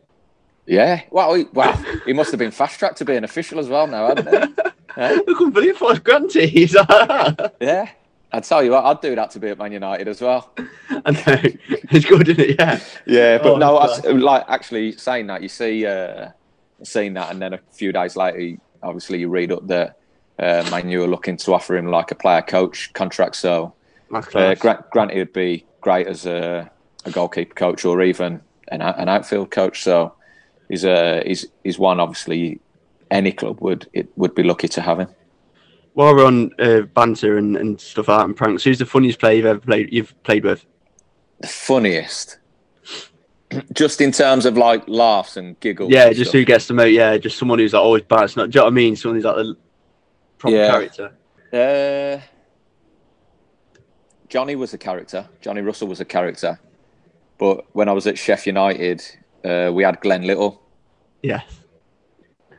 yeah. 0.66 1.02
Well, 1.11 1.35
he, 1.35 1.44
well, 1.52 1.76
he 2.05 2.12
must 2.12 2.31
have 2.31 2.38
been 2.38 2.50
fast 2.50 2.79
tracked 2.79 2.98
to 2.98 3.05
be 3.05 3.16
an 3.16 3.24
official 3.24 3.59
as 3.59 3.68
well 3.68 3.87
now, 3.87 4.09
hadn't 4.09 4.29
he? 4.29 4.35
Yeah. 4.35 4.72
I 4.96 5.22
couldn't 5.26 5.50
believe. 5.52 5.79
He's 5.79 6.74
like, 6.74 6.88
yeah. 7.61 7.90
I 8.37 8.40
tell 8.40 8.62
you 8.62 8.72
what, 8.72 8.85
I'd 8.85 9.01
do 9.01 9.14
that 9.14 9.31
to 9.33 9.38
be 9.40 9.49
at 9.49 9.59
Man 9.59 9.72
United 9.72 10.09
as 10.09 10.20
well. 10.20 10.53
know 11.11 11.40
it's 11.90 12.05
good, 12.05 12.29
isn't 12.29 12.40
it? 12.40 12.57
Yeah. 12.59 12.81
Yeah, 13.07 13.38
but 13.38 13.55
Oh, 13.55 13.57
no, 13.57 13.77
I, 13.79 14.11
like 14.12 14.44
actually 14.49 14.92
saying 14.92 15.27
that, 15.29 15.42
you 15.42 15.49
see, 15.49 15.87
uh, 15.87 16.31
seeing 16.83 17.14
that, 17.14 17.31
and 17.31 17.40
then 17.40 17.55
a 17.55 17.61
few 17.72 17.92
days 17.92 18.16
later, 18.16 18.38
you- 18.40 18.61
obviously, 18.83 19.18
you 19.20 19.29
read 19.29 19.51
up 19.53 19.66
that 19.68 19.96
uh, 20.38 20.68
Man 20.70 20.88
U 20.90 21.03
are 21.05 21.09
looking 21.09 21.37
to 21.38 21.55
offer 21.55 21.77
him 21.77 21.87
like 21.87 22.11
a 22.11 22.14
player 22.14 22.42
coach 22.42 22.92
contract. 22.92 23.37
So, 23.37 23.72
uh, 24.42 24.55
granted, 24.92 25.16
it'd 25.16 25.33
be 25.33 25.64
great 25.81 26.07
as 26.07 26.27
a, 26.27 26.70
a 27.07 27.11
goalkeeper 27.11 27.55
coach 27.55 27.85
or 27.87 28.03
even 28.03 28.42
an, 28.68 28.83
an 28.83 29.09
outfield 29.09 29.51
coach. 29.51 29.83
So, 29.83 30.14
he's 30.68 30.85
a 30.85 31.22
he's 31.27 31.46
he's 31.64 31.79
one 31.79 32.01
obviously 32.01 32.61
any 33.11 33.33
club 33.33 33.61
would 33.61 33.88
it 33.92 34.09
would 34.16 34.35
be 34.35 34.42
lucky 34.42 34.68
to 34.68 34.81
have 34.83 35.01
him. 35.01 35.09
While 35.96 36.14
we're 36.14 36.26
on 36.26 36.50
uh, 36.59 36.82
banter 36.82 37.38
and, 37.38 37.56
and 37.56 37.80
stuff 37.80 38.09
like 38.09 38.18
that 38.18 38.26
and 38.26 38.37
pranks, 38.37 38.62
who's 38.62 38.78
the 38.78 38.85
funniest 38.85 39.18
player 39.18 39.37
you've 39.37 39.46
ever 39.46 39.61
played? 39.61 39.90
You've 39.90 40.22
played 40.24 40.44
with? 40.44 40.66
The 41.40 41.46
funniest, 41.46 42.37
just 43.72 44.02
in 44.02 44.12
terms 44.12 44.44
of 44.44 44.59
like 44.59 44.87
laughs 44.88 45.38
and 45.38 45.59
giggles. 45.61 45.90
Yeah, 45.90 46.09
and 46.09 46.14
just 46.14 46.28
stuff. 46.32 46.38
who 46.40 46.44
gets 46.44 46.66
the 46.66 46.74
most. 46.74 46.92
Yeah, 46.92 47.16
just 47.16 47.38
someone 47.38 47.59
who's 47.61 47.72
like 47.72 47.82
always 47.82 48.02
bouncing. 48.02 48.42
Not, 48.42 48.50
do 48.50 48.59
you 48.59 48.61
know 48.61 48.64
what 48.66 48.72
I 48.72 48.74
mean? 48.74 48.94
Someone 48.94 49.16
who's 49.16 49.24
like 49.24 49.37
the 49.37 49.56
proper 50.37 50.54
Yeah. 50.54 50.70
character. 50.70 51.12
Uh, 51.50 52.20
Johnny 54.28 54.54
was 54.54 54.74
a 54.74 54.78
character. 54.78 55.26
Johnny 55.40 55.62
Russell 55.62 55.88
was 55.88 56.00
a 56.00 56.04
character. 56.04 56.61
But 57.38 57.64
when 57.74 57.88
I 57.88 57.92
was 57.92 58.06
at 58.06 58.16
Sheff 58.16 58.44
United, 58.44 59.02
uh, 59.46 59.70
we 59.72 59.82
had 59.82 60.00
Glen 60.02 60.26
Little. 60.26 60.61
Yes. 61.22 61.44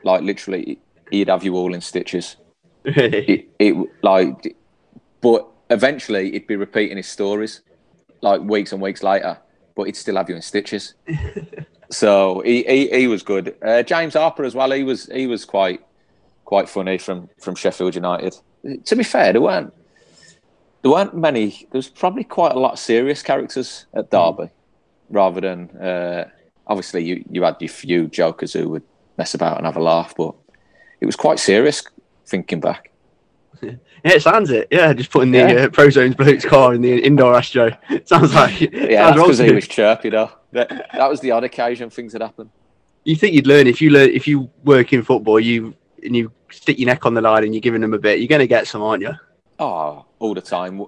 Like 0.03 0.23
literally, 0.23 0.79
he'd 1.11 1.27
have 1.29 1.43
you 1.43 1.55
all 1.55 1.75
in 1.75 1.81
stitches. 1.81 2.37
It, 2.85 3.49
it 3.59 3.89
like, 4.01 4.55
but 5.21 5.47
eventually 5.69 6.31
he'd 6.31 6.47
be 6.47 6.55
repeating 6.55 6.97
his 6.97 7.07
stories, 7.07 7.61
like 8.21 8.41
weeks 8.41 8.71
and 8.71 8.81
weeks 8.81 9.03
later. 9.03 9.37
But 9.75 9.83
he'd 9.83 9.95
still 9.95 10.15
have 10.15 10.29
you 10.29 10.35
in 10.35 10.41
stitches. 10.41 10.93
so 11.91 12.41
he, 12.41 12.63
he, 12.63 12.89
he 12.89 13.07
was 13.07 13.23
good. 13.23 13.55
Uh, 13.61 13.83
James 13.83 14.15
Harper 14.15 14.43
as 14.43 14.55
well. 14.55 14.71
He 14.71 14.83
was 14.83 15.05
he 15.07 15.27
was 15.27 15.45
quite 15.45 15.81
quite 16.45 16.69
funny 16.69 16.97
from 16.97 17.29
from 17.39 17.55
Sheffield 17.55 17.95
United. 17.95 18.35
To 18.85 18.95
be 18.95 19.03
fair, 19.03 19.33
there 19.33 19.41
weren't 19.41 19.73
there 20.81 20.91
weren't 20.91 21.15
many. 21.15 21.67
There 21.71 21.79
was 21.79 21.89
probably 21.89 22.23
quite 22.23 22.53
a 22.53 22.59
lot 22.59 22.73
of 22.73 22.79
serious 22.79 23.21
characters 23.21 23.85
at 23.93 24.09
Derby, 24.09 24.49
rather 25.09 25.41
than 25.41 25.69
uh, 25.77 26.29
obviously 26.65 27.03
you 27.03 27.23
you 27.29 27.43
had 27.43 27.57
your 27.59 27.69
few 27.69 28.07
jokers 28.07 28.53
who 28.53 28.69
would 28.69 28.83
mess 29.17 29.33
about 29.33 29.57
and 29.57 29.65
have 29.65 29.77
a 29.77 29.81
laugh, 29.81 30.13
but 30.15 30.33
it 31.01 31.05
was 31.05 31.15
quite 31.15 31.39
serious. 31.39 31.83
Thinking 32.27 32.59
back, 32.59 32.91
Yeah, 33.61 33.71
it 34.03 34.21
sounds 34.21 34.51
it. 34.51 34.67
Yeah, 34.69 34.93
just 34.93 35.09
putting 35.11 35.31
the 35.31 35.37
Yeah. 35.39 35.45
uh, 35.63 35.69
Pro 35.69 35.89
Zones 35.89 36.15
bloke's 36.15 36.45
car 36.45 36.73
in 36.75 36.81
the 36.81 36.99
indoor 36.99 37.33
Astro. 37.35 37.71
sounds 38.05 38.33
like 38.35 38.59
yeah, 38.73 39.13
because 39.13 39.39
he 39.39 39.51
was 39.51 39.67
chirpy 39.67 40.09
though. 40.09 40.31
That, 40.51 40.69
that 40.93 41.09
was 41.09 41.19
the 41.21 41.31
odd 41.31 41.43
occasion 41.43 41.89
things 41.89 42.13
had 42.13 42.21
happened. 42.21 42.49
You 43.03 43.15
think 43.15 43.33
you'd 43.33 43.47
learn 43.47 43.67
if 43.67 43.81
you 43.81 43.89
learn 43.89 44.09
if 44.09 44.27
you 44.27 44.49
work 44.63 44.93
in 44.93 45.01
football, 45.03 45.39
you 45.39 45.73
and 46.03 46.15
you 46.15 46.31
stick 46.51 46.77
your 46.77 46.87
neck 46.87 47.05
on 47.05 47.13
the 47.13 47.21
line 47.21 47.43
and 47.43 47.53
you're 47.53 47.61
giving 47.61 47.81
them 47.81 47.93
a 47.93 47.97
bit. 47.97 48.19
You're 48.19 48.27
going 48.27 48.39
to 48.39 48.47
get 48.47 48.67
some, 48.67 48.81
aren't 48.81 49.01
you? 49.01 49.13
Oh, 49.59 50.05
all 50.19 50.33
the 50.33 50.41
time. 50.41 50.79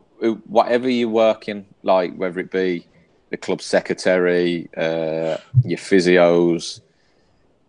Whatever 0.48 0.90
you're 0.90 1.10
working, 1.10 1.66
like 1.84 2.16
whether 2.16 2.40
it 2.40 2.52
be 2.52 2.86
the 3.30 3.38
club 3.38 3.62
secretary, 3.62 4.70
uh, 4.78 5.38
your 5.64 5.78
physios, 5.78 6.82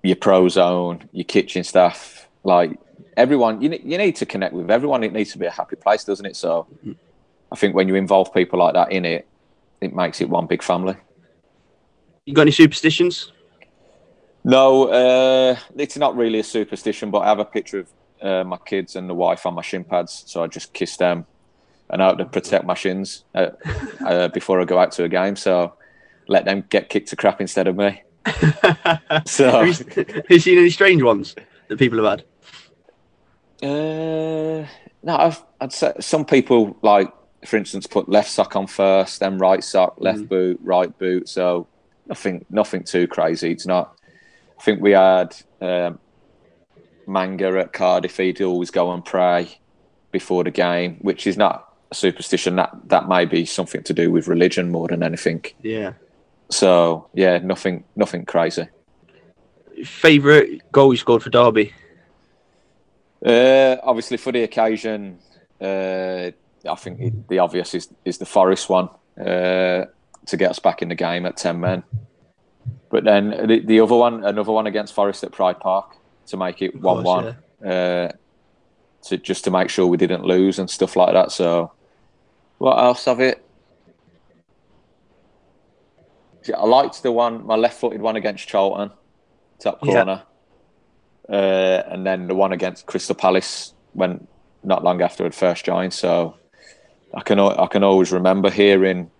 your 0.02 0.16
pro 0.16 0.48
zone, 0.48 1.08
your 1.12 1.24
kitchen 1.24 1.64
staff, 1.64 2.28
like 2.44 2.78
everyone, 3.20 3.60
you, 3.60 3.70
you 3.70 3.98
need 3.98 4.16
to 4.16 4.26
connect 4.26 4.54
with 4.54 4.70
everyone. 4.70 5.04
It 5.04 5.12
needs 5.12 5.32
to 5.32 5.38
be 5.38 5.46
a 5.46 5.50
happy 5.50 5.76
place, 5.76 6.04
doesn't 6.04 6.26
it? 6.26 6.36
So 6.36 6.66
I 7.52 7.56
think 7.56 7.74
when 7.74 7.88
you 7.88 7.94
involve 7.94 8.32
people 8.32 8.58
like 8.58 8.74
that 8.74 8.92
in 8.92 9.04
it, 9.04 9.26
it 9.80 9.94
makes 9.94 10.20
it 10.20 10.28
one 10.28 10.46
big 10.46 10.62
family. 10.62 10.96
You 12.24 12.34
got 12.34 12.42
any 12.42 12.50
superstitions? 12.50 13.32
No, 14.44 14.88
uh, 14.88 15.56
it's 15.76 15.96
not 15.96 16.16
really 16.16 16.38
a 16.38 16.44
superstition, 16.44 17.10
but 17.10 17.20
I 17.20 17.28
have 17.28 17.38
a 17.38 17.44
picture 17.44 17.80
of 17.80 17.88
uh, 18.22 18.44
my 18.44 18.56
kids 18.56 18.96
and 18.96 19.08
the 19.08 19.14
wife 19.14 19.44
on 19.46 19.54
my 19.54 19.62
shin 19.62 19.84
pads, 19.84 20.24
so 20.26 20.42
I 20.42 20.46
just 20.46 20.72
kiss 20.72 20.96
them 20.96 21.26
and 21.90 22.02
I 22.02 22.08
have 22.08 22.18
to 22.18 22.24
protect 22.24 22.64
my 22.64 22.74
shins 22.74 23.24
uh, 23.34 23.50
uh, 24.06 24.28
before 24.28 24.60
I 24.60 24.64
go 24.64 24.78
out 24.78 24.92
to 24.92 25.04
a 25.04 25.08
game. 25.08 25.36
So 25.36 25.74
let 26.28 26.44
them 26.44 26.64
get 26.70 26.88
kicked 26.88 27.08
to 27.08 27.16
crap 27.16 27.40
instead 27.40 27.66
of 27.66 27.76
me. 27.76 28.02
So 29.26 29.50
have, 29.50 29.66
you, 29.66 30.04
have 30.14 30.30
you 30.30 30.38
seen 30.38 30.58
any 30.58 30.70
strange 30.70 31.02
ones 31.02 31.34
that 31.68 31.78
people 31.78 31.98
have 31.98 32.18
had? 32.18 32.24
Uh, 33.62 34.66
no, 35.02 35.16
I've, 35.16 35.42
I'd 35.60 35.72
say 35.72 35.92
some 36.00 36.24
people 36.24 36.76
like, 36.82 37.12
for 37.44 37.56
instance, 37.56 37.86
put 37.86 38.08
left 38.08 38.30
sock 38.30 38.56
on 38.56 38.66
first, 38.66 39.20
then 39.20 39.38
right 39.38 39.64
sock, 39.64 39.94
left 39.98 40.28
boot, 40.28 40.60
right 40.62 40.96
boot. 40.98 41.28
So 41.28 41.66
nothing, 42.06 42.44
nothing 42.50 42.84
too 42.84 43.06
crazy. 43.06 43.50
It's 43.50 43.66
not. 43.66 43.96
I 44.58 44.62
think 44.62 44.82
we 44.82 44.90
had 44.90 45.34
um, 45.60 45.98
Manga 47.06 47.58
at 47.58 47.72
Cardiff. 47.72 48.18
He'd 48.18 48.42
always 48.42 48.70
go 48.70 48.92
and 48.92 49.04
pray 49.04 49.58
before 50.12 50.44
the 50.44 50.50
game, 50.50 50.98
which 51.00 51.26
is 51.26 51.36
not 51.36 51.74
a 51.90 51.94
superstition. 51.94 52.56
That 52.56 52.76
that 52.88 53.08
may 53.08 53.24
be 53.24 53.46
something 53.46 53.82
to 53.84 53.94
do 53.94 54.10
with 54.10 54.28
religion 54.28 54.70
more 54.70 54.88
than 54.88 55.02
anything. 55.02 55.44
Yeah. 55.62 55.94
So 56.50 57.08
yeah, 57.14 57.38
nothing, 57.38 57.84
nothing 57.96 58.26
crazy. 58.26 58.68
Favorite 59.84 60.70
goal 60.72 60.92
you 60.92 60.98
scored 60.98 61.22
for 61.22 61.30
Derby? 61.30 61.72
Uh, 63.24 63.76
obviously, 63.82 64.16
for 64.16 64.32
the 64.32 64.42
occasion, 64.42 65.18
uh, 65.60 66.30
I 66.68 66.74
think 66.76 67.00
it, 67.00 67.28
the 67.28 67.38
obvious 67.38 67.74
is 67.74 67.88
is 68.04 68.18
the 68.18 68.26
Forest 68.26 68.68
one 68.68 68.88
uh, 69.18 69.84
to 70.26 70.36
get 70.36 70.50
us 70.50 70.58
back 70.58 70.82
in 70.82 70.88
the 70.88 70.94
game 70.94 71.26
at 71.26 71.36
ten 71.36 71.60
men. 71.60 71.82
But 72.90 73.04
then 73.04 73.30
the, 73.46 73.60
the 73.60 73.80
other 73.80 73.94
one, 73.94 74.24
another 74.24 74.52
one 74.52 74.66
against 74.66 74.94
Forest 74.94 75.24
at 75.24 75.32
Pride 75.32 75.60
Park 75.60 75.96
to 76.26 76.36
make 76.36 76.62
it 76.62 76.74
Of 76.74 76.82
one 76.82 77.04
one, 77.04 77.36
uh, 77.64 78.12
to 79.02 79.16
just 79.18 79.44
to 79.44 79.50
make 79.50 79.68
sure 79.68 79.86
we 79.86 79.96
didn't 79.96 80.24
lose 80.24 80.58
and 80.58 80.68
stuff 80.68 80.96
like 80.96 81.12
that. 81.12 81.30
So, 81.30 81.72
what 82.58 82.78
else 82.78 83.06
of 83.06 83.20
it? 83.20 83.44
I 86.56 86.64
liked 86.64 87.02
the 87.02 87.12
one, 87.12 87.46
my 87.46 87.54
left-footed 87.54 88.00
one 88.00 88.16
against 88.16 88.48
Charlton, 88.48 88.90
top 89.58 89.78
Yeah. 89.82 90.22
Uh, 91.30 91.82
and 91.88 92.06
then 92.06 92.26
the 92.26 92.34
one 92.34 92.52
against 92.52 92.86
Crystal 92.86 93.14
Palace 93.14 93.74
when 93.92 94.26
not 94.64 94.84
long 94.84 95.00
after 95.00 95.24
I'd 95.24 95.34
first 95.34 95.64
joined. 95.64 95.92
So, 95.92 96.36
I 97.14 97.22
can 97.22 97.38
I 97.40 97.66
can 97.66 97.82
always 97.82 98.12
remember 98.12 98.50
hearing 98.50 99.10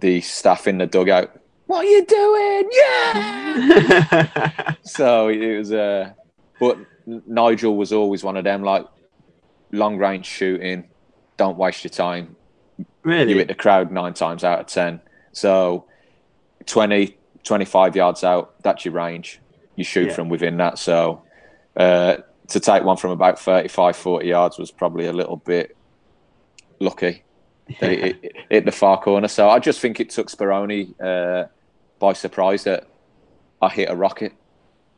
the 0.00 0.20
staff 0.20 0.66
in 0.66 0.78
the 0.78 0.86
dugout. 0.86 1.40
What 1.66 1.78
are 1.78 1.84
you 1.88 2.04
doing? 2.04 2.68
Yeah. 2.72 4.74
so 4.82 5.28
it 5.28 5.58
was 5.58 5.72
uh 5.72 6.12
but 6.60 6.78
Nigel 7.06 7.76
was 7.76 7.92
always 7.92 8.22
one 8.22 8.36
of 8.36 8.44
them 8.44 8.62
like 8.62 8.86
long 9.72 9.96
range 9.96 10.26
shooting 10.26 10.88
don't 11.36 11.56
waste 11.58 11.82
your 11.84 11.90
time 11.90 12.36
really? 13.02 13.32
you 13.32 13.38
hit 13.38 13.48
the 13.48 13.54
crowd 13.54 13.90
nine 13.90 14.14
times 14.14 14.44
out 14.44 14.60
of 14.60 14.66
ten 14.66 15.00
so 15.32 15.84
20 16.66 17.16
25 17.42 17.96
yards 17.96 18.22
out 18.24 18.54
that's 18.62 18.84
your 18.84 18.94
range 18.94 19.40
you 19.74 19.84
shoot 19.84 20.08
Yeah. 20.08 20.14
from 20.14 20.28
within 20.28 20.56
that 20.58 20.78
so 20.78 21.22
uh 21.76 22.16
to 22.48 22.60
take 22.60 22.84
one 22.84 22.96
from 22.96 23.10
about 23.10 23.38
35 23.38 23.96
40 23.96 24.26
yards 24.26 24.58
was 24.58 24.70
probably 24.70 25.06
a 25.06 25.12
little 25.12 25.36
bit 25.36 25.76
lucky 26.80 27.22
that 27.80 27.92
it, 27.92 28.18
it 28.22 28.36
hit 28.50 28.64
the 28.64 28.72
far 28.72 29.00
corner 29.00 29.28
so 29.28 29.48
I 29.48 29.58
just 29.58 29.80
think 29.80 30.00
it 30.00 30.10
took 30.10 30.28
Speroni 30.28 30.94
uh 31.00 31.48
by 31.98 32.12
surprise 32.12 32.64
that 32.64 32.86
I 33.62 33.68
hit 33.68 33.90
a 33.90 33.96
rocket 33.96 34.34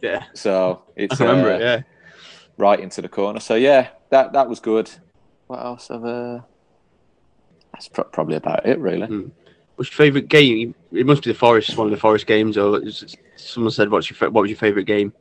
yeah. 0.01 0.25
so 0.35 0.83
it's 0.95 1.17
can 1.17 1.27
remember 1.27 1.53
uh, 1.53 1.57
it. 1.57 1.61
Yeah. 1.61 1.83
right 2.57 2.81
into 2.81 3.03
the 3.03 3.09
corner. 3.09 3.41
So 3.41 3.55
yeah, 3.55 3.89
that 4.11 4.33
that 4.33 4.49
was 4.49 4.61
good. 4.61 4.91
What 5.47 5.61
else 5.65 5.89
have 5.89 6.05
uh 6.05 6.41
That's 7.73 7.89
pro- 7.89 8.05
probably 8.05 8.37
about 8.37 8.67
it, 8.67 8.79
really. 8.79 9.07
Mm. 9.07 9.31
What's 9.77 9.91
your 9.91 9.97
favourite 9.97 10.29
game? 10.29 10.75
It 10.93 11.07
must 11.07 11.23
be 11.23 11.33
the 11.33 11.39
Forest, 11.39 11.77
one 11.77 11.87
of 11.87 11.91
the 11.91 11.99
Forest 11.99 12.27
games, 12.27 12.57
or 12.57 12.81
someone 13.37 13.71
said, 13.71 13.91
"What's 13.91 14.09
your 14.09 14.17
fa- 14.17 14.31
what 14.31 14.43
was 14.43 14.51
your 14.51 14.59
favourite 14.59 14.87
game 14.87 15.13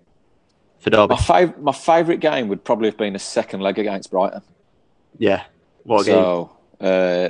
for 0.79 0.89
Derby?" 0.89 1.15
My 1.15 1.19
fav- 1.19 1.61
my 1.61 1.71
favourite 1.71 2.19
game 2.19 2.47
would 2.47 2.63
probably 2.63 2.89
have 2.89 2.97
been 2.97 3.15
a 3.15 3.19
second 3.19 3.61
leg 3.61 3.79
against 3.79 4.11
Brighton. 4.11 4.41
Yeah, 5.17 5.43
what 5.83 6.01
a 6.01 6.05
game! 6.05 6.13
so 6.13 6.57
uh, 6.81 7.29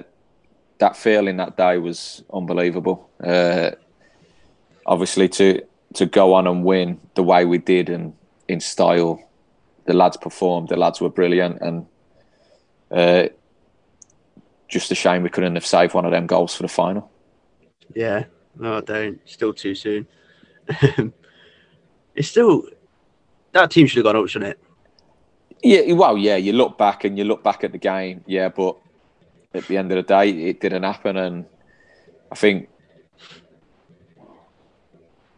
that 0.79 0.97
feeling 0.97 1.37
that 1.37 1.57
day 1.57 1.77
was 1.77 2.23
unbelievable. 2.33 3.09
Uh, 3.23 3.71
obviously, 4.85 5.29
to 5.29 5.61
to 5.93 6.05
go 6.05 6.33
on 6.33 6.47
and 6.47 6.63
win 6.63 6.99
the 7.15 7.23
way 7.23 7.45
we 7.45 7.57
did 7.57 7.89
and 7.89 8.13
in 8.47 8.59
style, 8.59 9.23
the 9.85 9.93
lads 9.93 10.17
performed. 10.17 10.69
The 10.69 10.77
lads 10.77 11.01
were 11.01 11.09
brilliant, 11.09 11.61
and 11.61 11.85
uh, 12.91 13.27
just 14.67 14.91
a 14.91 14.95
shame 14.95 15.23
we 15.23 15.29
couldn't 15.29 15.55
have 15.55 15.65
saved 15.65 15.93
one 15.93 16.05
of 16.05 16.11
them 16.11 16.27
goals 16.27 16.55
for 16.55 16.63
the 16.63 16.69
final. 16.69 17.11
Yeah, 17.93 18.25
no, 18.57 18.77
I 18.77 18.81
don't. 18.81 19.19
Still 19.25 19.53
too 19.53 19.75
soon. 19.75 20.07
it's 22.15 22.27
still 22.27 22.63
that 23.55 23.71
team 23.71 23.87
should 23.87 24.05
have 24.05 24.13
gone 24.13 24.21
up, 24.21 24.29
shouldn't 24.29 24.51
it? 24.51 24.59
Yeah, 25.63 25.93
well, 25.93 26.17
yeah. 26.17 26.35
You 26.35 26.53
look 26.53 26.77
back 26.77 27.05
and 27.05 27.17
you 27.17 27.23
look 27.23 27.43
back 27.43 27.63
at 27.63 27.71
the 27.71 27.77
game, 27.77 28.23
yeah, 28.27 28.49
but 28.49 28.77
at 29.53 29.65
the 29.67 29.77
end 29.77 29.91
of 29.91 29.95
the 29.95 30.03
day, 30.03 30.29
it 30.29 30.59
didn't 30.59 30.83
happen, 30.83 31.17
and 31.17 31.45
I 32.31 32.35
think 32.35 32.69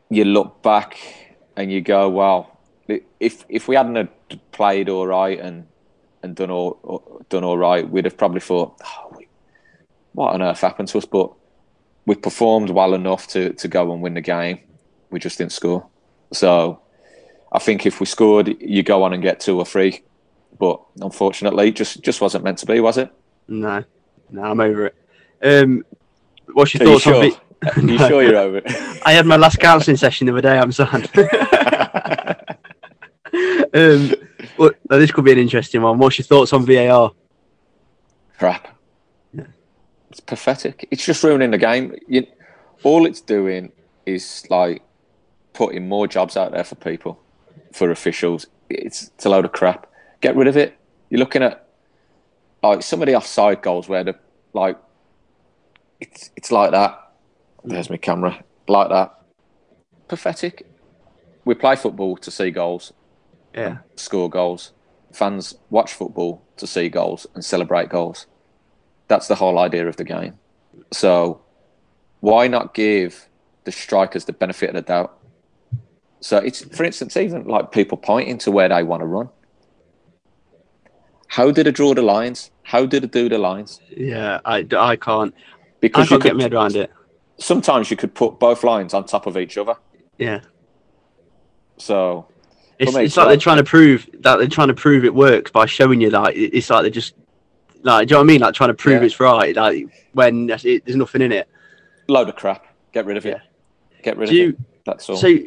you 0.10 0.26
look 0.26 0.62
back 0.64 0.98
and 1.56 1.72
you 1.72 1.82
go, 1.82 2.10
"Well, 2.10 2.60
if 3.20 3.46
if 3.48 3.68
we 3.68 3.76
hadn't 3.76 4.10
played 4.52 4.90
all 4.90 5.08
right 5.08 5.40
and 5.40 5.68
and 6.24 6.36
done 6.36 6.52
all 6.52 7.22
done 7.30 7.44
all 7.44 7.58
right, 7.58 7.88
we'd 7.90 8.06
have 8.06 8.18
probably 8.18 8.42
thought, 8.42 8.82
oh, 8.84 9.22
what 10.14 10.34
on 10.34 10.42
earth 10.42 10.62
happened 10.62 10.88
to 10.90 10.98
us?" 10.98 11.06
But 11.06 11.32
we 12.08 12.16
performed 12.16 12.72
well 12.72 12.96
enough 12.96 13.28
to 13.28 13.54
to 13.54 13.68
go 13.68 13.94
and 13.94 14.02
win 14.02 14.16
the 14.16 14.22
game. 14.22 14.60
We 15.12 15.20
just 15.20 15.38
didn't 15.38 15.54
score, 15.54 15.86
so. 16.34 16.82
I 17.52 17.60
think 17.60 17.86
if 17.86 18.00
we 18.00 18.06
scored, 18.06 18.56
you 18.62 18.84
go 18.84 19.04
on 19.04 19.14
and 19.14 19.22
get 19.24 19.40
two 19.40 19.58
or 19.58 19.66
three 19.66 20.04
but 20.60 20.82
unfortunately, 21.02 21.72
just 21.72 22.02
just 22.02 22.20
wasn't 22.20 22.44
meant 22.44 22.58
to 22.60 22.66
be, 22.66 22.80
was 22.80 22.98
it? 22.98 23.12
No, 23.48 23.84
no, 24.32 24.42
I'm 24.44 24.60
over 24.60 24.88
it. 24.88 24.96
Um, 25.44 25.86
what's 26.54 26.74
your 26.74 26.82
Are 26.84 26.86
you 26.86 27.00
thoughts 27.00 27.08
on? 27.08 27.14
sure? 27.14 27.32
Vi- 27.32 27.70
Are 27.70 27.92
you 27.92 27.98
sure 28.08 28.24
you're 28.24 28.38
over 28.38 28.58
it? 28.66 29.02
I 29.06 29.14
had 29.14 29.26
my 29.26 29.36
last 29.36 29.60
counselling 29.60 29.98
session 29.98 30.26
the 30.28 30.34
other 30.34 30.42
day. 30.42 30.58
I'm 30.58 30.72
sad. 30.72 31.10
um, 33.74 34.14
well, 34.58 34.72
this 34.90 35.12
could 35.12 35.26
be 35.26 35.32
an 35.32 35.38
interesting 35.38 35.82
one. 35.82 36.00
What's 36.00 36.18
your 36.18 36.26
thoughts 36.26 36.54
on 36.54 36.66
VAR? 36.66 37.12
Crap. 38.40 38.76
It's 40.10 40.20
pathetic. 40.22 40.88
It's 40.90 41.06
just 41.06 41.24
ruining 41.24 41.52
the 41.52 41.58
game. 41.58 41.96
You, 42.08 42.26
all 42.84 43.06
it's 43.06 43.22
doing 43.22 43.72
is 44.06 44.46
like 44.50 44.82
putting 45.54 45.88
more 45.88 46.08
jobs 46.08 46.38
out 46.38 46.52
there 46.52 46.64
for 46.64 46.76
people, 46.76 47.22
for 47.74 47.92
officials. 47.92 48.48
It's, 48.70 49.12
it's 49.16 49.26
a 49.26 49.30
load 49.30 49.46
of 49.46 49.52
crap. 49.52 49.88
Get 50.22 50.36
rid 50.36 50.48
of 50.48 50.58
it. 50.58 50.78
You're 51.10 51.20
looking 51.20 51.44
at 51.44 51.68
like 52.64 52.82
some 52.82 53.02
of 53.02 53.08
the 53.08 53.16
offside 53.16 53.62
goals 53.62 53.88
where 53.88 54.04
the 54.04 54.16
like 54.54 54.78
it's 56.00 56.32
it's 56.36 56.52
like 56.52 56.72
that. 56.72 57.12
There's 57.64 57.90
my 57.90 57.98
camera. 57.98 58.44
Like 58.68 58.90
that. 58.90 59.20
Pathetic. 60.08 60.66
We 61.46 61.56
play 61.56 61.76
football 61.76 62.18
to 62.18 62.32
see 62.32 62.52
goals. 62.52 62.94
Yeah, 63.54 63.78
score 63.96 64.30
goals. 64.30 64.74
Fans 65.14 65.56
watch 65.70 65.94
football 65.94 66.44
to 66.58 66.68
see 66.68 66.90
goals 66.90 67.26
and 67.34 67.44
celebrate 67.44 67.90
goals. 67.90 68.28
That's 69.08 69.28
the 69.28 69.36
whole 69.36 69.58
idea 69.58 69.88
of 69.88 69.96
the 69.96 70.04
game. 70.04 70.38
So, 70.92 71.42
why 72.20 72.48
not 72.48 72.74
give 72.74 73.28
the 73.64 73.72
strikers 73.72 74.26
the 74.26 74.34
benefit 74.34 74.70
of 74.70 74.76
the 74.76 74.82
doubt? 74.82 75.17
So, 76.20 76.38
it's 76.38 76.64
for 76.76 76.84
instance, 76.84 77.16
even 77.18 77.46
like 77.46 77.72
people 77.72 77.98
pointing 77.98 78.38
to 78.40 78.52
where 78.52 78.70
they 78.70 78.84
want 78.84 79.02
to 79.02 79.06
run. 79.06 79.30
How 81.28 81.52
did 81.52 81.68
it 81.68 81.74
draw 81.76 81.94
the 81.94 82.02
lines? 82.02 82.52
How 82.64 82.86
did 82.86 83.04
it 83.04 83.12
do 83.12 83.30
the 83.30 83.38
lines? 83.38 83.80
yeah. 83.96 84.40
I, 84.46 84.66
I 84.78 84.96
can't. 84.96 85.34
I 85.36 85.42
Because 85.80 86.10
can't 86.10 86.24
you 86.24 86.30
get 86.30 86.36
my 86.36 86.44
head 86.44 86.52
could, 86.52 86.58
around 86.58 86.76
it. 86.76 86.92
sometimes 87.38 87.92
you 87.92 87.98
could 87.98 88.14
put 88.16 88.40
both 88.40 88.64
lines 88.64 88.94
on 88.94 89.06
top 89.06 89.28
of 89.28 89.38
each 89.38 89.58
other. 89.58 89.76
Yeah, 90.18 90.40
So, 91.78 92.28
it's, 92.80 92.96
it's 92.96 93.16
like 93.18 93.28
they're 93.28 93.38
trying 93.38 93.58
to 93.58 93.64
prove 93.64 94.10
that 94.22 94.38
they're 94.38 94.48
trying 94.48 94.70
to 94.70 94.74
prove 94.74 95.06
it 95.06 95.14
works 95.14 95.52
by 95.52 95.68
showing 95.68 96.02
you 96.02 96.10
that 96.10 96.36
it's 96.36 96.70
like 96.72 96.82
they're 96.82 96.90
just 96.90 97.14
like, 97.84 98.08
do 98.08 98.14
you 98.14 98.16
know 98.16 98.22
what 98.22 98.24
I 98.24 98.28
mean? 98.34 98.42
Like 98.42 98.54
trying 98.56 98.70
to 98.70 98.74
prove 98.74 99.02
Yeah. 99.02 99.06
it's 99.06 99.20
right. 99.20 99.56
Like 99.56 99.86
when 100.14 100.50
it, 100.50 100.86
there's 100.86 100.96
nothing 100.96 101.22
in 101.22 101.32
it. 101.32 101.48
load 102.08 102.30
of 102.30 102.36
crap. 102.36 102.66
Get 102.94 103.06
rid 103.06 103.18
of 103.18 103.26
it. 103.28 103.38
Get 104.02 104.18
rid 104.18 104.30
Do 104.30 104.32
of 104.32 104.38
you? 104.38 104.50
it. 104.50 104.58
That's 104.86 105.08
all. 105.10 105.18
So 105.18 105.38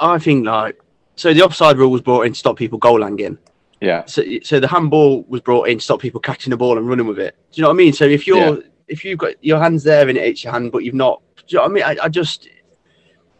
I 0.00 0.18
think 0.18 0.46
like 0.46 0.78
so 1.16 1.32
the 1.34 1.42
offside 1.42 1.78
rule 1.78 1.90
was 1.90 2.00
brought 2.00 2.22
in 2.26 2.32
to 2.32 2.38
stop 2.38 2.56
people 2.56 2.78
goal 2.78 3.00
langing. 3.00 3.38
yeah. 3.80 4.04
So 4.06 4.22
so 4.42 4.60
the 4.60 4.68
handball 4.68 5.22
was 5.28 5.40
brought 5.40 5.68
in 5.68 5.78
to 5.78 5.84
stop 5.84 6.00
people 6.00 6.20
catching 6.20 6.50
the 6.50 6.56
ball 6.56 6.78
and 6.78 6.88
running 6.88 7.06
with 7.06 7.18
it. 7.18 7.36
Do 7.52 7.58
you 7.58 7.62
know 7.62 7.68
what 7.68 7.74
I 7.74 7.76
mean? 7.76 7.92
So 7.92 8.04
if 8.04 8.26
you're 8.26 8.58
if 8.88 9.04
you've 9.04 9.18
got 9.18 9.34
your 9.44 9.58
hands 9.58 9.84
there 9.84 10.08
and 10.08 10.16
it 10.18 10.24
hits 10.24 10.44
your 10.44 10.52
hand, 10.52 10.72
but 10.72 10.84
you've 10.84 10.94
not, 10.94 11.22
do 11.36 11.42
you 11.48 11.56
know 11.58 11.62
what 11.62 11.70
I 11.70 11.74
mean? 11.74 11.84
I, 12.00 12.04
I 12.04 12.08
just 12.08 12.48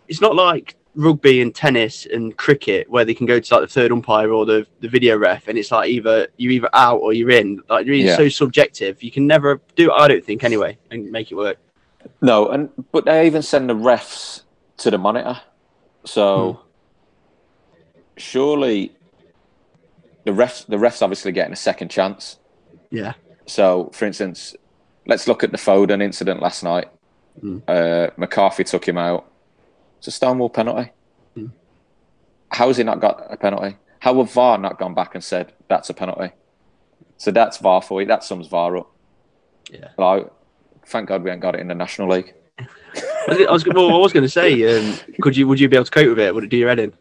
it's 0.09 0.21
not 0.21 0.35
like 0.35 0.77
rugby 0.95 1.41
and 1.41 1.55
tennis 1.55 2.07
and 2.07 2.37
cricket 2.37 2.89
where 2.91 3.05
they 3.05 3.15
can 3.15 3.25
go 3.27 3.41
to 3.41 3.55
like 3.55 3.63
the 3.63 3.67
third 3.73 3.91
umpire 3.93 4.31
or 4.31 4.45
the, 4.45 4.67
the 4.81 4.89
video 4.89 5.17
ref 5.17 5.49
and 5.49 5.57
it's 5.59 5.71
like 5.71 5.89
either 5.89 6.29
you're 6.37 6.53
either 6.53 6.69
out 6.75 6.99
or 6.99 7.13
you're 7.15 7.31
in. 7.31 7.61
Like 7.71 7.87
it's 7.87 8.05
Yeah. 8.05 8.17
so 8.17 8.29
subjective. 8.29 9.03
You 9.03 9.11
can 9.11 9.27
never 9.27 9.61
do 9.75 9.91
it, 9.91 9.95
I 9.95 10.07
don't 10.09 10.25
think 10.25 10.45
anyway, 10.45 10.77
and 10.91 11.11
make 11.11 11.33
it 11.33 11.35
work. 11.35 11.57
No, 12.21 12.49
and 12.51 12.69
but 12.93 13.05
they 13.07 13.27
even 13.27 13.43
send 13.43 13.71
the 13.71 13.75
refs 13.75 14.43
to 14.79 14.91
the 14.91 14.99
monitor. 14.99 15.41
So 16.05 16.61
surely 18.17 18.93
the 20.25 20.33
refs 20.33 20.67
the 20.67 20.77
refs 20.77 21.03
obviously 21.03 21.33
getting 21.33 21.53
a 21.53 21.57
second 21.57 21.91
chance 21.91 22.39
Yeah. 22.91 23.15
So, 23.47 23.91
for 23.93 24.05
instance, 24.05 24.55
let's 25.07 25.27
look 25.27 25.43
at 25.43 25.51
the 25.51 25.59
Foden 25.59 26.03
incident 26.03 26.41
last 26.41 26.63
night. 26.63 26.89
Mm. 27.43 27.63
Uh, 27.67 28.11
McCarthy 28.17 28.65
took 28.65 28.87
him 28.87 28.99
out. 28.99 29.31
It's 29.99 30.07
a 30.07 30.11
Stonewall 30.11 30.51
penalty. 30.51 30.93
Mm. 31.37 31.51
How 32.51 32.69
has 32.69 32.77
he 32.77 32.85
not 32.85 33.01
got 33.01 33.27
a 33.31 33.37
penalty? 33.37 33.77
How 33.99 34.17
have 34.19 34.33
VAR 34.33 34.59
not 34.59 34.79
gone 34.79 34.95
back 34.95 35.15
and 35.15 35.25
said 35.25 35.53
that's 35.69 35.91
a 35.91 35.95
penalty? 35.95 36.33
So 37.17 37.31
that's 37.31 37.59
VAR 37.59 37.83
for 37.83 38.01
you. 38.01 38.07
That 38.07 38.25
sums 38.25 38.47
VAR 38.49 38.77
up. 38.77 38.91
Yeah. 39.71 39.89
Like, 39.97 40.31
thank 40.87 41.09
God 41.09 41.25
we 41.25 41.31
ain't 41.31 41.41
got 41.41 41.55
it 41.55 41.61
in 41.61 41.69
the 41.69 41.75
National 41.75 42.09
League. 42.09 42.35
I 42.97 43.47
was, 43.51 43.65
well, 43.67 43.95
I 43.95 43.99
was 43.99 44.13
going 44.13 44.25
to 44.25 44.29
say, 44.29 44.53
um, 44.79 44.97
could 45.21 45.37
you 45.37 45.47
would 45.49 45.59
you 45.61 45.69
be 45.69 45.77
able 45.77 45.85
to 45.87 45.91
cope 45.91 46.09
with 46.09 46.19
it? 46.19 46.35
Would 46.35 46.45
it 46.45 46.51
do 46.51 46.57
your 46.57 46.69
head 46.69 46.79
in? 46.79 46.93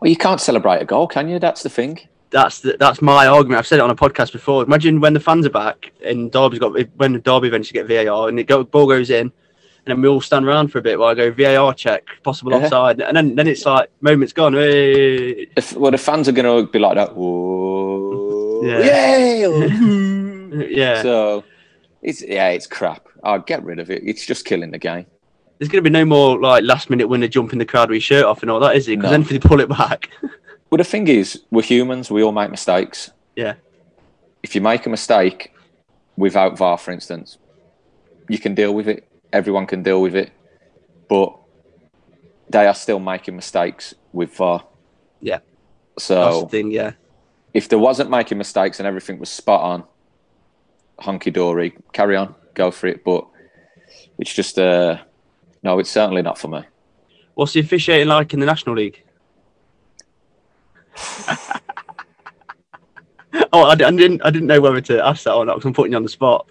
Well, 0.00 0.10
you 0.10 0.16
can't 0.16 0.40
celebrate 0.40 0.82
a 0.82 0.84
goal, 0.84 1.06
can 1.08 1.28
you? 1.28 1.38
That's 1.38 1.62
the 1.62 1.70
thing. 1.70 2.00
That's 2.30 2.60
the, 2.60 2.76
that's 2.78 3.00
my 3.00 3.26
argument. 3.26 3.58
I've 3.60 3.66
said 3.66 3.78
it 3.78 3.82
on 3.82 3.90
a 3.90 3.94
podcast 3.96 4.32
before. 4.32 4.62
Imagine 4.64 5.00
when 5.00 5.14
the 5.14 5.20
fans 5.20 5.46
are 5.46 5.50
back 5.50 5.92
and 6.04 6.30
Derby's 6.30 6.58
got 6.58 6.72
when 6.96 7.12
the 7.14 7.18
Derby 7.20 7.48
eventually 7.48 7.80
get 7.82 8.06
VAR 8.06 8.28
and 8.28 8.36
the 8.38 8.44
go, 8.44 8.64
ball 8.64 8.86
goes 8.88 9.10
in, 9.10 9.20
and 9.28 9.32
then 9.86 10.02
we 10.02 10.08
all 10.08 10.20
stand 10.20 10.44
around 10.44 10.68
for 10.68 10.78
a 10.78 10.82
bit 10.82 10.98
while 10.98 11.10
I 11.10 11.14
go 11.14 11.30
VAR 11.30 11.72
check, 11.72 12.04
possible 12.24 12.50
Yeah. 12.52 12.58
offside, 12.64 13.00
and 13.00 13.16
then 13.16 13.36
then 13.36 13.46
it's 13.46 13.64
like 13.64 13.90
moment's 14.00 14.32
gone. 14.32 14.52
Hey. 14.54 15.46
If, 15.56 15.72
well, 15.74 15.92
the 15.92 15.98
fans 15.98 16.28
are 16.28 16.32
going 16.32 16.66
to 16.66 16.70
be 16.70 16.78
like 16.80 16.96
that. 16.96 17.16
Whoa, 17.16 18.62
Yeah. 18.64 18.80
yay! 18.80 20.26
Yeah, 20.70 21.02
So 21.02 21.44
it's 22.02 22.22
yeah, 22.22 22.48
it's 22.48 22.66
crap. 22.66 23.05
I'll 23.26 23.40
get 23.40 23.62
rid 23.64 23.78
of 23.78 23.90
it. 23.90 24.02
It's 24.04 24.24
just 24.24 24.44
killing 24.44 24.70
the 24.70 24.78
game. 24.78 25.06
there's 25.58 25.68
going 25.70 25.82
to 25.82 25.88
be 25.90 25.92
no 25.92 26.04
more 26.04 26.38
like 26.40 26.62
last 26.64 26.90
minute 26.90 27.08
winner 27.08 27.28
jumping 27.28 27.58
the 27.58 27.64
crowd 27.64 27.88
with 27.88 27.96
your 27.96 28.00
shirt 28.02 28.24
off 28.24 28.42
and 28.42 28.50
all 28.50 28.60
that, 28.60 28.76
is 28.76 28.86
it? 28.88 28.96
Because 28.96 29.04
No. 29.04 29.10
then 29.10 29.22
if 29.22 29.28
they 29.28 29.38
pull 29.38 29.60
it 29.60 29.68
back, 29.68 30.10
Well, 30.70 30.78
the 30.78 30.84
thing 30.84 31.06
is, 31.08 31.42
we're 31.50 31.62
humans. 31.62 32.10
We 32.10 32.22
all 32.24 32.32
make 32.32 32.50
mistakes. 32.50 33.10
yeah, 33.36 33.54
If 34.42 34.54
you 34.56 34.60
make 34.60 34.84
a 34.84 34.90
mistake 34.90 35.54
without 36.16 36.58
VAR, 36.58 36.76
for 36.76 36.90
instance, 36.90 37.38
you 38.28 38.38
can 38.38 38.54
deal 38.56 38.74
with 38.74 38.88
it. 38.88 39.06
Everyone 39.32 39.66
can 39.66 39.82
deal 39.84 40.02
with 40.02 40.16
it, 40.16 40.30
but 41.08 41.36
they 42.50 42.66
are 42.66 42.74
still 42.74 42.98
making 42.98 43.36
mistakes 43.36 43.94
with 44.12 44.34
VAR. 44.36 44.64
Yeah. 45.20 45.38
So 45.98 46.46
thing. 46.46 46.70
Yeah, 46.72 46.92
if 47.54 47.68
there 47.68 47.78
wasn't 47.78 48.10
making 48.10 48.36
mistakes 48.38 48.80
and 48.80 48.86
everything 48.88 49.18
was 49.20 49.28
spot 49.30 49.60
on, 49.62 49.84
hunky 50.98 51.30
dory, 51.30 51.76
carry 51.92 52.16
on, 52.16 52.34
go 52.56 52.72
for 52.72 52.88
it. 52.88 53.04
But 53.04 53.24
it's 54.18 54.34
just 54.34 54.58
uh 54.58 54.98
no, 55.62 55.78
it's 55.78 55.90
certainly 55.90 56.22
not 56.22 56.38
for 56.38 56.48
me. 56.48 56.62
what's 57.34 57.52
the 57.52 57.60
officiating 57.60 58.08
like 58.08 58.34
in 58.34 58.40
the 58.40 58.46
National 58.46 58.74
League? 58.74 59.04
oh, 63.52 63.64
I, 63.64 63.74
didn't. 63.74 64.22
I 64.24 64.30
didn't 64.30 64.46
know 64.46 64.60
whether 64.60 64.80
to 64.80 65.04
ask 65.04 65.24
that 65.24 65.34
or 65.34 65.44
not 65.44 65.56
because 65.56 65.66
I'm 65.66 65.74
putting 65.74 65.92
you 65.92 65.96
on 65.96 66.02
the 66.02 66.08
spot. 66.08 66.48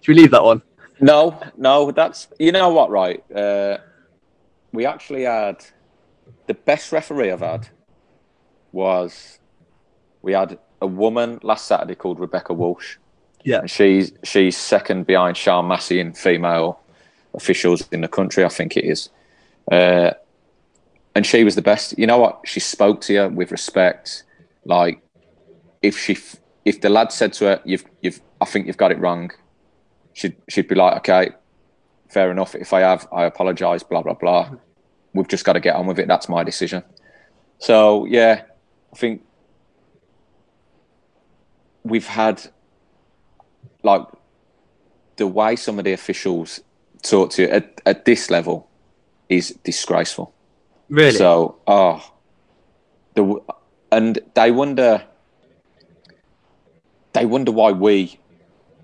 Should 0.00 0.14
we 0.14 0.22
leave 0.22 0.30
that 0.30 0.44
one? 0.44 0.62
No, 1.00 1.40
no, 1.56 1.90
that's 1.90 2.28
you 2.38 2.52
know 2.52 2.70
what, 2.70 2.90
right? 2.90 3.24
Uh, 3.30 3.78
we 4.72 4.86
actually 4.86 5.24
had 5.24 5.64
the 6.46 6.54
best 6.54 6.92
referee 6.92 7.30
I've 7.30 7.40
had 7.40 7.68
was 8.72 9.38
we 10.22 10.32
had 10.32 10.58
a 10.80 10.86
woman 10.86 11.40
last 11.42 11.66
Saturday 11.66 11.94
called 11.94 12.20
Rebecca 12.20 12.54
Welch. 12.54 12.98
Yeah. 13.44 13.66
She's 13.66 14.12
she's 14.22 14.56
second 14.56 15.06
behind 15.06 15.36
Sian 15.36 15.66
Massey 15.68 16.00
in 16.00 16.12
female 16.12 16.80
officials 17.34 17.88
in 17.92 18.00
the 18.00 18.08
country, 18.08 18.44
I 18.44 18.48
think 18.48 18.76
it 18.76 18.84
is. 18.84 19.10
Uh, 19.70 20.12
and 21.14 21.26
she 21.26 21.44
was 21.44 21.54
the 21.54 21.62
best. 21.62 21.98
You 21.98 22.06
know 22.06 22.18
what? 22.18 22.40
She 22.44 22.60
spoke 22.60 23.00
to 23.02 23.12
you 23.12 23.28
with 23.28 23.50
respect. 23.50 24.24
Like 24.64 25.02
if 25.82 25.98
she 25.98 26.16
if 26.64 26.80
the 26.80 26.88
lad 26.88 27.12
said 27.12 27.32
to 27.34 27.44
her, 27.46 27.60
"You've 27.64 27.84
you've 28.00 28.20
I 28.40 28.44
think 28.44 28.66
you've 28.66 28.76
got 28.76 28.92
it 28.92 28.98
wrong," 28.98 29.30
she'd 30.14 30.36
she'd 30.48 30.68
be 30.68 30.74
like, 30.74 30.96
"Okay, 30.98 31.30
fair 32.08 32.30
enough. 32.30 32.54
If 32.54 32.72
I 32.72 32.80
have, 32.80 33.08
I 33.12 33.24
apologise." 33.24 33.82
Blah 33.82 34.02
blah 34.02 34.14
blah. 34.14 34.50
We've 35.14 35.28
just 35.28 35.44
got 35.44 35.54
to 35.54 35.60
get 35.60 35.74
on 35.74 35.86
with 35.86 35.98
it. 35.98 36.08
That's 36.08 36.28
my 36.28 36.42
decision. 36.44 36.82
So 37.58 38.06
yeah, 38.06 38.42
I 38.92 38.96
think 38.96 39.22
we've 41.84 42.06
had 42.06 42.42
like 43.82 44.06
the 45.16 45.26
way 45.26 45.56
some 45.56 45.78
of 45.78 45.84
the 45.84 45.92
officials 45.92 46.60
talk 47.02 47.30
to 47.32 47.42
you 47.42 47.48
at, 47.48 47.80
at 47.84 48.04
this 48.04 48.30
level 48.30 48.68
is 49.28 49.50
disgraceful. 49.64 50.32
Really? 50.88 51.16
So, 51.16 51.56
oh, 51.66 52.04
the 53.14 53.40
and 53.90 54.18
they 54.34 54.50
wonder, 54.50 55.04
they 57.12 57.26
wonder 57.26 57.52
why 57.52 57.72
we 57.72 58.18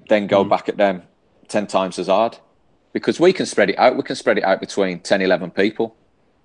then 0.08 0.26
go 0.26 0.44
Mm. 0.44 0.48
back 0.50 0.68
at 0.68 0.76
them 0.76 1.02
ten 1.48 1.66
times 1.66 1.98
as 1.98 2.08
hard 2.08 2.38
because 2.92 3.20
we 3.20 3.32
can 3.32 3.46
spread 3.46 3.70
it 3.70 3.78
out. 3.78 3.96
We 3.96 4.02
can 4.02 4.16
spread 4.16 4.38
it 4.38 4.44
out 4.44 4.60
between 4.60 5.00
10, 5.00 5.22
11 5.22 5.50
people 5.50 5.96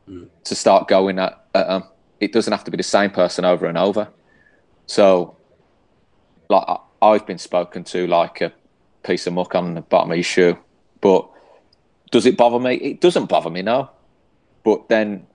Mm. 0.09 0.27
to 0.43 0.55
start 0.55 0.87
going 0.87 1.17
at, 1.19 1.45
at 1.53 1.67
them. 1.67 1.83
It 2.19 2.31
doesn't 2.33 2.51
have 2.51 2.63
to 2.65 2.71
be 2.71 2.77
the 2.77 2.83
same 2.83 3.09
person 3.09 3.45
over 3.45 3.65
and 3.65 3.77
over. 3.77 4.09
So, 4.85 5.37
like 6.49 6.65
I've 7.03 7.25
been 7.25 7.37
spoken 7.37 7.83
to 7.85 8.07
like 8.07 8.41
a 8.41 8.53
piece 9.03 9.27
of 9.27 9.33
muck 9.33 9.55
on 9.55 9.73
the 9.73 9.81
bottom 9.81 10.11
of 10.11 10.17
your 10.17 10.23
shoe, 10.23 10.57
but 11.01 11.29
does 12.11 12.25
it 12.25 12.37
bother 12.37 12.59
me? 12.59 12.75
It 12.75 13.01
doesn't 13.01 13.25
bother 13.25 13.49
me, 13.49 13.61
no. 13.61 13.89
But 14.63 14.87
then 14.87 15.27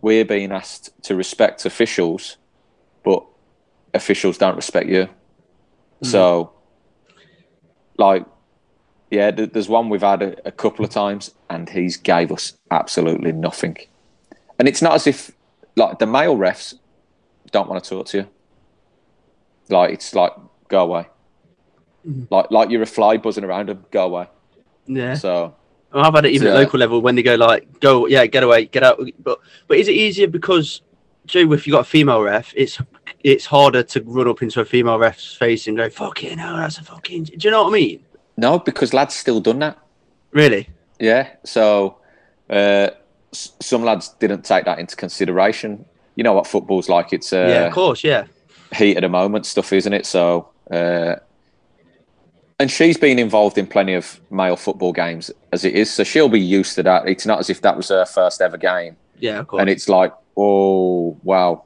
we're 0.00 0.24
being 0.24 0.52
asked 0.52 0.90
to 1.04 1.16
respect 1.16 1.64
officials, 1.64 2.36
but 3.04 3.24
officials 3.92 4.38
don't 4.38 4.54
respect 4.54 4.88
you. 4.88 5.06
Mm-hmm. 5.06 6.06
So, 6.06 6.52
like, 7.98 8.24
yeah, 9.10 9.30
there's 9.32 9.68
one 9.68 9.88
we've 9.88 10.02
had 10.02 10.22
a, 10.22 10.48
a 10.48 10.52
couple 10.52 10.84
of 10.84 10.90
times, 10.90 11.34
and 11.50 11.68
he's 11.68 11.96
gave 11.96 12.30
us 12.30 12.52
absolutely 12.70 13.32
nothing. 13.32 13.76
And 14.58 14.68
it's 14.68 14.82
not 14.82 14.94
as 14.94 15.06
if 15.06 15.32
like 15.74 15.98
the 15.98 16.06
male 16.06 16.36
refs 16.36 16.74
don't 17.50 17.68
want 17.68 17.82
to 17.82 17.90
talk 17.90 18.06
to 18.08 18.18
you. 18.18 18.28
Like 19.68 19.92
it's 19.92 20.14
like 20.14 20.32
go 20.68 20.82
away. 20.82 21.06
Like 22.30 22.50
like 22.50 22.70
you're 22.70 22.82
a 22.82 22.86
fly 22.86 23.16
buzzing 23.16 23.44
around 23.44 23.68
them, 23.68 23.84
go 23.90 24.06
away. 24.06 24.26
yeah. 24.86 25.14
So 25.14 25.54
I've 25.92 26.14
had 26.14 26.24
it 26.26 26.32
even 26.32 26.48
at 26.48 26.54
local 26.54 26.78
level 26.78 27.00
when 27.00 27.14
they 27.16 27.22
go 27.22 27.34
like, 27.34 27.80
"Go, 27.80 28.06
yeah, 28.06 28.26
get 28.26 28.42
away, 28.42 28.66
get 28.66 28.82
out." 28.82 29.00
But 29.18 29.38
but 29.66 29.78
is 29.78 29.88
it 29.88 29.94
easier 29.94 30.28
because, 30.28 30.82
Joe, 31.26 31.52
if 31.52 31.66
you 31.66 31.72
got 31.72 31.80
a 31.80 31.84
female 31.84 32.22
ref, 32.22 32.52
it's 32.56 32.78
it's 33.24 33.44
harder 33.46 33.82
to 33.82 34.02
run 34.02 34.28
up 34.28 34.42
into 34.42 34.60
a 34.60 34.64
female 34.64 34.98
ref's 34.98 35.34
face 35.34 35.66
and 35.66 35.76
go, 35.76 35.88
"Fucking 35.90 36.38
hell, 36.38 36.56
that's 36.56 36.78
a 36.78 36.84
fucking." 36.84 37.24
Do 37.24 37.32
you 37.40 37.50
know 37.50 37.64
what 37.64 37.70
I 37.70 37.72
mean? 37.74 38.04
no, 38.36 38.58
because 38.58 38.92
lads 38.92 39.14
still 39.14 39.40
done 39.40 39.58
that. 39.60 39.78
Really? 40.32 40.68
Yeah. 41.00 41.28
So 41.44 41.96
uh, 42.50 42.90
s- 43.32 43.52
some 43.60 43.82
lads 43.82 44.10
didn't 44.20 44.44
take 44.44 44.66
that 44.66 44.78
into 44.78 44.94
consideration. 44.94 45.84
You 46.16 46.24
know 46.24 46.34
what 46.34 46.46
football's 46.46 46.88
like? 46.88 47.12
It's 47.12 47.32
uh, 47.32 47.46
yeah, 47.48 47.64
of 47.66 47.72
course, 47.72 48.04
yeah. 48.04 48.26
heat 48.74 48.96
at 48.96 49.00
the 49.00 49.08
moment 49.08 49.46
stuff, 49.46 49.72
isn't 49.72 49.92
it? 49.92 50.04
So, 50.06 50.50
uh, 50.70 51.16
and 52.58 52.70
she's 52.70 52.96
been 52.96 53.18
involved 53.18 53.58
in 53.58 53.66
plenty 53.66 53.94
of 53.94 54.20
male 54.30 54.56
football 54.56 54.92
games 54.92 55.30
as 55.52 55.64
it 55.64 55.74
is, 55.74 55.90
so 55.92 56.04
she'll 56.04 56.28
be 56.28 56.40
used 56.40 56.74
to 56.76 56.82
that. 56.84 57.08
It's 57.08 57.26
not 57.26 57.38
as 57.38 57.50
if 57.50 57.60
that 57.62 57.76
was 57.76 57.88
her 57.90 58.06
first 58.06 58.40
ever 58.40 58.56
game, 58.56 58.96
Yeah, 59.18 59.38
of 59.40 59.48
course. 59.48 59.60
and 59.60 59.70
it's 59.70 59.88
like, 59.88 60.12
oh 60.36 61.18
wow, 61.22 61.64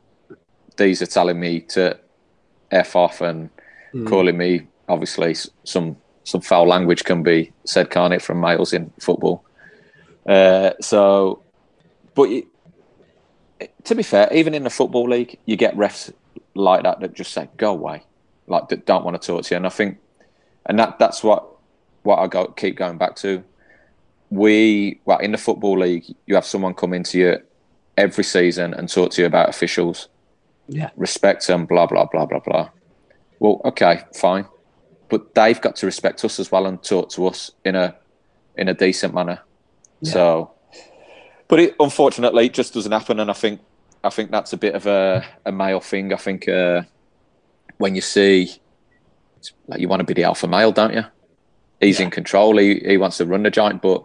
these 0.77 1.01
are 1.03 1.07
telling 1.07 1.39
me 1.39 1.61
to 1.61 1.99
f 2.71 2.97
off 2.97 3.21
and 3.21 3.51
Mm. 3.93 4.07
calling 4.07 4.37
me. 4.39 4.69
Obviously, 4.89 5.35
some 5.65 5.97
some 6.23 6.41
foul 6.41 6.67
language 6.69 7.03
can 7.03 7.25
be 7.25 7.53
said, 7.65 7.91
can't 7.91 8.15
it, 8.15 8.23
from 8.23 8.41
males 8.41 8.73
in 8.73 8.93
football? 9.01 9.45
Uh, 10.29 10.73
so, 10.81 11.43
but 12.15 12.31
you, 12.31 12.47
to 13.85 13.95
be 13.97 14.05
fair, 14.05 14.29
even 14.33 14.55
in 14.55 14.63
the 14.63 14.71
football 14.71 15.09
league, 15.09 15.39
you 15.45 15.57
get 15.57 15.75
refs 15.77 16.13
like 16.55 16.85
that 16.85 17.01
that 17.01 17.15
just 17.15 17.33
say 17.33 17.49
go 17.57 17.73
away, 17.73 18.03
like 18.47 18.69
that 18.69 18.87
don't 18.87 19.05
want 19.05 19.21
to 19.21 19.27
talk 19.27 19.43
to 19.45 19.55
you. 19.55 19.57
And 19.57 19.67
I 19.67 19.71
think, 19.71 19.99
and 20.71 20.79
that 20.79 20.99
that's 21.01 21.25
what 21.25 21.47
what 22.05 22.21
I 22.21 22.29
go 22.29 22.47
keep 22.47 22.77
going 22.77 22.97
back 22.97 23.17
to. 23.17 23.43
We 24.31 25.01
well 25.05 25.19
in 25.19 25.33
the 25.33 25.39
football 25.39 25.77
league, 25.81 26.05
you 26.27 26.37
have 26.37 26.47
someone 26.47 26.75
come 26.75 26.95
into 26.95 27.19
you 27.19 27.39
every 27.97 28.23
season 28.25 28.73
and 28.75 28.89
talk 28.89 29.11
to 29.13 29.23
you 29.23 29.27
about 29.27 29.49
officials, 29.49 30.09
Yeah. 30.69 30.91
respect 30.97 31.45
them, 31.49 31.67
blah 31.67 31.87
blah 31.87 32.05
blah 32.07 32.25
blah 32.25 32.39
blah. 32.39 32.71
Well, 33.41 33.61
okay, 33.65 34.03
fine, 34.15 34.47
but 35.09 35.35
they've 35.35 35.61
got 35.61 35.75
to 35.77 35.87
respect 35.87 36.25
us 36.25 36.39
as 36.39 36.53
well 36.53 36.67
and 36.67 36.81
talk 36.83 37.11
to 37.11 37.27
us 37.27 37.51
in 37.65 37.75
a 37.75 37.97
in 38.57 38.69
a 38.69 38.75
decent 38.75 39.13
manner. 39.13 39.41
So, 40.05 40.53
but 41.49 41.59
it 41.59 41.75
unfortunately 41.81 42.47
it 42.47 42.55
just 42.55 42.75
doesn't 42.75 42.93
happen, 42.93 43.19
and 43.19 43.29
I 43.31 43.35
think 43.35 43.61
I 44.05 44.11
think 44.11 44.31
that's 44.31 44.53
a 44.53 44.57
bit 44.57 44.75
of 44.77 44.87
a, 44.87 45.27
a 45.45 45.51
male 45.51 45.81
thing. 45.81 46.13
I 46.13 46.17
think 46.17 46.49
uh, 46.49 46.83
when 47.79 47.97
you 47.97 48.01
see, 48.01 48.61
like 49.67 49.81
you 49.81 49.89
want 49.89 50.01
to 50.01 50.07
be 50.07 50.15
the 50.15 50.25
alpha 50.25 50.47
male, 50.47 50.73
don't 50.73 50.95
you? 50.95 51.05
He's 51.81 52.01
in 52.01 52.11
control. 52.11 52.57
He 52.59 52.81
he 52.85 52.97
wants 52.97 53.17
to 53.19 53.27
run 53.27 53.43
the 53.43 53.51
giant, 53.51 53.83
but 53.83 54.05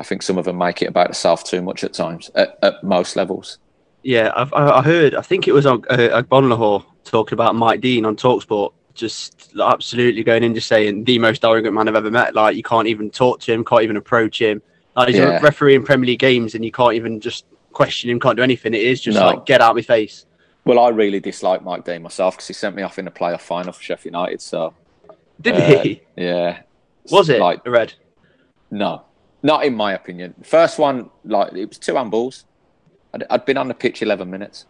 I 0.00 0.04
think 0.04 0.22
some 0.22 0.38
of 0.38 0.44
them 0.44 0.58
make 0.58 0.82
it 0.82 0.86
about 0.86 1.08
the 1.08 1.12
themselves 1.12 1.42
too 1.42 1.62
much 1.62 1.82
at 1.84 1.92
times, 1.92 2.30
at, 2.34 2.58
at 2.62 2.84
most 2.84 3.16
levels. 3.16 3.58
Yeah, 4.02 4.30
I've, 4.36 4.52
I 4.52 4.82
heard. 4.82 5.14
I 5.14 5.22
think 5.22 5.48
it 5.48 5.52
was 5.52 5.66
on 5.66 5.84
uh, 5.90 6.22
Bonlahor 6.30 6.84
talking 7.04 7.34
about 7.34 7.56
Mike 7.56 7.80
Dean 7.80 8.04
on 8.04 8.14
Talksport, 8.16 8.72
just 8.94 9.52
absolutely 9.60 10.22
going 10.22 10.44
in, 10.44 10.54
just 10.54 10.68
saying 10.68 11.04
the 11.04 11.18
most 11.18 11.44
arrogant 11.44 11.74
man 11.74 11.88
I've 11.88 11.96
ever 11.96 12.10
met. 12.10 12.34
Like 12.34 12.56
you 12.56 12.62
can't 12.62 12.86
even 12.86 13.10
talk 13.10 13.40
to 13.40 13.52
him, 13.52 13.64
can't 13.64 13.82
even 13.82 13.96
approach 13.96 14.40
him. 14.40 14.62
Like 14.94 15.08
he's 15.08 15.16
Yeah. 15.18 15.38
a 15.38 15.40
referee 15.40 15.74
in 15.74 15.84
Premier 15.84 16.06
League 16.06 16.18
games, 16.20 16.54
and 16.54 16.64
you 16.64 16.72
can't 16.72 16.94
even 16.94 17.20
just 17.20 17.44
question 17.72 18.10
him, 18.10 18.20
can't 18.20 18.36
do 18.36 18.42
anything. 18.42 18.74
It 18.74 18.82
is 18.82 19.00
just 19.00 19.18
No. 19.18 19.26
like 19.26 19.46
get 19.46 19.60
out 19.60 19.70
of 19.70 19.76
my 19.76 19.82
face. 19.82 20.26
Well, 20.68 20.78
I 20.80 20.90
really 20.90 21.18
dislike 21.18 21.64
Mike 21.64 21.86
Dean 21.86 22.02
myself 22.02 22.34
because 22.36 22.46
he 22.48 22.52
sent 22.52 22.76
me 22.76 22.82
off 22.82 22.98
in 22.98 23.06
the 23.06 23.10
playoff 23.10 23.40
final 23.40 23.72
for 23.72 23.82
Sheffield 23.82 24.12
United. 24.14 24.42
So 24.42 24.74
Did 25.40 25.54
Uh, 25.54 25.80
he? 25.82 26.02
yeah, 26.14 26.60
Was 27.10 27.30
it 27.30 27.40
like 27.40 27.62
a 27.64 27.70
red? 27.70 27.94
no, 28.70 29.02
not 29.42 29.64
in 29.64 29.74
my 29.74 29.94
opinion. 29.94 30.34
First 30.44 30.78
one, 30.78 31.08
like 31.24 31.54
it 31.54 31.70
was 31.70 31.78
two 31.78 31.94
handballs. 31.94 32.44
I'd, 33.14 33.24
I'd 33.30 33.46
been 33.46 33.56
on 33.56 33.68
the 33.68 33.72
pitch 33.74 34.02
eleven 34.02 34.28
minutes. 34.28 34.66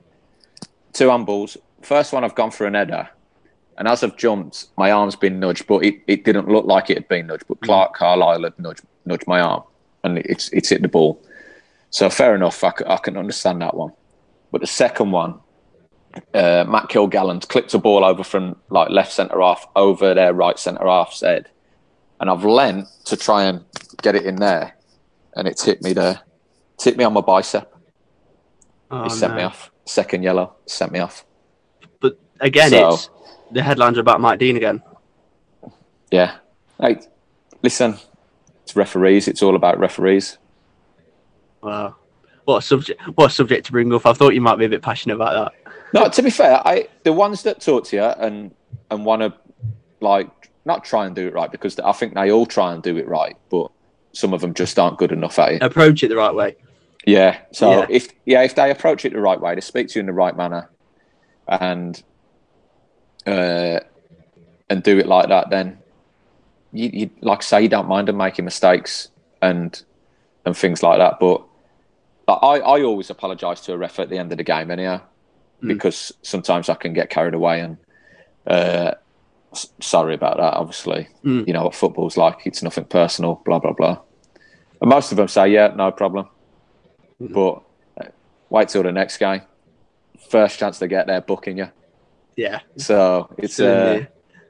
Two 0.93 1.09
handballs. 1.09 1.57
First 1.83 2.13
one, 2.13 2.23
I've 2.23 2.37
gone 2.37 2.53
for 2.53 2.65
an 2.69 2.75
header, 2.75 3.09
and 3.77 3.89
as 3.89 4.05
I've 4.05 4.17
jumped, 4.17 4.67
my 4.77 4.93
arm's 4.93 5.17
been 5.17 5.41
nudged, 5.41 5.67
but 5.67 5.85
it, 5.85 5.97
it 6.07 6.25
didn't 6.25 6.47
look 6.49 6.65
like 6.67 6.91
it 6.91 6.97
had 6.99 7.09
been 7.09 7.27
nudged. 7.27 7.47
But 7.49 7.61
Clarke 7.63 7.95
Carlisle 7.95 8.45
had 8.45 8.57
nudged 8.61 8.83
nudged 9.05 9.27
my 9.27 9.41
arm, 9.41 9.65
and 10.05 10.19
it's 10.19 10.49
it's 10.51 10.69
hit 10.69 10.81
the 10.83 10.87
ball. 10.89 11.21
So 11.91 12.09
fair 12.09 12.37
enough, 12.37 12.63
I, 12.63 12.71
c- 12.79 12.85
I 12.87 12.99
can 12.99 13.17
understand 13.17 13.63
that 13.63 13.75
one. 13.75 13.93
But 14.53 14.61
the 14.61 14.69
second 14.69 15.11
one, 15.11 15.41
uh, 16.35 16.65
Matt 16.69 16.89
Kilgallon 16.89 17.47
clipped 17.49 17.75
a 17.75 17.79
ball 17.79 18.05
over 18.05 18.25
from 18.25 18.57
like 18.71 18.91
left 18.91 19.13
centre 19.13 19.41
half 19.41 19.67
over 19.77 20.15
their 20.15 20.33
right 20.35 20.59
centre 20.59 20.87
half's 20.87 21.21
head, 21.21 21.49
and 22.21 22.29
I've 22.31 22.45
leant 22.45 22.89
to 23.07 23.17
try 23.17 23.45
and 23.45 23.65
get 24.03 24.15
it 24.17 24.25
in 24.25 24.37
there, 24.37 24.77
and 25.35 25.47
it's 25.49 25.65
hit 25.65 25.83
me 25.83 25.93
there. 25.93 26.21
It's 26.75 26.85
hit 26.85 26.97
me 26.97 27.05
on 27.05 27.13
my 27.13 27.21
bicep. 27.21 27.73
Oh, 28.91 29.05
He 29.05 29.11
sent 29.11 29.35
me 29.35 29.43
off. 29.43 29.71
Second 29.85 30.23
yellow, 30.23 30.55
sent 30.67 30.93
me 30.93 30.99
off. 30.99 31.25
But 32.01 32.19
again, 32.41 32.71
So- 32.71 32.89
it's 32.95 33.11
the 33.51 33.63
headlines 33.63 33.97
are 33.99 34.03
about 34.03 34.21
Mike 34.21 34.39
Dean 34.39 34.57
again. 34.57 34.83
Yeah. 36.11 36.37
Hey, 36.81 36.99
listen, 37.63 37.97
it's 38.63 38.77
referees. 38.77 39.27
It's 39.29 39.43
all 39.43 39.57
about 39.57 39.79
referees. 39.79 40.39
Wow. 41.63 41.97
What 42.49 42.57
a 42.57 42.63
subject! 42.63 43.03
What 43.15 43.27
a 43.27 43.31
subject 43.31 43.67
to 43.67 43.73
bring 43.73 43.93
up. 43.93 44.07
I 44.07 44.15
thought 44.15 44.33
you 44.33 44.41
might 44.41 44.57
be 44.57 44.65
a 44.65 44.71
bit 44.71 44.81
passionate 44.81 45.17
about 45.17 45.53
that. 45.53 45.73
No, 45.93 46.09
to 46.09 46.23
be 46.23 46.31
fair, 46.31 46.67
I 46.67 46.89
the 47.03 47.13
ones 47.13 47.43
that 47.43 47.61
talk 47.61 47.85
to 47.89 47.97
you 47.97 48.03
and 48.03 48.55
and 48.91 49.05
want 49.05 49.21
to 49.21 49.35
like 50.01 50.51
not 50.65 50.83
try 50.83 51.05
and 51.05 51.15
do 51.15 51.27
it 51.27 51.35
right 51.35 51.53
because 51.53 51.79
I 51.79 51.93
think 51.93 52.15
they 52.15 52.33
all 52.33 52.47
try 52.47 52.73
and 52.73 52.83
do 52.83 52.97
it 52.97 53.07
right, 53.07 53.37
but 53.51 53.71
some 54.13 54.33
of 54.33 54.41
them 54.41 54.55
just 54.55 54.79
aren't 54.79 54.97
good 54.97 55.13
enough 55.13 55.39
at 55.39 55.53
it. 55.53 55.63
Approach 55.63 56.03
it 56.03 56.09
the 56.09 56.17
right 56.17 56.35
way. 56.35 56.57
Yeah. 57.05 57.39
So 57.53 57.81
Yeah. 57.81 57.87
if 57.91 58.09
yeah, 58.25 58.43
if 58.45 58.55
they 58.55 58.71
approach 58.71 59.05
it 59.05 59.13
the 59.13 59.21
right 59.21 59.39
way, 59.39 59.55
they 59.55 59.61
speak 59.61 59.89
to 59.89 59.99
you 59.99 60.01
in 60.01 60.07
the 60.07 60.15
right 60.15 60.35
manner, 60.35 60.71
and 61.49 62.03
uh, 63.27 63.81
and 64.71 64.83
do 64.83 64.99
it 64.99 65.07
like 65.07 65.29
that, 65.29 65.51
then 65.51 65.77
you, 66.73 66.89
you 66.95 67.11
like 67.21 67.41
I 67.41 67.43
say 67.43 67.63
you 67.63 67.69
don't 67.69 67.89
mind 67.89 68.09
them 68.09 68.17
making 68.17 68.47
mistakes 68.47 69.11
and 69.43 69.83
and 70.47 70.57
things 70.57 70.83
like 70.83 70.99
that. 70.99 71.21
But 71.21 71.45
like, 72.29 72.39
I 72.43 72.59
I 72.59 72.83
always 72.83 73.11
apologise 73.11 73.61
to 73.63 73.73
a 73.73 73.79
ref 73.79 73.99
at 73.99 74.09
the 74.11 74.19
end 74.19 74.31
of 74.33 74.39
the 74.39 74.45
game 74.45 74.71
anyhow, 74.71 75.01
Mm. 75.63 75.69
because 75.69 76.13
sometimes 76.23 76.69
I 76.69 76.75
can 76.75 76.93
get 76.93 77.11
carried 77.11 77.35
away 77.35 77.61
and. 77.61 77.77
Uh, 78.47 78.95
sorry 79.81 80.15
about 80.15 80.37
that. 80.37 80.55
Obviously, 80.55 81.09
Mm. 81.25 81.47
you 81.47 81.53
know 81.55 81.65
what 81.65 81.75
football's 81.75 82.17
like. 82.17 82.47
It's 82.47 82.63
nothing 82.63 82.85
personal. 82.85 83.41
Blah 83.45 83.59
blah 83.59 83.73
blah. 83.73 83.99
And 84.81 84.91
most 84.91 85.11
of 85.11 85.17
them 85.17 85.27
say, 85.29 85.49
"Yeah, 85.49 85.69
no 85.75 85.91
problem." 85.91 86.29
But 87.21 87.63
uh, 88.01 88.09
wait 88.51 88.69
till 88.69 88.83
the 88.83 88.93
next 88.93 89.17
game. 89.19 89.43
First 90.29 90.59
chance 90.59 90.79
they 90.79 90.87
get, 90.89 91.07
they're 91.07 91.21
booking 91.23 91.59
you. 91.59 91.69
Yeah. 92.37 92.61
So 92.77 93.29
it's 93.39 93.59
uh, 93.59 94.05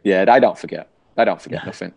yeah, 0.04 0.24
they 0.24 0.40
don't 0.40 0.58
forget. 0.58 0.88
They 1.16 1.24
don't 1.24 1.40
forget 1.40 1.64
nothing. 1.70 1.92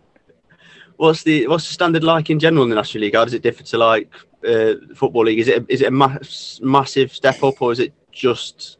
What's 0.96 1.22
the 1.24 1.46
what's 1.48 1.66
the 1.66 1.74
standard 1.74 2.04
like 2.04 2.30
in 2.30 2.38
general 2.38 2.62
in 2.64 2.70
the 2.70 2.76
National 2.76 3.02
League? 3.02 3.14
How 3.16 3.24
does 3.24 3.34
it 3.34 3.42
differ 3.42 3.62
to 3.64 3.78
like 3.78 4.08
uh, 4.46 4.74
football 4.94 5.24
league? 5.24 5.38
Is 5.38 5.48
it 5.48 5.64
is 5.68 5.82
it 5.82 5.88
a 5.88 5.90
mass, 5.90 6.60
massive 6.62 7.12
step 7.12 7.42
up 7.42 7.60
or 7.62 7.72
is 7.72 7.78
it 7.78 7.92
just 8.12 8.78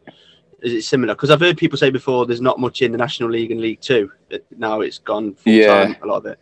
is 0.63 0.73
it 0.73 0.83
similar? 0.83 1.15
Because 1.15 1.31
I've 1.31 1.41
heard 1.41 1.57
people 1.59 1.79
say 1.79 1.91
before 1.91 2.27
there's 2.27 2.41
not 2.41 2.59
much 2.61 2.83
in 2.83 2.93
the 2.93 2.99
National 2.99 3.31
League 3.31 3.51
and 3.51 3.61
League 3.61 3.81
Two. 3.81 4.11
But 4.31 4.45
now 4.57 4.81
it's 4.81 4.99
gone 4.99 5.35
full 5.35 5.53
Yeah. 5.53 5.85
time. 5.85 5.97
A 6.03 6.07
lot 6.07 6.17
of 6.19 6.27
it. 6.27 6.39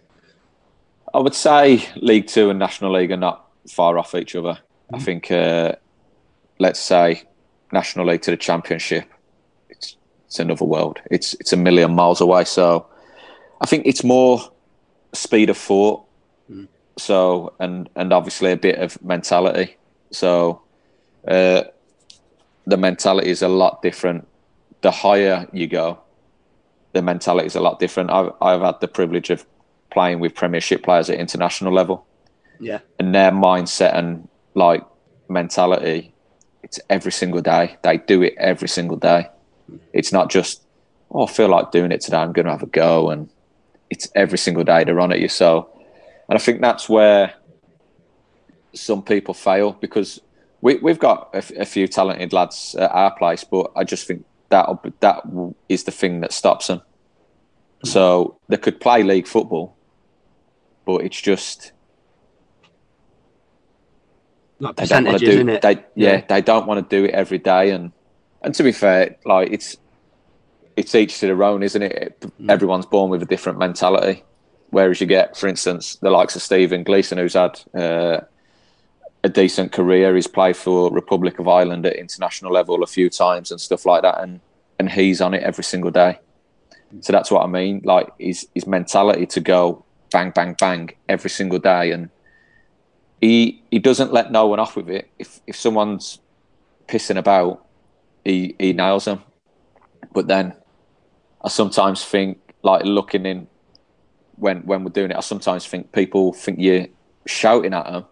I 1.13 1.19
would 1.19 1.35
say 1.35 1.85
League 1.97 2.27
Two 2.27 2.51
and 2.51 2.59
National 2.59 2.93
League 2.93 3.11
are 3.11 3.17
not 3.17 3.47
far 3.69 3.99
off 3.99 4.15
each 4.15 4.35
other. 4.37 4.59
I 4.93 4.99
think, 4.99 5.31
uh, 5.31 5.73
let's 6.59 6.81
say, 6.81 7.23
National 7.73 8.07
League 8.07 8.23
to 8.23 8.31
the 8.33 8.37
Championship, 8.37 9.05
it's 9.69 9.97
it's 10.27 10.39
another 10.39 10.65
world. 10.65 11.01
It's 11.11 11.35
it's 11.35 11.53
a 11.53 11.57
million 11.57 11.95
miles 11.95 12.21
away. 12.21 12.45
So, 12.45 12.87
I 13.61 13.67
think 13.67 13.87
it's 13.87 14.05
more 14.05 14.41
speed 15.13 15.51
of 15.51 15.57
thought. 15.57 16.05
So 17.01 17.55
and 17.59 17.89
and 17.97 18.13
obviously 18.13 18.53
a 18.53 18.57
bit 18.57 18.79
of 18.79 19.03
mentality. 19.03 19.77
So, 20.13 20.63
uh, 21.27 21.63
the 22.67 22.77
mentality 22.77 23.31
is 23.31 23.43
a 23.43 23.49
lot 23.49 23.83
different. 23.83 24.27
The 24.83 24.91
higher 24.91 25.47
you 25.53 25.67
go, 25.67 25.99
the 26.93 27.03
mentality 27.03 27.47
is 27.47 27.57
a 27.57 27.61
lot 27.61 27.79
different. 27.79 28.11
I've 28.11 28.33
I've 28.41 28.61
had 28.61 28.81
the 28.81 28.89
privilege 28.89 29.31
of 29.31 29.45
playing 29.91 30.21
with 30.21 30.35
Premiership 30.35 30.83
players 30.83 31.11
at 31.11 31.19
international 31.19 31.73
level, 31.73 32.07
Yeah. 32.61 32.79
and 32.99 33.15
their 33.15 33.33
mindset 33.33 33.95
and 33.95 34.29
like 34.55 34.85
mentality, 35.29 36.13
it's 36.63 36.79
every 36.89 37.13
single 37.13 37.41
day. 37.41 37.77
They 37.83 37.97
do 37.99 38.23
it 38.23 38.35
every 38.39 38.69
single 38.69 38.97
day. 38.97 39.29
It's 39.93 40.13
not 40.13 40.31
just 40.31 40.63
oh, 41.13 41.27
I 41.27 41.33
feel 41.33 41.49
like 41.49 41.73
doing 41.73 41.91
it 41.93 42.01
today. 42.01 42.19
I'm 42.19 42.33
going 42.33 42.47
to 42.47 42.53
have 42.53 42.63
a 42.63 42.67
go, 42.67 43.11
and 43.11 43.29
it's 43.91 44.09
every 44.15 44.39
single 44.39 44.65
day 44.65 44.85
they're 44.85 45.01
on 45.01 45.13
at 45.13 45.21
you. 45.21 45.29
So, 45.29 45.69
and 46.31 46.39
I 46.39 46.41
think 46.41 46.61
that's 46.61 46.89
where 46.89 47.35
some 48.73 49.03
people 49.03 49.35
fail 49.35 49.73
because 49.73 50.21
we, 50.61 50.77
we've 50.77 50.99
got 51.01 51.31
a, 51.35 51.39
f- 51.39 51.51
a 51.51 51.65
few 51.65 51.89
talented 51.89 52.33
lads 52.33 52.77
at 52.77 52.91
our 52.93 53.11
place, 53.17 53.43
but 53.43 53.73
I 53.75 53.83
just 53.83 54.07
think 54.07 54.25
that 54.51 54.69
that 55.01 55.23
is 55.69 55.85
the 55.85 55.91
thing 55.91 56.21
that 56.21 56.33
stops 56.33 56.69
them. 56.69 56.83
So 57.85 58.39
they 58.49 58.59
could 58.59 58.81
play 58.81 59.03
league 59.03 59.27
football, 59.27 59.75
but 60.87 61.03
it's 61.03 61.21
just 61.21 61.73
Like 64.61 64.77
they 64.77 64.87
don't 64.87 65.05
want 65.07 65.19
to 65.19 65.27
do 65.27 65.49
it? 65.49 65.63
They 65.63 65.75
yeah, 65.75 66.13
Yeah. 66.13 66.25
they 66.29 66.43
don't 66.43 66.67
want 66.67 66.89
to 66.89 66.97
do 66.97 67.07
it 67.07 67.13
every 67.13 67.39
day, 67.39 67.71
and 67.71 67.91
and 68.43 68.55
to 68.55 68.63
be 68.63 68.73
fair, 68.73 69.17
like 69.25 69.51
it's 69.51 69.77
it's 70.77 70.95
each 70.95 71.19
to 71.21 71.27
their 71.27 71.43
own, 71.43 71.63
isn't 71.63 71.83
it? 71.83 72.21
Mm. 72.21 72.51
Everyone's 72.51 72.87
born 72.87 73.11
with 73.11 73.23
a 73.23 73.27
different 73.27 73.59
mentality. 73.59 74.23
Whereas 74.71 75.01
you 75.01 75.07
get, 75.07 75.37
for 75.37 75.49
instance, 75.49 75.97
the 75.97 76.11
likes 76.11 76.37
of 76.37 76.43
Stephen 76.43 76.85
Gleeson, 76.85 77.19
who's 77.19 77.35
had 77.35 77.61
uh, 77.75 78.21
a 79.25 79.29
decent 79.29 79.73
career. 79.73 80.15
He's 80.15 80.27
played 80.27 80.57
for 80.57 80.91
Republic 80.93 81.39
of 81.39 81.49
Ireland 81.49 81.87
at 81.87 81.97
international 81.97 82.53
level 82.53 82.83
a 82.83 82.87
few 82.87 83.11
times 83.11 83.51
and 83.51 83.61
stuff 83.61 83.85
like 83.85 84.03
that, 84.03 84.21
and 84.21 84.41
and 84.79 84.91
he's 84.91 85.21
on 85.21 85.35
it 85.35 85.43
every 85.43 85.65
single 85.65 85.91
day. 85.91 86.19
So 87.01 87.13
that's 87.13 87.31
what 87.31 87.45
I 87.45 87.47
mean. 87.47 87.83
Like 87.85 88.09
his 88.19 88.47
his 88.55 88.67
mentality 88.67 89.27
to 89.27 89.41
go 89.41 89.85
bang 90.11 90.31
bang 90.31 90.55
bang 90.59 90.91
every 91.09 91.31
single 91.31 91.59
day, 91.59 91.91
and 91.91 92.11
he 93.21 93.63
he 93.71 93.79
doesn't 93.79 94.13
let 94.13 94.33
no 94.33 94.47
one 94.47 94.61
off 94.61 94.77
with 94.77 94.89
it. 94.89 95.11
If 95.19 95.41
if 95.47 95.57
someone's 95.57 96.21
pissing 96.87 97.19
about, 97.19 97.67
he 98.25 98.55
he 98.59 98.73
nails 98.73 99.05
them. 99.05 99.23
But 100.13 100.29
then 100.29 100.55
I 101.43 101.49
sometimes 101.49 102.05
think, 102.05 102.39
like 102.63 102.85
looking 102.85 103.27
in 103.27 103.49
when 104.41 104.63
when 104.67 104.85
we're 104.85 104.91
doing 104.91 105.11
it, 105.13 105.17
I 105.17 105.21
sometimes 105.21 105.67
think 105.67 105.93
people 105.93 106.33
think 106.33 106.59
you're 106.59 106.87
shouting 107.27 107.75
at 107.75 107.85
them 107.87 108.05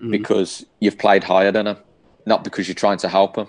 Mm. 0.00 0.10
because 0.12 0.64
you've 0.80 0.96
played 0.96 1.22
higher 1.24 1.52
than 1.52 1.66
them, 1.66 1.76
not 2.24 2.42
because 2.42 2.66
you're 2.66 2.74
trying 2.74 2.96
to 2.98 3.08
help 3.08 3.34
them. 3.34 3.48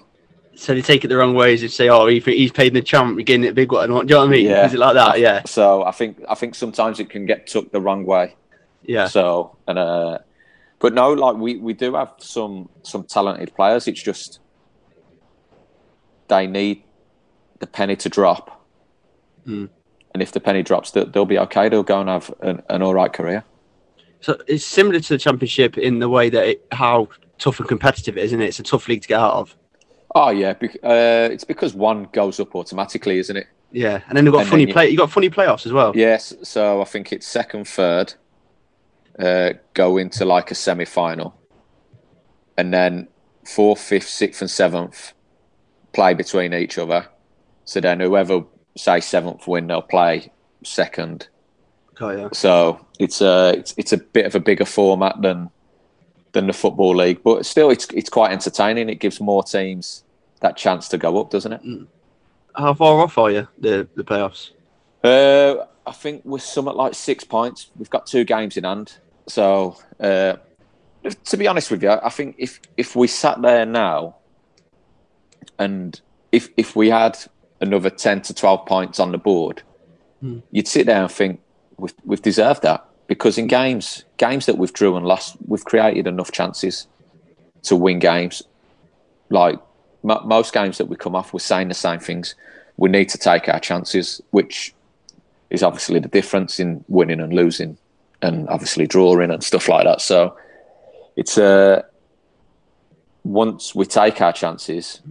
So 0.56 0.74
they 0.74 0.82
take 0.82 1.06
it 1.06 1.08
the 1.08 1.16
wrong 1.16 1.34
ways. 1.34 1.62
They 1.62 1.70
say, 1.70 1.88
"Oh, 1.88 2.08
he, 2.08 2.20
he's 2.20 2.52
paid 2.52 2.74
the 2.74 2.82
champ, 2.82 3.16
we're 3.16 3.24
getting 3.24 3.45
it 3.45 3.56
big 3.56 3.72
one." 3.72 3.88
Do 3.88 3.95
you 3.95 4.04
know 4.04 4.18
what 4.20 4.28
I 4.28 4.32
mean? 4.32 4.45
Yeah. 4.47 4.66
Is 4.66 4.74
it 4.74 4.80
like 4.80 4.95
that? 4.95 5.18
Yeah, 5.20 5.43
So 5.45 5.84
I 5.84 5.91
think 5.91 6.22
I 6.28 6.36
think 6.36 6.56
sometimes 6.56 6.99
it 6.99 7.10
can 7.10 7.26
get 7.26 7.47
took 7.47 7.72
the 7.72 7.80
wrong 7.80 8.06
way. 8.06 8.36
yeah. 8.84 9.08
So 9.08 9.56
and 9.66 9.80
uh, 9.80 10.18
but 10.80 10.93
no, 10.93 11.14
like 11.14 11.38
we 11.38 11.56
we 11.56 11.74
do 11.74 11.93
have 11.95 12.12
some 12.18 12.68
some 12.84 13.06
talented 13.06 13.56
players. 13.56 13.88
It's 13.88 14.04
just 14.04 14.39
they 16.28 16.47
need 16.47 16.84
the 17.60 17.68
penny 17.68 17.95
to 17.95 18.10
drop, 18.10 18.66
Hmm. 19.45 19.66
And 20.14 20.22
if 20.22 20.32
the 20.32 20.39
penny 20.39 20.64
drops, 20.64 20.91
they- 20.91 21.05
they'll 21.05 21.26
be 21.26 21.39
okay. 21.39 21.70
They'll 21.70 21.84
go 21.84 21.99
and 22.01 22.09
have 22.09 22.34
an, 22.41 22.62
an 22.70 22.82
all 22.82 22.93
right 22.93 23.12
career. 23.12 23.43
So 24.20 24.38
it's 24.47 24.66
similar 24.66 24.99
to 24.99 25.09
the 25.09 25.18
championship 25.18 25.78
in 25.78 25.99
the 25.99 26.09
way 26.09 26.30
that 26.30 26.45
it, 26.47 26.66
how 26.72 27.09
tough 27.39 27.59
and 27.59 27.68
competitive 27.68 28.18
it 28.18 28.22
is, 28.22 28.26
isn't 28.32 28.41
it? 28.41 28.47
It's 28.47 28.59
a 28.59 28.64
tough 28.64 28.88
league 28.88 29.01
to 29.01 29.07
get 29.07 29.20
out 29.20 29.34
of. 29.34 29.55
Oh 30.14 30.30
yeah, 30.30 30.53
bec- 30.53 30.78
uh, 30.84 31.30
it's 31.32 31.43
because 31.45 31.74
one 31.74 32.07
goes 32.12 32.39
up 32.39 32.53
automatically, 32.55 33.18
isn't 33.20 33.36
it? 33.38 33.47
Yeah, 33.72 34.01
and 34.09 34.18
then 34.18 34.26
they've 34.26 34.34
got 34.34 34.41
And 34.41 34.49
funny 34.49 34.68
you- 34.68 34.74
play. 34.74 34.89
You 34.89 34.97
got 34.97 35.09
funny 35.09 35.30
playoffs 35.30 35.66
as 35.66 35.72
well. 35.72 35.93
Yes. 35.95 36.34
So 36.43 36.82
I 36.82 36.84
think 36.84 37.14
it's 37.14 37.26
second, 37.26 37.66
third, 37.68 38.14
uh, 39.18 39.53
go 39.74 39.97
into 39.97 40.26
like 40.26 40.51
a 40.51 40.55
semi 40.55 40.86
final, 40.86 41.34
and 42.57 42.74
then 42.74 43.07
fourth, 43.45 43.80
fifth, 43.82 44.09
sixth, 44.09 44.41
and 44.41 44.51
seventh 44.51 45.14
play 45.93 46.14
between 46.14 46.53
each 46.53 46.78
other. 46.78 47.07
So 47.66 47.80
then 47.80 48.01
whoever 48.01 48.43
say 48.76 48.99
seventh 48.99 49.47
win, 49.47 49.67
they'll 49.67 49.82
play 49.82 50.32
second. 50.63 51.28
Okay, 51.99 52.22
yeah. 52.22 52.30
So 52.34 52.86
it's 52.99 53.22
a 53.22 53.53
it's, 53.57 53.74
it's 53.78 53.93
a 53.93 53.97
bit 53.97 54.26
of 54.26 54.36
a 54.36 54.39
bigger 54.39 54.65
format 54.65 55.22
than 55.22 55.49
than 56.34 56.47
the 56.47 56.53
football 56.53 56.95
league, 56.95 57.22
but 57.24 57.45
still 57.45 57.69
it's 57.69 57.88
it's 57.93 58.09
quite 58.09 58.32
entertaining. 58.32 58.89
It 58.89 58.99
gives 58.99 59.19
more 59.19 59.43
teams 59.43 60.03
that 60.39 60.57
chance 60.57 60.88
to 60.89 60.97
go 60.97 61.19
up, 61.19 61.30
doesn't 61.30 61.53
it? 61.53 61.61
How 62.55 62.74
far 62.74 62.99
off 63.01 63.17
are 63.17 63.32
you 63.32 63.47
the 63.59 63.88
the 63.95 64.03
playoffs? 64.03 64.51
Uh, 65.03 65.65
I 65.86 65.91
think 65.91 66.24
we're 66.26 66.39
somewhat 66.39 66.76
like 66.76 66.93
six 66.93 67.24
points. 67.24 67.72
We've 67.78 67.89
got 67.89 68.05
two 68.05 68.24
games 68.24 68.57
in 68.57 68.63
hand. 68.63 68.97
So 69.28 69.78
uh, 69.99 70.36
to 71.26 71.38
be 71.38 71.47
honest 71.47 71.72
with 71.72 71.84
you, 71.84 71.91
I 71.91 72.09
think 72.09 72.36
if 72.38 72.59
if 72.78 72.95
we 72.95 73.07
sat 73.07 73.41
there 73.41 73.65
now, 73.65 74.15
and 75.57 75.99
if 76.32 76.49
if 76.57 76.76
we 76.76 76.89
had 76.89 77.17
another 77.62 77.89
ten 77.89 78.22
to 78.24 78.34
twelve 78.34 78.66
points 78.66 78.99
on 78.99 79.12
the 79.12 79.18
board, 79.18 79.64
you'd 80.51 80.68
sit 80.68 80.86
there 80.86 81.01
and 81.01 81.12
think 81.12 81.39
we've 81.78 81.93
we've 82.03 82.22
deserved 82.22 82.62
that 82.64 82.86
because 83.07 83.38
in 83.38 83.47
games 83.47 84.05
games 84.18 84.45
that 84.45 84.57
we've 84.57 84.74
drew 84.74 84.95
and 84.95 85.05
lost, 85.05 85.36
we've 85.47 85.66
created 85.66 86.07
enough 86.07 86.32
chances 86.32 86.88
to 87.64 87.76
win 87.76 87.99
games. 87.99 88.43
Like 89.30 89.59
mo 90.03 90.22
most 90.26 90.53
games 90.53 90.78
that 90.78 90.86
we 90.86 90.95
come 90.95 91.16
off, 91.16 91.34
we're 91.34 91.39
saying 91.39 91.70
the 91.70 91.74
same 91.74 91.99
things. 91.99 92.36
We 92.78 92.89
need 92.89 93.09
to 93.09 93.18
take 93.18 93.49
our 93.49 93.59
chances, 93.59 94.22
which 94.32 94.74
is 95.49 95.64
obviously 95.64 95.99
the 95.99 96.07
difference 96.07 96.59
in 96.59 96.84
winning 96.88 97.20
and 97.20 97.34
losing, 97.34 97.78
and 98.22 98.47
obviously 98.49 98.88
drawing 98.88 99.32
and 99.32 99.43
stuff 99.43 99.68
like 99.68 99.86
that. 99.86 100.01
So 100.01 100.38
it's 101.16 101.38
uh, 101.38 101.82
once 103.24 103.76
we 103.76 103.86
take 103.86 104.22
our 104.22 104.34
chances, 104.34 105.01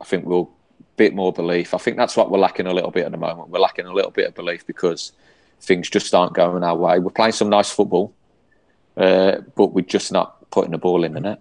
I 0.00 0.04
think 0.04 0.26
we'll 0.26 0.50
bit 0.96 1.14
more 1.14 1.32
belief. 1.32 1.74
I 1.74 1.78
think 1.78 1.96
that's 1.96 2.16
what 2.16 2.30
we're 2.30 2.38
lacking 2.38 2.66
a 2.66 2.72
little 2.72 2.90
bit 2.90 3.04
at 3.06 3.12
the 3.12 3.18
moment. 3.18 3.50
We're 3.50 3.60
lacking 3.60 3.86
a 3.86 3.92
little 3.92 4.10
bit 4.10 4.28
of 4.28 4.34
belief 4.34 4.66
because 4.66 5.12
things 5.60 5.88
just 5.90 6.14
aren't 6.14 6.34
going 6.34 6.62
our 6.64 6.76
way. 6.76 6.98
We're 6.98 7.10
playing 7.10 7.32
some 7.32 7.48
nice 7.48 7.70
football, 7.70 8.14
uh, 8.96 9.38
but 9.54 9.66
we're 9.68 9.82
just 9.84 10.12
not 10.12 10.50
putting 10.50 10.70
the 10.72 10.78
ball 10.78 11.04
in 11.04 11.12
the 11.14 11.20
net. 11.20 11.40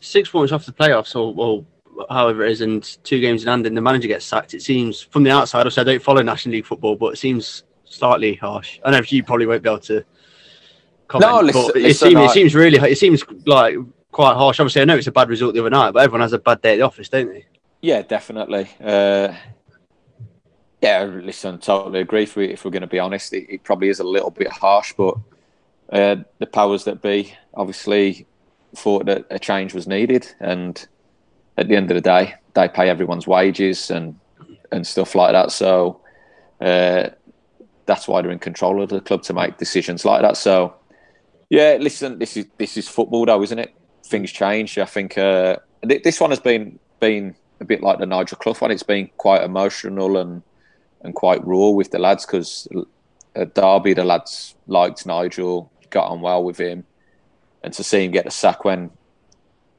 Six 0.00 0.28
points 0.28 0.52
off 0.52 0.66
the 0.66 0.72
playoffs, 0.72 1.14
or, 1.16 1.34
or 1.36 1.64
however 2.10 2.44
it 2.44 2.52
is, 2.52 2.60
and 2.60 2.82
two 3.04 3.20
games 3.20 3.42
in 3.42 3.48
hand, 3.48 3.66
and 3.66 3.76
the 3.76 3.80
manager 3.80 4.08
gets 4.08 4.24
sacked. 4.24 4.54
It 4.54 4.62
seems 4.62 5.00
from 5.00 5.22
the 5.22 5.30
outside. 5.30 5.60
Obviously, 5.60 5.80
I 5.82 5.84
don't 5.84 6.02
follow 6.02 6.22
National 6.22 6.52
League 6.54 6.66
football, 6.66 6.96
but 6.96 7.14
it 7.14 7.16
seems 7.16 7.62
slightly 7.84 8.34
harsh. 8.34 8.80
I 8.84 8.90
know 8.90 9.00
you 9.06 9.22
probably 9.22 9.46
won't 9.46 9.62
be 9.62 9.68
able 9.70 9.78
to 9.80 10.04
comment. 11.08 11.30
No, 11.32 11.40
listen- 11.40 11.66
but 11.68 11.76
it, 11.76 11.82
listen, 11.82 12.08
seems, 12.08 12.18
I- 12.20 12.24
it 12.24 12.30
seems 12.30 12.54
really. 12.54 12.90
It 12.90 12.98
seems 12.98 13.24
like 13.46 13.76
quite 14.10 14.34
harsh. 14.34 14.60
Obviously, 14.60 14.82
I 14.82 14.84
know 14.84 14.96
it's 14.96 15.06
a 15.06 15.12
bad 15.12 15.28
result 15.28 15.54
the 15.54 15.60
other 15.60 15.70
night, 15.70 15.92
but 15.92 16.02
everyone 16.02 16.20
has 16.20 16.32
a 16.32 16.38
bad 16.38 16.60
day 16.60 16.74
at 16.74 16.76
the 16.76 16.82
office, 16.82 17.08
don't 17.08 17.28
they? 17.32 17.46
Yeah, 17.84 18.00
definitely. 18.00 18.70
Uh, 18.82 19.34
yeah, 20.80 21.02
listen, 21.02 21.58
totally 21.58 22.00
agree. 22.00 22.22
If, 22.22 22.34
we, 22.34 22.46
if 22.46 22.64
we're 22.64 22.70
going 22.70 22.80
to 22.80 22.86
be 22.86 22.98
honest, 22.98 23.34
it, 23.34 23.46
it 23.52 23.62
probably 23.62 23.90
is 23.90 24.00
a 24.00 24.04
little 24.04 24.30
bit 24.30 24.48
harsh, 24.48 24.94
but 24.96 25.18
uh, 25.92 26.16
the 26.38 26.46
powers 26.46 26.84
that 26.84 27.02
be 27.02 27.36
obviously 27.52 28.26
thought 28.74 29.04
that 29.04 29.26
a 29.28 29.38
change 29.38 29.74
was 29.74 29.86
needed, 29.86 30.26
and 30.40 30.88
at 31.58 31.68
the 31.68 31.76
end 31.76 31.90
of 31.90 31.94
the 31.96 32.00
day, 32.00 32.32
they 32.54 32.68
pay 32.68 32.88
everyone's 32.88 33.26
wages 33.26 33.90
and 33.90 34.18
and 34.72 34.86
stuff 34.86 35.14
like 35.14 35.32
that. 35.32 35.52
So 35.52 36.00
uh, 36.62 37.10
that's 37.84 38.08
why 38.08 38.22
they're 38.22 38.30
in 38.30 38.38
control 38.38 38.82
of 38.82 38.88
the 38.88 39.02
club 39.02 39.24
to 39.24 39.34
make 39.34 39.58
decisions 39.58 40.06
like 40.06 40.22
that. 40.22 40.38
So 40.38 40.74
yeah, 41.50 41.76
listen, 41.78 42.18
this 42.18 42.34
is 42.38 42.46
this 42.56 42.78
is 42.78 42.88
football, 42.88 43.26
though, 43.26 43.42
isn't 43.42 43.58
it? 43.58 43.74
Things 44.06 44.32
change. 44.32 44.78
I 44.78 44.86
think 44.86 45.18
uh, 45.18 45.58
th- 45.86 46.02
this 46.02 46.18
one 46.18 46.30
has 46.30 46.40
been 46.40 46.78
been 46.98 47.36
a 47.60 47.64
bit 47.64 47.82
like 47.82 47.98
the 47.98 48.06
Nigel 48.06 48.36
Clough 48.38 48.54
one. 48.58 48.70
It's 48.70 48.82
been 48.82 49.08
quite 49.16 49.42
emotional 49.42 50.16
and 50.16 50.42
and 51.02 51.14
quite 51.14 51.44
raw 51.46 51.68
with 51.68 51.90
the 51.90 51.98
lads 51.98 52.24
because 52.24 52.66
at 53.36 53.54
Derby 53.54 53.92
the 53.94 54.04
lads 54.04 54.54
liked 54.66 55.04
Nigel, 55.06 55.70
got 55.90 56.08
on 56.10 56.20
well 56.22 56.42
with 56.42 56.58
him, 56.58 56.84
and 57.62 57.72
to 57.74 57.84
see 57.84 58.04
him 58.04 58.10
get 58.10 58.24
the 58.24 58.30
sack 58.30 58.64
when 58.64 58.90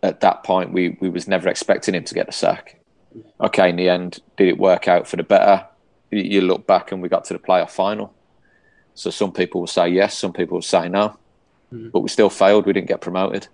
at 0.03 0.21
that 0.21 0.43
point 0.43 0.71
we 0.71 0.97
we 1.01 1.09
was 1.09 1.27
never 1.27 1.49
expecting 1.49 1.95
him 1.95 2.03
to 2.03 2.13
get 2.13 2.27
the 2.27 2.31
sack. 2.31 2.79
Okay, 3.41 3.69
in 3.69 3.75
the 3.77 3.89
end, 3.89 4.19
did 4.37 4.49
it 4.49 4.57
work 4.57 4.87
out 4.87 5.07
for 5.07 5.15
the 5.17 5.23
better? 5.23 5.65
You- 6.11 6.21
You 6.23 6.41
look 6.41 6.67
back 6.67 6.91
and 6.91 7.01
we 7.01 7.09
got 7.09 7.25
to 7.25 7.33
the 7.33 7.39
playoff 7.39 7.71
final. 7.71 8.13
So 8.93 9.09
some 9.09 9.31
people 9.31 9.61
will 9.61 9.67
say 9.67 9.89
yes, 9.89 10.17
some 10.17 10.31
people 10.33 10.55
will 10.55 10.61
say 10.61 10.87
no, 10.87 11.17
but 11.91 11.99
we 12.01 12.09
still 12.09 12.29
failed. 12.29 12.65
We 12.65 12.73
didn't 12.73 12.87
get 12.87 13.01
promoted. 13.01 13.47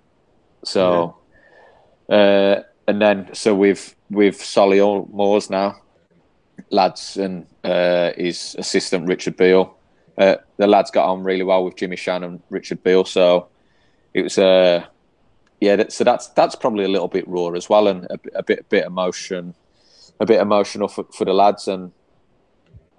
So, 0.63 1.15
uh, 2.09 2.61
and 2.91 3.01
then 3.01 3.33
so 3.33 3.55
with 3.55 3.95
with 4.09 4.37
Solihull 4.39 5.09
Moors 5.13 5.49
now, 5.49 5.81
lads 6.69 7.15
and 7.15 7.47
uh, 7.63 8.11
his 8.17 8.55
assistant 8.59 9.07
Richard 9.07 9.37
Beale. 9.37 9.77
Uh, 10.17 10.35
the 10.57 10.67
lads 10.67 10.91
got 10.91 11.09
on 11.09 11.23
really 11.23 11.43
well 11.43 11.63
with 11.63 11.77
Jimmy 11.77 11.95
Shan 11.95 12.23
and 12.23 12.41
Richard 12.49 12.83
Beale, 12.83 13.05
so 13.05 13.47
it 14.13 14.23
was 14.23 14.37
uh, 14.37 14.85
yeah. 15.61 15.77
That, 15.77 15.93
so 15.93 16.03
that's 16.03 16.27
that's 16.27 16.55
probably 16.55 16.83
a 16.83 16.89
little 16.89 17.07
bit 17.07 17.25
raw 17.29 17.47
as 17.51 17.69
well, 17.69 17.87
and 17.87 18.05
a, 18.09 18.17
bit- 18.17 18.59
a 18.59 18.63
bit 18.63 18.85
emotion, 18.85 19.55
a 20.19 20.25
bit 20.25 20.41
emotional 20.41 20.89
for, 20.89 21.05
for 21.13 21.23
the 21.23 21.33
lads. 21.33 21.69
And 21.69 21.93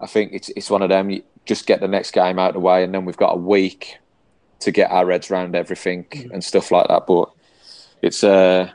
I 0.01 0.07
think 0.07 0.33
it's 0.33 0.49
it's 0.57 0.71
one 0.71 0.81
of 0.81 0.89
them. 0.89 1.11
You 1.11 1.23
just 1.45 1.67
get 1.67 1.81
the 1.81 1.89
next 1.89 2.13
game 2.13 2.39
out 2.39 2.49
of 2.49 2.55
the 2.55 2.61
way, 2.61 2.83
and 2.83 2.95
then 2.95 3.05
we've 3.05 3.17
got 3.17 3.35
a 3.35 3.39
week 3.39 3.99
to 4.61 4.71
get 4.71 4.91
our 4.91 5.11
heads 5.11 5.31
around 5.31 5.55
everything 5.55 6.07
and 6.33 6.43
stuff 6.43 6.71
like 6.71 6.89
that. 6.89 7.07
But 7.07 7.31
it's 8.01 8.25
uh, 8.25 8.73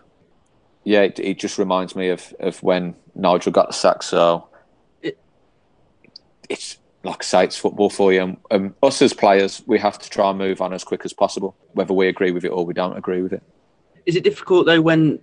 yeah, 0.88 1.02
it, 1.02 1.20
it 1.20 1.38
just 1.38 1.58
reminds 1.58 1.96
me 1.98 2.08
of 2.10 2.34
of 2.40 2.64
when 2.64 2.96
Nigel 3.14 3.52
got 3.52 3.68
the 3.68 3.74
sack. 3.74 4.02
So 4.04 4.48
It- 5.02 5.20
it's 6.50 6.78
like 7.04 7.24
I 7.24 7.26
say, 7.26 7.44
it's 7.44 7.58
football 7.58 7.90
for 7.90 8.12
you. 8.14 8.22
And 8.22 8.38
um, 8.52 8.76
us 8.82 9.02
as 9.02 9.14
players, 9.14 9.62
we 9.68 9.78
have 9.80 10.00
to 10.00 10.10
try 10.10 10.30
and 10.30 10.38
move 10.38 10.62
on 10.62 10.74
as 10.74 10.84
quick 10.84 11.02
as 11.06 11.14
possible, 11.14 11.56
whether 11.74 11.94
we 11.94 12.08
agree 12.08 12.32
with 12.32 12.44
it 12.46 12.50
or 12.50 12.66
we 12.66 12.74
don't 12.74 12.98
agree 12.98 13.22
with 13.22 13.34
it. 13.34 13.44
Is 14.06 14.16
it 14.16 14.24
difficult 14.24 14.66
though 14.66 14.82
when 14.82 15.20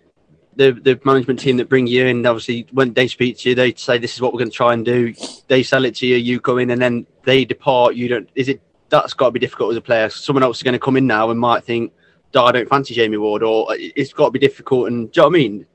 the 0.56 0.72
the 0.72 1.00
management 1.04 1.40
team 1.40 1.56
that 1.56 1.68
bring 1.70 1.86
you 1.86 2.04
in, 2.06 2.24
obviously, 2.26 2.66
when 2.72 2.92
they 2.92 3.08
speak 3.08 3.38
to 3.38 3.48
you, 3.48 3.54
they 3.54 3.72
say 3.74 3.96
this 3.98 4.14
is 4.14 4.20
what 4.20 4.32
we're 4.34 4.38
going 4.44 4.50
to 4.50 4.56
try 4.56 4.72
and 4.74 4.84
do. 4.84 5.14
They 5.48 5.62
sell 5.62 5.84
it 5.86 5.94
to 5.96 6.06
you, 6.06 6.16
you 6.16 6.40
come 6.40 6.58
in, 6.58 6.70
and 6.70 6.80
then 6.80 7.06
they 7.24 7.44
depart. 7.46 7.94
You 7.96 8.06
don't. 8.08 8.28
Is 8.34 8.48
it 8.50 8.60
that's 8.90 9.14
got 9.14 9.26
to 9.26 9.30
be 9.32 9.40
difficult 9.40 9.70
as 9.72 9.76
a 9.78 9.80
player? 9.80 10.08
Someone 10.10 10.42
else 10.42 10.58
is 10.58 10.62
going 10.62 10.74
to 10.74 10.78
come 10.78 10.96
in 10.98 11.06
now 11.06 11.30
and 11.30 11.40
might 11.40 11.64
think, 11.64 11.90
"Oh, 11.92 12.03
I 12.42 12.52
don't 12.52 12.68
fancy 12.68 12.94
Jamie 12.94 13.16
Ward," 13.16 13.42
or 13.42 13.66
it's 13.70 14.12
got 14.12 14.26
to 14.26 14.30
be 14.30 14.38
difficult. 14.38 14.88
And 14.88 15.10
do 15.10 15.20
you 15.20 15.22
know 15.22 15.28
what 15.28 15.36
I 15.36 15.38
mean? 15.38 15.66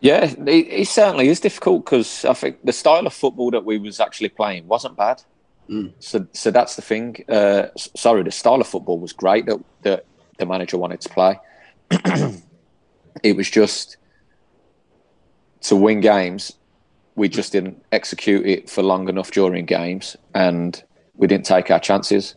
Yeah, 0.00 0.24
it, 0.24 0.48
it 0.48 0.88
certainly 0.88 1.28
is 1.28 1.40
difficult 1.40 1.84
because 1.84 2.24
I 2.24 2.32
think 2.32 2.64
the 2.64 2.72
style 2.72 3.06
of 3.06 3.12
football 3.12 3.50
that 3.50 3.64
we 3.64 3.78
was 3.78 4.00
actually 4.00 4.30
playing 4.30 4.66
wasn't 4.66 4.96
bad. 4.96 5.22
Mm. 5.68 5.92
So, 6.00 6.26
so 6.32 6.50
that's 6.50 6.74
the 6.74 6.82
thing. 6.82 7.24
Uh, 7.28 7.66
sorry, 7.76 8.22
the 8.22 8.30
style 8.30 8.60
of 8.60 8.66
football 8.66 8.98
was 8.98 9.12
great 9.12 9.46
that 9.46 9.60
that 9.82 10.06
the 10.38 10.46
manager 10.46 10.78
wanted 10.78 11.00
to 11.02 11.08
play. 11.10 11.38
it 13.22 13.36
was 13.36 13.50
just 13.50 13.98
to 15.62 15.76
win 15.76 16.00
games. 16.00 16.54
We 17.14 17.28
just 17.28 17.52
didn't 17.52 17.84
execute 17.92 18.46
it 18.46 18.70
for 18.70 18.82
long 18.82 19.08
enough 19.08 19.30
during 19.30 19.66
games, 19.66 20.16
and 20.34 20.82
we 21.14 21.26
didn't 21.26 21.46
take 21.46 21.70
our 21.70 21.80
chances. 21.80 22.34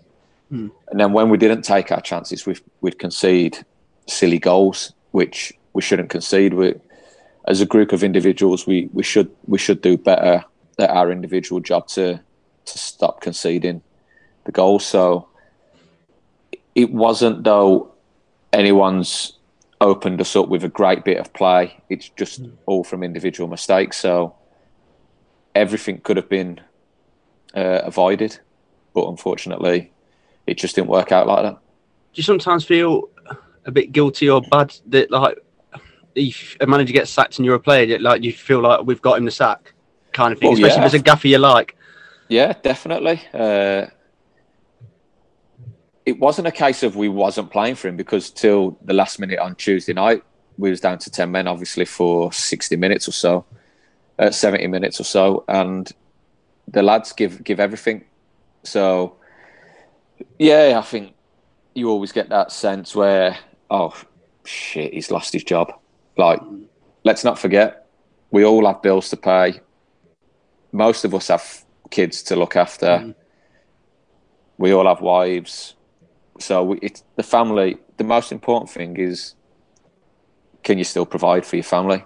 Mm. 0.53 0.71
And 0.89 0.99
then 0.99 1.13
when 1.13 1.29
we 1.29 1.37
didn't 1.37 1.63
take 1.63 1.91
our 1.91 2.01
chances, 2.01 2.45
we'd, 2.45 2.61
we'd 2.81 2.99
concede 2.99 3.65
silly 4.07 4.37
goals, 4.37 4.93
which 5.11 5.51
we 5.73 5.81
shouldn't 5.81 6.09
concede. 6.09 6.53
We, 6.53 6.75
as 7.47 7.59
a 7.59 7.65
group 7.65 7.91
of 7.91 8.03
individuals, 8.03 8.67
we, 8.67 8.89
we 8.93 9.03
should 9.03 9.29
we 9.47 9.57
should 9.57 9.81
do 9.81 9.97
better 9.97 10.45
at 10.79 10.89
our 10.89 11.11
individual 11.11 11.59
job 11.59 11.87
to 11.89 12.21
to 12.65 12.77
stop 12.77 13.21
conceding 13.21 13.81
the 14.45 14.51
goals. 14.51 14.85
So 14.85 15.27
it 16.75 16.91
wasn't 16.91 17.43
though 17.43 17.91
anyone's 18.51 19.33
opened 19.81 20.21
us 20.21 20.35
up 20.35 20.47
with 20.47 20.63
a 20.63 20.69
great 20.69 21.03
bit 21.03 21.17
of 21.17 21.33
play. 21.33 21.81
It's 21.89 22.09
just 22.09 22.41
all 22.65 22.83
from 22.83 23.03
individual 23.03 23.49
mistakes. 23.49 23.97
So 23.97 24.35
everything 25.55 25.99
could 26.01 26.17
have 26.17 26.29
been 26.29 26.61
uh, 27.53 27.81
avoided, 27.83 28.39
but 28.93 29.07
unfortunately, 29.09 29.92
it 30.47 30.57
just 30.57 30.75
didn't 30.75 30.89
work 30.89 31.11
out 31.11 31.27
like 31.27 31.43
that. 31.43 31.53
Do 31.53 31.59
you 32.15 32.23
sometimes 32.23 32.65
feel 32.65 33.09
a 33.65 33.71
bit 33.71 33.91
guilty 33.91 34.29
or 34.29 34.41
bad 34.41 34.75
that 34.87 35.09
like 35.11 35.37
if 36.15 36.57
a 36.61 36.67
manager 36.67 36.93
gets 36.93 37.09
sacked 37.09 37.39
and 37.39 37.45
you're 37.45 37.55
a 37.55 37.59
player, 37.59 37.97
like 37.99 38.23
you 38.23 38.31
feel 38.31 38.61
like 38.61 38.85
we've 38.85 39.01
got 39.01 39.17
him 39.17 39.25
the 39.25 39.31
sack, 39.31 39.73
kind 40.11 40.31
of 40.33 40.39
thing, 40.39 40.49
Well, 40.49 40.57
especially 40.57 40.81
yeah. 40.81 40.87
if 40.87 40.93
it's 40.93 41.01
a 41.01 41.03
gaffer 41.03 41.27
you 41.27 41.37
like. 41.39 41.75
Yeah, 42.29 42.53
definitely. 42.61 43.21
Uh, 43.33 43.87
it 46.05 46.19
wasn't 46.19 46.47
a 46.47 46.51
case 46.51 46.83
of 46.83 46.95
we 46.95 47.09
wasn't 47.09 47.51
playing 47.51 47.75
for 47.75 47.87
him 47.87 47.97
because 47.97 48.29
till 48.29 48.77
the 48.83 48.93
last 48.93 49.19
minute 49.19 49.39
on 49.39 49.55
Tuesday 49.55 49.93
night, 49.93 50.23
we 50.57 50.69
was 50.69 50.79
down 50.79 50.99
to 50.99 51.09
ten 51.09 51.31
men, 51.31 51.47
obviously 51.47 51.85
for 51.85 52.31
sixty 52.31 52.75
minutes 52.75 53.07
or 53.07 53.11
so, 53.11 53.45
uh, 54.19 54.29
seventy 54.29 54.67
minutes 54.67 54.99
or 54.99 55.03
so, 55.03 55.43
and 55.47 55.91
the 56.67 56.83
lads 56.83 57.13
give 57.13 57.43
give 57.43 57.59
everything. 57.59 58.05
So, 58.63 59.15
yeah, 60.39 60.75
I 60.77 60.81
think 60.81 61.13
you 61.73 61.89
always 61.89 62.11
get 62.11 62.29
that 62.29 62.51
sense 62.51 62.95
where, 62.95 63.37
oh 63.69 63.93
shit, 64.43 64.93
he's 64.93 65.11
lost 65.11 65.33
his 65.33 65.43
job. 65.43 65.73
Like, 66.17 66.39
let's 67.03 67.23
not 67.23 67.39
forget, 67.39 67.87
we 68.31 68.45
all 68.45 68.65
have 68.65 68.81
bills 68.81 69.09
to 69.09 69.17
pay 69.17 69.59
most 70.73 71.05
of 71.05 71.13
us 71.15 71.29
have 71.29 71.63
kids 71.89 72.23
to 72.23 72.35
look 72.35 72.57
after. 72.57 72.87
Mm. 72.87 73.15
We 74.57 74.73
all 74.73 74.87
have 74.87 75.01
wives, 75.01 75.75
so 76.39 76.63
we, 76.63 76.79
it's 76.81 77.03
the 77.15 77.23
family. 77.23 77.77
The 77.97 78.03
most 78.03 78.31
important 78.31 78.69
thing 78.69 78.97
is, 78.97 79.35
can 80.63 80.77
you 80.77 80.83
still 80.83 81.05
provide 81.05 81.45
for 81.45 81.55
your 81.55 81.63
family? 81.63 82.03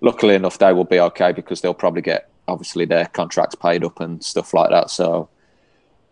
Luckily 0.00 0.34
enough, 0.34 0.58
they 0.58 0.72
will 0.72 0.84
be 0.84 1.00
okay 1.00 1.32
because 1.32 1.60
they'll 1.60 1.74
probably 1.74 2.02
get 2.02 2.30
obviously 2.48 2.84
their 2.84 3.06
contracts 3.06 3.54
paid 3.54 3.84
up 3.84 4.00
and 4.00 4.22
stuff 4.24 4.54
like 4.54 4.70
that. 4.70 4.90
So, 4.90 5.28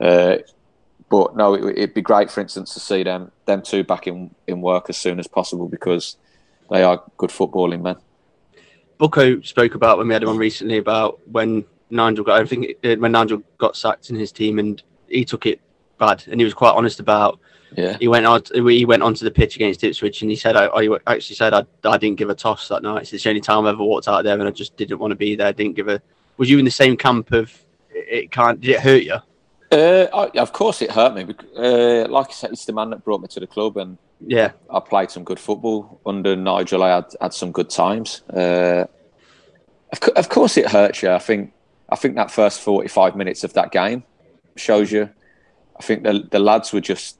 uh, 0.00 0.38
but 1.10 1.36
no, 1.36 1.54
it, 1.54 1.78
it'd 1.78 1.94
be 1.94 2.02
great, 2.02 2.30
for 2.30 2.40
instance, 2.40 2.74
to 2.74 2.80
see 2.80 3.02
them 3.02 3.30
them 3.46 3.62
two 3.62 3.84
back 3.84 4.06
in 4.06 4.34
in 4.46 4.60
work 4.60 4.86
as 4.88 4.96
soon 4.96 5.18
as 5.18 5.26
possible 5.26 5.68
because 5.68 6.16
they 6.70 6.82
are 6.82 7.02
good 7.16 7.30
footballing 7.30 7.82
men. 7.82 7.96
Bucko 8.98 9.40
spoke 9.42 9.74
about 9.74 9.98
when 9.98 10.08
we 10.08 10.14
had 10.14 10.22
him 10.22 10.28
on 10.28 10.36
recently 10.36 10.78
about 10.78 11.20
when 11.28 11.64
Nigel 11.90 12.24
got, 12.24 12.40
I 12.40 12.46
think 12.46 12.76
uh, 12.84 12.96
when 12.96 13.12
Nigel 13.12 13.42
got 13.58 13.76
sacked 13.76 14.10
in 14.10 14.16
his 14.16 14.32
team 14.32 14.58
and 14.58 14.82
he 15.08 15.24
took 15.24 15.46
it 15.46 15.60
bad 15.98 16.24
and 16.28 16.40
he 16.40 16.44
was 16.44 16.54
quite 16.54 16.74
honest 16.74 17.00
about. 17.00 17.40
Yeah, 17.76 17.96
He 17.98 18.06
went 18.06 18.24
out. 18.24 18.48
He 18.54 18.84
went 18.84 19.02
onto 19.02 19.24
the 19.24 19.32
pitch 19.32 19.56
against 19.56 19.82
Ipswich 19.82 20.22
and 20.22 20.30
he 20.30 20.36
said, 20.36 20.54
"I, 20.54 20.66
I 20.66 20.96
actually 21.08 21.34
said 21.34 21.52
I, 21.52 21.64
I 21.84 21.98
didn't 21.98 22.18
give 22.18 22.30
a 22.30 22.34
toss 22.34 22.68
that 22.68 22.84
night. 22.84 23.12
It's 23.12 23.24
the 23.24 23.28
only 23.28 23.40
time 23.40 23.66
I 23.66 23.70
ever 23.70 23.82
walked 23.82 24.06
out 24.06 24.22
there 24.22 24.38
and 24.38 24.46
I 24.46 24.52
just 24.52 24.76
didn't 24.76 25.00
want 25.00 25.10
to 25.10 25.16
be 25.16 25.34
there. 25.34 25.52
Didn't 25.52 25.74
give 25.74 25.88
a." 25.88 26.00
Was 26.36 26.48
you 26.48 26.58
in 26.60 26.64
the 26.64 26.70
same 26.70 26.96
camp 26.96 27.32
of 27.32 27.52
it? 27.90 28.30
Can't 28.30 28.60
did 28.60 28.70
it 28.70 28.80
hurt 28.80 29.02
you? 29.02 29.16
Uh, 29.70 30.06
I, 30.12 30.38
of 30.38 30.52
course 30.52 30.82
it 30.82 30.90
hurt 30.90 31.14
me. 31.14 31.34
Uh, 31.56 32.06
like 32.08 32.28
I 32.28 32.32
said, 32.32 32.50
it's 32.50 32.64
the 32.64 32.72
man 32.72 32.90
that 32.90 33.04
brought 33.04 33.20
me 33.20 33.28
to 33.28 33.40
the 33.40 33.46
club, 33.46 33.76
and 33.76 33.98
Yeah, 34.20 34.52
I 34.70 34.80
played 34.80 35.10
some 35.10 35.24
good 35.24 35.40
football 35.40 36.00
under 36.06 36.36
Nigel. 36.36 36.82
I 36.82 36.94
had 36.96 37.06
had 37.20 37.34
some 37.34 37.52
good 37.52 37.70
times. 37.70 38.22
Uh, 38.32 38.84
of, 39.92 40.08
of 40.16 40.28
course, 40.28 40.56
it 40.56 40.68
hurts 40.70 41.02
you. 41.02 41.10
I 41.10 41.18
think 41.18 41.52
I 41.88 41.96
think 41.96 42.16
that 42.16 42.30
first 42.30 42.60
forty 42.60 42.88
five 42.88 43.16
minutes 43.16 43.44
of 43.44 43.52
that 43.54 43.72
game 43.72 44.04
shows 44.56 44.92
you. 44.92 45.10
I 45.78 45.82
think 45.82 46.04
the 46.04 46.26
the 46.30 46.38
lads 46.38 46.72
were 46.72 46.80
just 46.80 47.18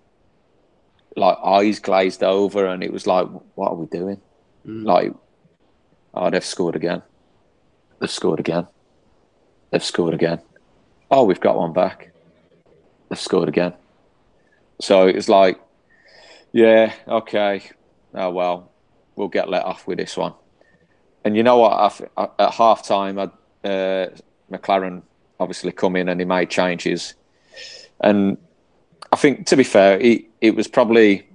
like 1.16 1.38
eyes 1.45 1.78
glazed 1.80 2.22
over, 2.22 2.66
and 2.66 2.82
it 2.82 2.92
was 2.92 3.07
like, 3.07 3.26
what 3.55 3.70
are 3.70 3.76
we 3.76 3.86
doing? 3.86 4.20
Mm. 4.66 4.84
Like, 4.84 5.12
oh, 6.14 6.30
they've 6.30 6.45
scored 6.45 6.76
again. 6.76 7.03
They've 8.01 8.11
scored 8.11 8.40
again. 8.40 8.66
They've 9.70 9.84
scored 9.84 10.14
again. 10.14 10.40
Oh, 11.11 11.24
we've 11.24 11.40
got 11.40 11.57
one 11.57 11.72
back. 11.72 12.12
They've 13.09 13.18
scored 13.18 13.48
again. 13.48 13.74
So 14.80 15.07
it's 15.07 15.28
like, 15.28 15.61
yeah, 16.52 16.92
okay. 17.07 17.62
Oh 18.14 18.30
well, 18.30 18.70
we'll 19.16 19.28
get 19.28 19.48
let 19.48 19.64
off 19.64 19.86
with 19.86 19.98
this 19.98 20.16
one. 20.16 20.34
And 21.24 21.36
you 21.36 21.42
know 21.42 21.59
what? 21.59 22.07
I 22.16 22.28
At 22.38 22.55
half 22.55 22.86
time, 22.86 23.18
uh, 23.18 23.28
McClaren 24.50 25.02
obviously 25.40 25.72
come 25.72 25.96
in 25.96 26.09
and 26.09 26.20
he 26.20 26.26
made 26.26 26.50
changes. 26.50 27.14
And 28.00 28.36
I 29.12 29.16
think, 29.16 29.46
to 29.46 29.57
be 29.57 29.64
fair, 29.64 29.98
it, 30.00 30.26
it 30.40 30.55
was 30.55 30.68
probably 30.68 31.26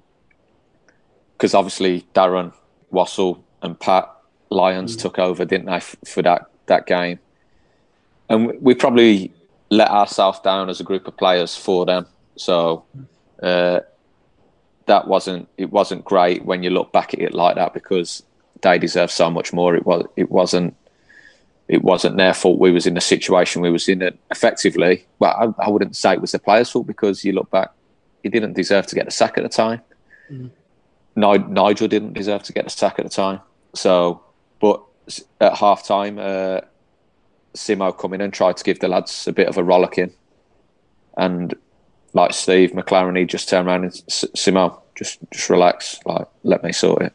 because 1.37 1.53
obviously 1.53 2.05
Darren, 2.13 2.53
Wassall, 2.91 3.41
and 3.61 3.79
Pat 3.79 4.13
Lyons 4.49 4.95
took 4.95 5.17
over, 5.17 5.45
didn't 5.45 5.67
they, 5.67 5.73
f- 5.73 5.95
for 6.05 6.21
that, 6.21 6.49
that 6.65 6.85
game? 6.85 7.19
And 8.27 8.47
we, 8.47 8.57
we 8.57 8.75
probably 8.75 9.33
let 9.69 9.89
ourselves 9.89 10.39
down 10.39 10.69
as 10.69 10.79
a 10.79 10.83
group 10.83 11.07
of 11.07 11.15
players 11.17 11.55
for 11.55 11.85
them. 11.85 12.07
So 12.35 12.85
uh, 13.41 13.81
that 14.85 15.07
wasn't 15.07 15.47
it 15.57 15.71
wasn't 15.71 16.03
great 16.05 16.45
when 16.45 16.63
you 16.63 16.69
look 16.69 16.91
back 16.91 17.13
at 17.13 17.19
it 17.19 17.33
like 17.33 17.55
that 17.55 17.73
because 17.73 18.23
they 18.61 18.79
deserve 18.79 19.11
so 19.11 19.29
much 19.29 19.53
more. 19.53 19.75
It 19.75 19.85
was 19.85 20.05
it 20.15 20.31
wasn't 20.31 20.75
it 21.67 21.83
wasn't 21.83 22.17
their 22.17 22.33
fault. 22.33 22.59
We 22.59 22.71
was 22.71 22.87
in 22.87 22.95
the 22.95 23.01
situation 23.01 23.61
we 23.61 23.69
was 23.69 23.87
in. 23.87 24.01
It 24.01 24.17
effectively, 24.31 25.05
well, 25.19 25.55
I, 25.59 25.65
I 25.65 25.69
wouldn't 25.69 25.95
say 25.95 26.13
it 26.13 26.21
was 26.21 26.31
the 26.31 26.39
players' 26.39 26.71
fault 26.71 26.87
because 26.87 27.23
you 27.23 27.31
look 27.31 27.51
back, 27.51 27.69
he 28.23 28.29
didn't 28.29 28.53
deserve 28.53 28.87
to 28.87 28.95
get 28.95 29.05
the 29.05 29.11
sack 29.11 29.37
at 29.37 29.43
the 29.43 29.49
time. 29.49 29.81
Ni- 31.15 31.37
Nigel 31.47 31.87
didn't 31.87 32.13
deserve 32.13 32.41
to 32.43 32.53
get 32.53 32.63
the 32.63 32.71
sack 32.71 32.97
at 32.97 33.05
the 33.05 33.11
time. 33.11 33.41
So, 33.75 34.23
but 34.59 34.81
at 35.39 35.55
half 35.57 35.85
time, 35.85 36.17
uh, 36.17 36.61
Simo 37.55 37.97
come 37.97 38.13
in 38.13 38.21
and 38.21 38.33
tried 38.33 38.57
to 38.57 38.63
give 38.63 38.79
the 38.79 38.87
lads 38.87 39.27
a 39.27 39.33
bit 39.33 39.47
of 39.47 39.57
a 39.57 39.63
rollicking, 39.63 40.11
and 41.17 41.53
like 42.13 42.33
Steve 42.33 42.71
McClaren, 42.71 43.17
he 43.17 43.25
just 43.25 43.49
turned 43.49 43.67
around 43.67 43.83
and 43.83 43.93
Simo, 43.93 44.79
just 44.95 45.19
just 45.31 45.49
relax, 45.49 45.99
like 46.05 46.27
let 46.43 46.63
me 46.63 46.71
sort 46.71 47.01
it. 47.01 47.13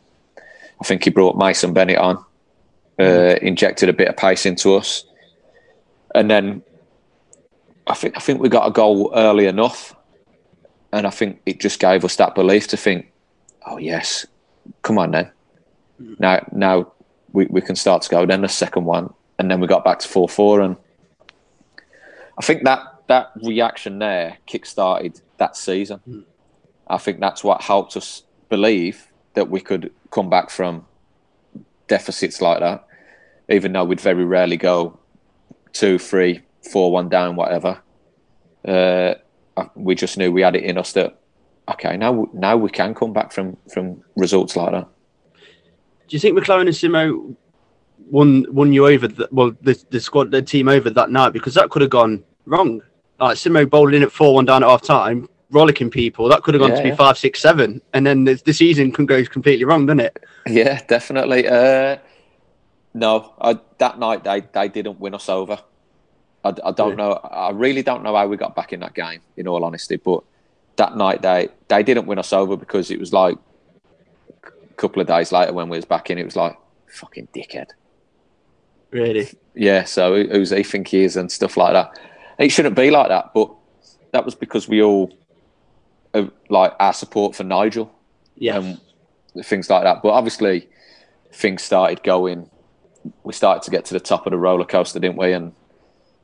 I 0.81 0.85
think 0.85 1.05
he 1.05 1.11
brought 1.11 1.37
Mason 1.37 1.73
Bennett 1.73 1.99
on, 1.99 2.25
uh, 2.99 3.37
injected 3.41 3.89
a 3.89 3.93
bit 3.93 4.09
of 4.09 4.17
pace 4.17 4.45
into 4.47 4.75
us, 4.75 5.05
and 6.15 6.31
then 6.31 6.63
I 7.87 7.95
think 7.95 8.17
I 8.17 8.21
think 8.21 8.41
we 8.41 8.49
got 8.49 8.67
a 8.67 8.73
goal 8.73 9.13
early 9.15 9.47
enough, 9.47 9.95
and 10.93 11.07
I 11.07 11.11
think 11.11 11.41
it 11.47 11.61
just 11.61 11.79
gave 11.81 12.05
us 12.05 12.17
that 12.17 12.35
belief 12.35 12.69
to 12.69 12.77
think, 12.77 13.13
oh 13.67 13.79
yes, 13.79 14.27
come 14.83 14.99
on 14.99 15.13
then, 15.13 15.31
now 16.19 16.45
now 16.53 16.93
we, 17.33 17.47
we 17.47 17.61
can 17.61 17.77
start 17.77 18.03
to 18.03 18.11
go. 18.11 18.27
Then 18.27 18.43
the 18.43 18.49
second 18.49 18.85
one, 18.85 19.13
and 19.39 19.51
then 19.51 19.61
we 19.61 19.67
got 19.67 19.85
back 19.85 19.99
to 20.01 20.09
four 20.09 20.29
four, 20.29 20.61
and 20.61 20.77
I 22.39 22.43
think 22.43 22.65
that 22.65 22.81
that 23.07 23.33
reaction 23.43 23.99
there 23.99 24.39
kick-started 24.47 25.21
that 25.39 25.57
season. 25.57 26.25
I 26.87 26.99
think 26.99 27.21
that's 27.21 27.45
what 27.45 27.63
helped 27.63 27.97
us 27.97 28.23
believe 28.49 29.09
that 29.35 29.51
we 29.51 29.61
could 29.61 29.93
come 30.11 30.31
back 30.31 30.51
from 30.51 30.87
deficits 31.89 32.41
like 32.41 32.61
that, 32.61 32.87
even 33.49 33.73
though 33.73 33.85
we'd 33.85 34.01
very 34.01 34.25
rarely 34.25 34.57
go 34.57 34.99
two, 35.73 35.99
three, 35.99 36.41
four, 36.73 36.91
one 36.93 37.09
down, 37.09 37.37
whatever. 37.37 37.81
Uh, 38.67 39.15
we 39.75 39.95
just 39.95 40.17
knew 40.17 40.33
we 40.33 40.43
had 40.43 40.57
it 40.57 40.65
in 40.65 40.79
us 40.79 40.93
that 40.93 41.19
okay, 41.69 41.97
now 41.97 42.29
now 42.33 42.57
we 42.57 42.71
can 42.71 42.95
come 42.95 43.13
back 43.13 43.33
from 43.33 43.57
from 43.73 44.03
results 44.17 44.57
like 44.57 44.73
that. 44.73 44.89
Do 46.09 46.17
you 46.17 46.21
think 46.21 46.39
McClaren 46.39 46.63
and 46.63 46.71
Simo 46.71 47.37
won 47.99 48.47
won 48.51 48.73
you 48.73 48.87
over? 48.87 49.09
The, 49.09 49.29
well, 49.31 49.53
the 49.63 49.83
the 49.91 50.01
squad, 50.01 50.31
the 50.31 50.43
team 50.43 50.69
over 50.69 50.91
that 50.91 51.11
night 51.11 51.33
because 51.33 51.55
that 51.55 51.71
could 51.71 51.83
have 51.83 51.91
gone 51.91 52.23
wrong. 52.47 52.83
Like 53.21 53.37
Simo 53.37 53.69
bowling 53.69 53.95
in 53.95 54.03
at 54.03 54.13
four 54.13 54.35
one 54.35 54.45
down 54.45 54.63
at 54.63 54.69
half 54.69 54.83
time, 54.83 55.29
rollicking 55.51 55.91
people. 55.91 56.29
That 56.29 56.43
could 56.43 56.55
have 56.55 56.61
gone 56.61 56.71
Yeah, 56.71 56.77
to 56.79 56.83
be 56.83 56.89
yeah. 56.91 56.97
five 56.97 57.17
six 57.19 57.41
seven, 57.41 57.81
and 57.93 58.07
then 58.07 58.25
the, 58.25 58.35
the 58.45 58.53
season 58.53 58.91
can 58.93 59.07
go 59.07 59.25
completely 59.25 59.65
wrong, 59.65 59.87
doesn't 59.87 60.01
it? 60.01 60.25
Yeah, 60.47 60.83
definitely. 60.87 61.47
Uh, 61.49 61.99
no, 62.93 63.35
I, 63.41 63.59
that 63.79 63.99
night 63.99 64.25
they, 64.25 64.43
they 64.53 64.69
didn't 64.69 65.01
win 65.01 65.15
us 65.15 65.29
over. 65.29 65.59
I, 66.45 66.49
I 66.65 66.71
don't 66.73 66.91
Yeah. 66.91 66.95
know. 66.97 67.13
I 67.13 67.51
really 67.51 67.83
don't 67.83 68.03
know 68.03 68.15
how 68.15 68.27
we 68.27 68.37
got 68.37 68.55
back 68.55 68.73
in 68.73 68.81
that 68.81 68.95
game. 68.95 69.21
In 69.37 69.49
all 69.49 69.65
honesty, 69.65 69.97
but 69.97 70.23
that 70.77 70.97
night 70.97 71.23
they 71.23 71.49
they 71.69 71.83
didn't 71.85 72.07
win 72.07 72.19
us 72.19 72.33
over 72.33 72.57
because 72.57 72.91
it 72.91 72.99
was 72.99 73.13
like 73.13 73.37
a 74.45 74.75
couple 74.75 75.01
of 75.01 75.07
days 75.09 75.31
later 75.33 75.53
when 75.53 75.69
we 75.69 75.79
was 75.79 75.85
back 75.85 76.11
in, 76.11 76.19
it 76.19 76.25
was 76.25 76.37
like 76.37 76.57
fucking 76.89 77.29
dickhead. 77.35 77.69
Really, 78.95 79.29
Yeah, 79.57 79.83
so 79.85 80.15
who- 80.15 80.29
who's 80.31 80.51
he 80.51 80.63
think 80.63 80.87
he 80.87 81.03
is 81.03 81.17
and 81.17 81.31
stuff 81.31 81.57
like 81.57 81.73
that. 81.73 81.99
It 82.39 82.51
shouldn't 82.51 82.77
be 82.77 82.93
like 82.93 83.09
that, 83.09 83.35
but 83.35 83.51
that 84.13 84.25
was 84.25 84.37
because 84.37 84.69
we 84.69 84.83
all 84.83 85.11
uh, 86.15 86.27
like 86.49 86.75
our 86.79 86.93
support 86.93 87.35
for 87.35 87.43
Nigel 87.43 87.91
yeah. 88.37 88.57
and 88.59 88.81
things 89.45 89.69
like 89.69 89.83
that. 89.83 90.01
But 90.01 90.11
obviously, 90.11 90.69
things 91.33 91.63
started 91.63 92.05
going. 92.05 92.49
We 93.25 93.33
started 93.33 93.65
to 93.65 93.73
get 93.73 93.85
to 93.87 93.95
the 93.95 94.01
top 94.01 94.27
of 94.27 94.31
the 94.31 94.39
roller 94.39 94.65
coaster, 94.65 95.01
didn't 95.01 95.17
we? 95.19 95.33
And 95.33 95.53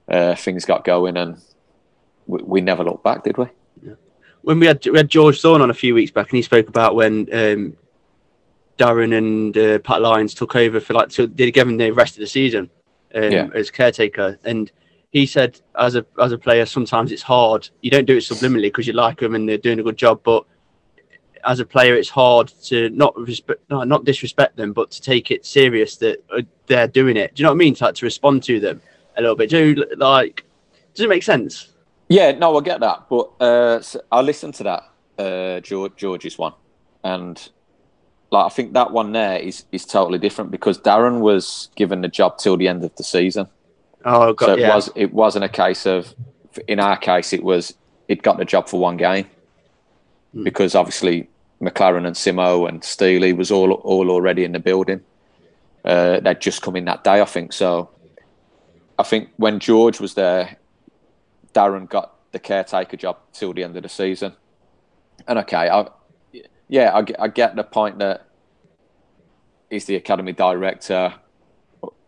uh, 0.08 0.36
things 0.36 0.64
got 0.64 0.84
going, 0.84 1.16
and 1.16 1.38
we, 2.26 2.40
we 2.44 2.60
never 2.60 2.84
looked 2.84 3.02
back, 3.02 3.24
did 3.24 3.36
we? 3.36 3.46
Yeah. 3.84 3.94
when 4.42 4.60
we 4.60 4.66
had 4.66 4.86
we 4.86 4.96
had 4.96 5.08
George 5.08 5.40
Thorne 5.40 5.60
on 5.60 5.70
a 5.70 5.74
few 5.74 5.92
weeks 5.94 6.12
back, 6.12 6.30
and 6.30 6.36
he 6.36 6.42
spoke 6.42 6.68
about 6.68 6.94
when 6.94 7.28
um, 7.32 7.76
Darren 8.80 9.16
and 9.16 9.56
uh, 9.56 9.78
Pat 9.80 10.00
Lyons 10.00 10.32
took 10.34 10.56
over 10.56 10.80
for 10.80 10.94
like 10.94 11.10
so 11.10 11.26
they 11.26 11.50
gave 11.50 11.68
him 11.68 11.76
the 11.76 11.90
rest 11.90 12.14
of 12.14 12.20
the 12.20 12.26
season 12.26 12.70
um, 13.14 13.30
Yeah. 13.30 13.48
as 13.54 13.70
caretaker, 13.70 14.38
and 14.44 14.72
he 15.10 15.26
said 15.26 15.60
as 15.78 15.94
a 15.96 16.04
as 16.18 16.32
a 16.32 16.38
player 16.38 16.64
sometimes 16.66 17.12
it's 17.12 17.22
hard. 17.22 17.68
You 17.82 17.90
don't 17.90 18.06
do 18.06 18.16
it 18.16 18.24
subliminally 18.30 18.68
because 18.72 18.86
you 18.86 18.94
like 18.94 19.18
them 19.20 19.34
and 19.34 19.48
they're 19.48 19.58
doing 19.68 19.80
a 19.80 19.82
good 19.82 19.96
job, 19.96 20.20
but 20.24 20.44
as 21.44 21.58
a 21.60 21.64
player 21.64 21.94
it's 21.94 22.08
hard 22.10 22.48
to 22.64 22.90
not 22.90 23.16
respect 23.18 23.60
no, 23.70 23.82
not 23.84 24.04
disrespect 24.04 24.56
them, 24.56 24.72
but 24.72 24.90
to 24.92 25.00
take 25.00 25.30
it 25.30 25.44
serious 25.44 25.96
that 25.96 26.22
uh, 26.36 26.42
they're 26.66 26.88
doing 26.88 27.16
it. 27.16 27.34
Do 27.34 27.40
you 27.40 27.44
know 27.44 27.50
what 27.50 27.56
I 27.56 27.64
mean? 27.64 27.74
To, 27.76 27.84
like, 27.84 27.94
to 27.96 28.06
respond 28.06 28.42
to 28.44 28.60
them 28.60 28.80
a 29.16 29.20
little 29.20 29.36
bit. 29.36 29.50
Do 29.50 29.58
you, 29.58 29.86
like 29.96 30.44
does 30.94 31.04
it 31.04 31.08
make 31.08 31.22
sense? 31.22 31.68
Yeah, 32.08 32.32
no, 32.32 32.56
I 32.58 32.62
get 32.62 32.80
that, 32.80 33.06
but 33.08 33.30
uh, 33.40 33.80
so 33.80 34.00
I 34.10 34.20
listened 34.20 34.54
to 34.54 34.64
that 34.64 34.82
uh, 35.18 35.60
George, 35.60 35.92
George's 35.96 36.36
one, 36.38 36.54
and 37.04 37.36
like 38.30 38.46
I 38.46 38.48
think 38.48 38.72
that 38.74 38.92
one 38.92 39.12
there 39.12 39.38
is 39.38 39.64
is 39.72 39.84
totally 39.84 40.18
different 40.18 40.50
because 40.50 40.78
Darren 40.78 41.20
was 41.20 41.68
given 41.76 42.00
the 42.00 42.08
job 42.08 42.38
till 42.38 42.56
the 42.56 42.68
end 42.68 42.84
of 42.84 42.94
the 42.96 43.04
season. 43.04 43.46
Oh 44.04 44.32
God, 44.32 44.46
so 44.46 44.52
it 44.54 44.60
yeah. 44.60 44.74
was 44.74 44.90
it 44.94 45.12
wasn't 45.12 45.44
a 45.44 45.48
case 45.48 45.86
of 45.86 46.14
in 46.66 46.80
our 46.80 46.96
case 46.96 47.32
it 47.32 47.42
was 47.42 47.74
it 48.08 48.22
got 48.22 48.38
the 48.38 48.44
job 48.44 48.68
for 48.68 48.80
one 48.80 48.96
game 48.96 49.26
Hmm. 50.32 50.44
because 50.44 50.74
obviously 50.74 51.28
McClaren 51.60 52.06
and 52.06 52.16
Simo 52.16 52.68
and 52.68 52.82
Steely 52.84 53.32
was 53.32 53.50
all 53.50 53.72
all 53.72 54.10
already 54.10 54.44
in 54.44 54.52
the 54.52 54.60
building. 54.60 55.00
Uh, 55.84 56.20
they'd 56.20 56.40
just 56.40 56.62
come 56.62 56.76
in 56.76 56.84
that 56.84 57.04
day, 57.04 57.20
I 57.20 57.24
think. 57.24 57.52
So 57.52 57.90
I 58.98 59.02
think 59.02 59.30
when 59.36 59.58
George 59.58 59.98
was 59.98 60.14
there, 60.14 60.56
Darren 61.54 61.88
got 61.88 62.14
the 62.32 62.38
caretaker 62.38 62.96
job 62.96 63.18
till 63.32 63.52
the 63.52 63.64
end 63.64 63.76
of 63.76 63.82
the 63.82 63.88
season. 63.88 64.34
And 65.26 65.38
okay, 65.40 65.68
I, 65.68 65.88
yeah, 66.70 66.92
I, 66.94 67.04
I 67.24 67.28
get 67.28 67.56
the 67.56 67.64
point 67.64 67.98
that 67.98 68.24
he's 69.68 69.84
the 69.86 69.96
academy 69.96 70.32
director, 70.32 71.12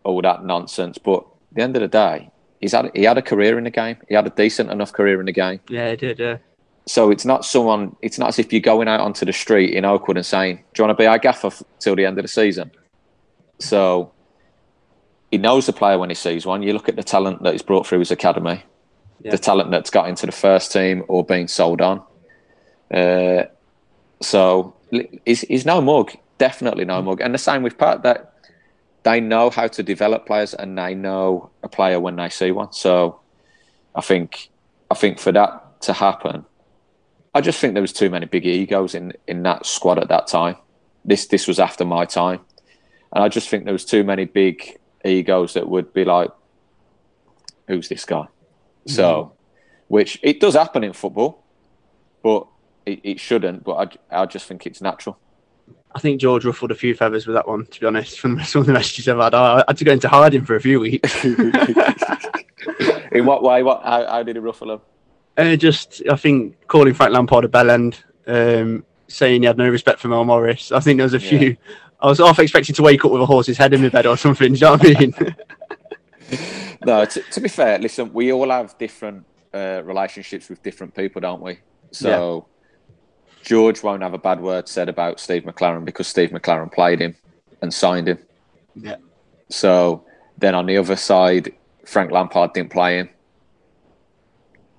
all 0.03 0.21
that 0.21 0.43
nonsense. 0.45 0.97
But 0.97 1.19
at 1.19 1.55
the 1.55 1.61
end 1.61 1.75
of 1.75 1.81
the 1.81 1.87
day, 1.89 2.31
he's 2.61 2.71
had 2.71 2.89
he 2.95 3.03
had 3.03 3.17
a 3.17 3.21
career 3.21 3.57
in 3.57 3.65
the 3.65 3.69
game. 3.71 3.97
He 4.07 4.15
had 4.15 4.25
a 4.25 4.29
decent 4.31 4.71
enough 4.71 4.91
career 4.93 5.19
in 5.19 5.25
the 5.25 5.31
game. 5.33 5.59
Yeah, 5.69 5.89
he 5.91 5.95
did. 5.97 6.17
Yeah. 6.19 6.37
So 6.85 7.11
it's 7.11 7.25
not 7.25 7.45
someone. 7.45 7.95
It's 8.01 8.17
not 8.17 8.29
as 8.29 8.39
if 8.39 8.51
you're 8.51 8.61
going 8.61 8.87
out 8.87 8.99
onto 9.01 9.25
the 9.25 9.33
street 9.33 9.73
in 9.73 9.85
Oakwood 9.85 10.17
and 10.17 10.25
saying, 10.25 10.55
"Do 10.73 10.81
you 10.81 10.87
want 10.87 10.97
to 10.97 11.01
be 11.01 11.07
our 11.07 11.19
gaffer 11.19 11.47
f- 11.47 11.63
till 11.79 11.95
the 11.95 12.05
end 12.05 12.17
of 12.17 12.23
the 12.23 12.27
season?" 12.29 12.71
So 13.59 14.11
he 15.31 15.37
knows 15.37 15.65
the 15.65 15.73
player 15.73 15.97
when 15.97 16.09
he 16.09 16.15
sees 16.15 16.45
one. 16.45 16.63
You 16.63 16.73
look 16.73 16.89
at 16.89 16.95
the 16.95 17.03
talent 17.03 17.43
that 17.43 17.53
he's 17.53 17.61
brought 17.61 17.87
through 17.87 17.99
his 17.99 18.11
academy, 18.11 18.63
Yeah. 19.21 19.31
the 19.31 19.37
talent 19.37 19.71
that's 19.71 19.89
got 19.89 20.09
into 20.09 20.25
the 20.25 20.31
first 20.31 20.71
team 20.71 21.03
or 21.07 21.23
been 21.23 21.47
sold 21.47 21.81
on. 21.81 22.01
Uh, 22.93 23.43
so 24.23 24.75
he's, 25.25 25.41
he's 25.41 25.65
no 25.65 25.81
mug, 25.81 26.11
definitely 26.37 26.85
no 26.85 27.01
mm. 27.01 27.05
mug. 27.05 27.21
And 27.21 27.33
the 27.33 27.39
same 27.39 27.63
with 27.63 27.77
Pat, 27.77 28.03
that 28.03 28.33
they 29.03 29.19
know 29.19 29.49
how 29.49 29.67
to 29.67 29.83
develop 29.83 30.25
players 30.25 30.53
and 30.53 30.77
they 30.77 30.95
know 30.95 31.49
a 31.61 31.69
player 31.69 31.99
when 31.99 32.15
they 32.15 32.29
see 32.29 32.51
one. 32.51 32.71
So 32.71 33.19
I 33.95 34.01
think 34.01 34.49
I 34.89 34.95
think 34.95 35.19
for 35.19 35.31
that 35.31 35.81
to 35.81 35.93
happen, 35.93 36.45
I 37.33 37.41
just 37.41 37.59
think 37.59 37.73
there 37.73 37.81
was 37.81 37.93
too 37.93 38.09
many 38.09 38.25
big 38.25 38.45
egos 38.45 38.95
in, 38.95 39.13
in 39.27 39.43
that 39.43 39.65
squad 39.65 39.99
at 39.99 40.07
that 40.09 40.27
time. 40.27 40.55
This 41.03 41.27
this 41.27 41.47
was 41.47 41.59
after 41.59 41.85
my 41.85 42.05
time. 42.05 42.39
And 43.11 43.23
I 43.23 43.29
just 43.29 43.49
think 43.49 43.65
there 43.65 43.73
was 43.73 43.85
too 43.85 44.03
many 44.03 44.25
big 44.25 44.79
egos 45.05 45.53
that 45.53 45.69
would 45.69 45.93
be 45.93 46.05
like, 46.05 46.31
who's 47.67 47.89
this 47.89 48.05
guy? 48.05 48.27
Mm. 48.87 48.91
So, 48.91 49.33
which 49.87 50.19
it 50.23 50.39
does 50.39 50.55
happen 50.55 50.83
in 50.83 50.93
football, 50.93 51.43
but 52.23 52.47
it, 52.85 52.99
it 53.03 53.19
shouldn't. 53.19 53.63
But 53.63 53.97
I, 54.11 54.21
I 54.21 54.25
just 54.25 54.45
think 54.47 54.65
it's 54.65 54.81
natural. 54.81 55.17
I 55.95 55.99
think 55.99 56.19
George 56.19 56.43
ruffled 56.45 56.71
a 56.71 56.75
few 56.75 56.95
feathers 56.95 57.27
with 57.27 57.35
that 57.35 57.47
one, 57.47 57.65
to 57.67 57.79
be 57.79 57.85
honest, 57.85 58.19
from 58.19 58.43
some 58.43 58.61
of 58.61 58.67
the 58.67 58.73
messages 58.73 59.07
I've 59.07 59.19
had. 59.19 59.33
I 59.33 59.59
I 59.59 59.63
had 59.67 59.77
to 59.77 59.85
go 59.85 59.91
into 59.91 60.09
hiding 60.09 60.45
for 60.45 60.55
a 60.55 60.61
few 60.61 60.79
weeks. 60.79 61.23
In 63.11 63.25
what 63.25 63.43
way? 63.43 63.61
What? 63.63 63.83
How, 63.83 64.05
how 64.07 64.23
did 64.23 64.35
he 64.35 64.39
ruffle 64.39 64.71
him? 64.71 64.81
Uh, 65.37 65.55
just, 65.55 66.01
I 66.11 66.15
think, 66.15 66.67
calling 66.67 66.93
Frank 66.93 67.13
Lampard 67.13 67.45
a 67.45 67.47
bellend, 67.47 68.03
um, 68.27 68.85
saying 69.07 69.41
he 69.41 69.47
had 69.47 69.57
no 69.57 69.67
respect 69.69 69.99
for 69.99 70.07
Mel 70.07 70.25
Morris. 70.25 70.71
I 70.71 70.79
think 70.79 70.97
there 70.97 71.05
was 71.05 71.13
a 71.13 71.19
Yeah. 71.19 71.29
few. 71.29 71.57
I 72.01 72.07
was 72.07 72.19
half 72.19 72.37
expecting 72.39 72.75
to 72.75 72.83
wake 72.83 73.05
up 73.05 73.11
with 73.11 73.21
a 73.21 73.25
horse's 73.25 73.57
head 73.57 73.73
in 73.73 73.81
my 73.81 73.89
bed 73.89 74.05
or 74.05 74.17
something. 74.17 74.53
Do 74.53 74.59
you 74.59 74.65
know 74.65 74.71
what 74.73 74.85
I 74.85 74.99
mean? 74.99 75.35
No, 76.85 77.05
to, 77.05 77.21
to 77.21 77.39
be 77.41 77.47
fair, 77.47 77.79
listen, 77.79 78.11
we 78.13 78.33
all 78.33 78.49
have 78.49 78.77
different 78.77 79.25
uh, 79.53 79.81
relationships 79.85 80.49
with 80.49 80.61
different 80.61 80.93
people, 80.93 81.21
don't 81.21 81.41
we? 81.41 81.59
So 81.91 82.47
George 83.43 83.83
won't 83.83 84.01
have 84.01 84.13
a 84.13 84.17
bad 84.17 84.39
word 84.39 84.69
said 84.69 84.87
about 84.87 85.19
Steve 85.19 85.43
McClaren 85.43 85.83
because 85.83 86.07
Steve 86.07 86.29
McClaren 86.29 86.71
played 86.71 86.99
him 87.01 87.15
and 87.61 87.73
signed 87.73 88.07
him. 88.07 88.17
Yeah. 88.73 88.95
So 89.49 90.05
then 90.37 90.55
on 90.55 90.65
the 90.65 90.77
other 90.77 90.95
side, 90.95 91.53
Frank 91.85 92.11
Lampard 92.11 92.53
didn't 92.53 92.71
play 92.71 92.99
him. 92.99 93.09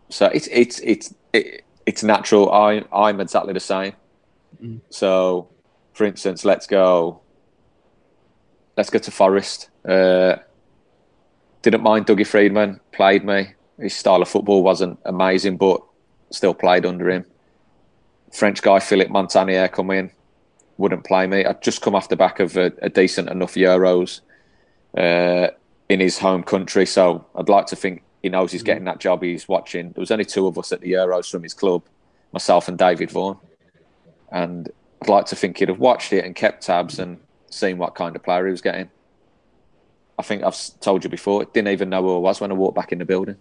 So 0.08 0.26
it's 0.26 0.48
it's 0.50 0.78
it's 0.80 1.14
it, 1.32 1.64
it's 1.84 2.02
natural. 2.02 2.50
I 2.50 2.84
I'm 2.92 3.20
exactly 3.20 3.52
the 3.52 3.60
same. 3.60 3.92
Mm. 4.62 4.80
So, 4.88 5.48
for 5.92 6.04
instance, 6.04 6.44
let's 6.44 6.66
go. 6.66 7.20
Let's 8.76 8.90
go 8.90 8.98
to 8.98 9.10
Forest. 9.10 9.68
Uh, 9.86 10.36
didn't 11.62 11.82
mind 11.82 12.06
Dougie 12.06 12.26
Freedman. 12.26 12.80
Played 12.92 13.24
me. 13.24 13.54
His 13.78 13.94
style 13.94 14.22
of 14.22 14.28
football 14.28 14.62
wasn't 14.62 14.98
amazing, 15.04 15.58
but 15.58 15.82
still 16.30 16.54
played 16.54 16.86
under 16.86 17.10
him. 17.10 17.26
French 18.34 18.62
guy 18.62 18.80
Philippe 18.80 19.10
Montanier 19.12 19.68
come 19.68 19.90
in, 19.92 20.10
wouldn't 20.76 21.04
play 21.04 21.26
me. 21.26 21.44
I'd 21.44 21.62
just 21.62 21.80
come 21.82 21.94
off 21.94 22.08
the 22.08 22.16
back 22.16 22.40
of 22.40 22.56
a, 22.56 22.72
a 22.82 22.88
decent 22.88 23.28
enough 23.30 23.54
Euros 23.54 24.20
uh, 24.98 25.48
in 25.88 26.00
his 26.00 26.18
home 26.18 26.42
country, 26.42 26.84
so 26.84 27.24
I'd 27.36 27.48
like 27.48 27.66
to 27.66 27.76
think 27.76 28.02
he 28.22 28.28
knows 28.28 28.50
he's 28.50 28.62
getting 28.64 28.84
that 28.84 28.98
job. 28.98 29.22
He's 29.22 29.46
watching. 29.48 29.92
There 29.92 30.00
was 30.02 30.10
only 30.10 30.24
two 30.24 30.46
of 30.48 30.58
us 30.58 30.72
at 30.72 30.80
the 30.80 30.92
Euros 30.92 31.30
from 31.30 31.44
his 31.44 31.54
club, 31.54 31.82
myself 32.32 32.66
and 32.68 32.76
David 32.76 33.10
Vaughan, 33.10 33.38
and 34.32 34.68
I'd 35.00 35.08
like 35.08 35.26
to 35.26 35.36
think 35.36 35.58
he'd 35.58 35.68
have 35.68 35.78
watched 35.78 36.12
it 36.12 36.24
and 36.24 36.34
kept 36.34 36.64
tabs 36.64 36.98
and 36.98 37.18
seen 37.50 37.78
what 37.78 37.94
kind 37.94 38.16
of 38.16 38.22
player 38.24 38.46
he 38.46 38.50
was 38.50 38.60
getting. 38.62 38.90
I 40.18 40.22
think 40.22 40.42
I've 40.42 40.56
told 40.80 41.04
you 41.04 41.10
before. 41.10 41.44
Didn't 41.44 41.68
even 41.68 41.88
know 41.90 42.02
who 42.02 42.16
I 42.16 42.18
was 42.18 42.40
when 42.40 42.50
I 42.50 42.54
walked 42.54 42.74
back 42.76 42.90
in 42.92 42.98
the 42.98 43.04
building. 43.04 43.36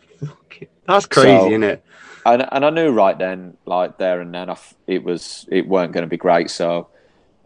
That's 0.86 1.04
crazy, 1.06 1.28
So- 1.28 1.48
isn't 1.48 1.62
it? 1.64 1.84
And 2.26 2.48
and 2.50 2.64
I 2.64 2.70
knew 2.70 2.90
right 2.90 3.16
then, 3.16 3.56
like 3.64 3.98
there 3.98 4.20
and 4.20 4.34
then, 4.34 4.48
I 4.48 4.52
f- 4.52 4.74
it 4.86 5.04
was 5.04 5.46
it 5.50 5.68
weren't 5.68 5.92
going 5.92 6.02
to 6.02 6.08
be 6.08 6.16
great. 6.16 6.50
So, 6.50 6.88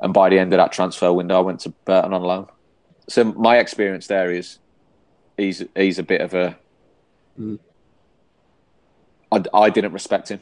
and 0.00 0.14
by 0.14 0.30
the 0.30 0.38
end 0.38 0.52
of 0.52 0.58
that 0.58 0.72
transfer 0.72 1.12
window, 1.12 1.38
I 1.38 1.40
went 1.40 1.60
to 1.60 1.70
Burton 1.84 2.12
on 2.14 2.22
loan. 2.22 2.46
So 3.08 3.24
my 3.24 3.58
experience 3.58 4.06
there 4.06 4.30
is, 4.30 4.58
he's 5.36 5.64
he's 5.76 5.98
a 5.98 6.02
bit 6.02 6.20
of 6.20 6.34
a. 6.34 6.56
Mm. 7.38 7.58
I, 9.32 9.44
I 9.52 9.70
didn't 9.70 9.92
respect 9.92 10.30
him. 10.30 10.40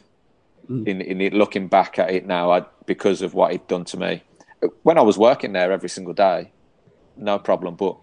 Mm. 0.70 0.86
In 0.86 1.00
in 1.00 1.20
it, 1.20 1.32
looking 1.32 1.68
back 1.68 1.98
at 1.98 2.10
it 2.10 2.26
now, 2.26 2.52
I, 2.52 2.64
because 2.86 3.22
of 3.22 3.34
what 3.34 3.52
he'd 3.52 3.66
done 3.66 3.84
to 3.86 3.96
me, 3.96 4.22
when 4.82 4.98
I 4.98 5.02
was 5.02 5.18
working 5.18 5.52
there 5.52 5.72
every 5.72 5.88
single 5.88 6.14
day, 6.14 6.52
no 7.16 7.38
problem. 7.38 7.74
But 7.74 7.96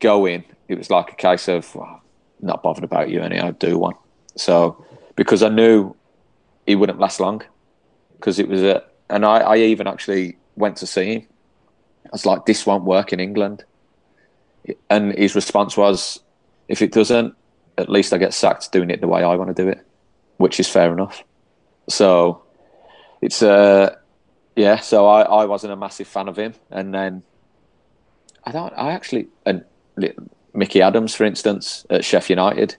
going, 0.00 0.44
it 0.68 0.76
was 0.76 0.90
like 0.90 1.12
a 1.12 1.16
case 1.16 1.48
of 1.48 1.74
well, 1.74 2.02
not 2.40 2.62
bothered 2.62 2.84
about 2.84 3.08
you 3.08 3.22
anyhow. 3.22 3.52
Do 3.52 3.78
one. 3.78 3.94
So 4.36 4.84
because 5.16 5.42
I 5.42 5.48
knew 5.48 5.94
he 6.66 6.74
wouldn't 6.74 7.00
last 7.00 7.20
long, 7.20 7.42
because 8.16 8.38
it 8.38 8.48
was 8.48 8.62
a, 8.62 8.84
and 9.08 9.24
I, 9.24 9.38
I 9.38 9.56
even 9.56 9.86
actually 9.86 10.36
went 10.56 10.76
to 10.78 10.86
see 10.86 11.14
him. 11.14 11.26
I 12.06 12.08
was 12.12 12.26
like, 12.26 12.46
this 12.46 12.66
won't 12.66 12.84
work 12.84 13.12
in 13.12 13.20
England. 13.20 13.64
And 14.90 15.12
his 15.16 15.34
response 15.34 15.76
was, 15.76 16.20
if 16.68 16.82
it 16.82 16.92
doesn't, 16.92 17.34
at 17.78 17.88
least 17.88 18.12
I 18.12 18.18
get 18.18 18.34
sacked 18.34 18.72
doing 18.72 18.90
it 18.90 19.00
the 19.00 19.08
way 19.08 19.22
I 19.22 19.36
want 19.36 19.54
to 19.54 19.62
do 19.62 19.68
it, 19.68 19.86
which 20.38 20.58
is 20.58 20.68
fair 20.68 20.92
enough. 20.92 21.22
So 21.88 22.42
it's 23.20 23.42
uh 23.42 23.96
yeah, 24.56 24.78
so 24.80 25.06
I, 25.06 25.22
I 25.22 25.44
wasn't 25.44 25.72
a 25.72 25.76
massive 25.76 26.08
fan 26.08 26.28
of 26.28 26.36
him. 26.36 26.54
And 26.70 26.94
then 26.94 27.22
I 28.44 28.52
don't 28.52 28.72
I 28.76 28.92
actually 28.92 29.28
and 29.44 29.64
Micky 30.54 30.80
Adams, 30.80 31.14
for 31.14 31.24
instance, 31.24 31.86
at 31.90 32.04
Sheffield 32.04 32.38
United, 32.38 32.76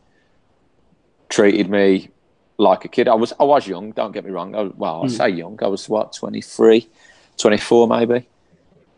treated 1.30 1.70
me 1.70 2.10
like 2.58 2.86
a 2.86 2.88
kid. 2.88 3.08
I 3.08 3.14
was 3.16 3.34
I 3.40 3.44
was 3.44 3.68
young, 3.68 3.92
don't 3.92 4.12
get 4.12 4.26
me 4.26 4.32
wrong. 4.32 4.56
I, 4.56 4.64
well, 4.64 5.04
I 5.04 5.08
Mm. 5.08 5.12
say 5.12 5.30
young. 5.30 5.60
I 5.62 5.68
was 5.68 5.88
what, 5.88 6.14
23, 6.14 6.90
24 7.38 7.88
maybe. 7.88 8.28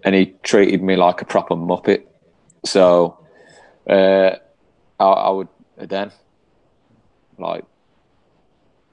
And 0.03 0.15
he 0.15 0.27
treated 0.43 0.81
me 0.81 0.95
like 0.95 1.21
a 1.21 1.25
proper 1.25 1.55
muppet. 1.55 2.03
So 2.65 3.19
uh, 3.89 4.31
I, 4.99 5.05
I 5.05 5.29
would 5.29 5.47
then 5.77 6.11
like 7.37 7.63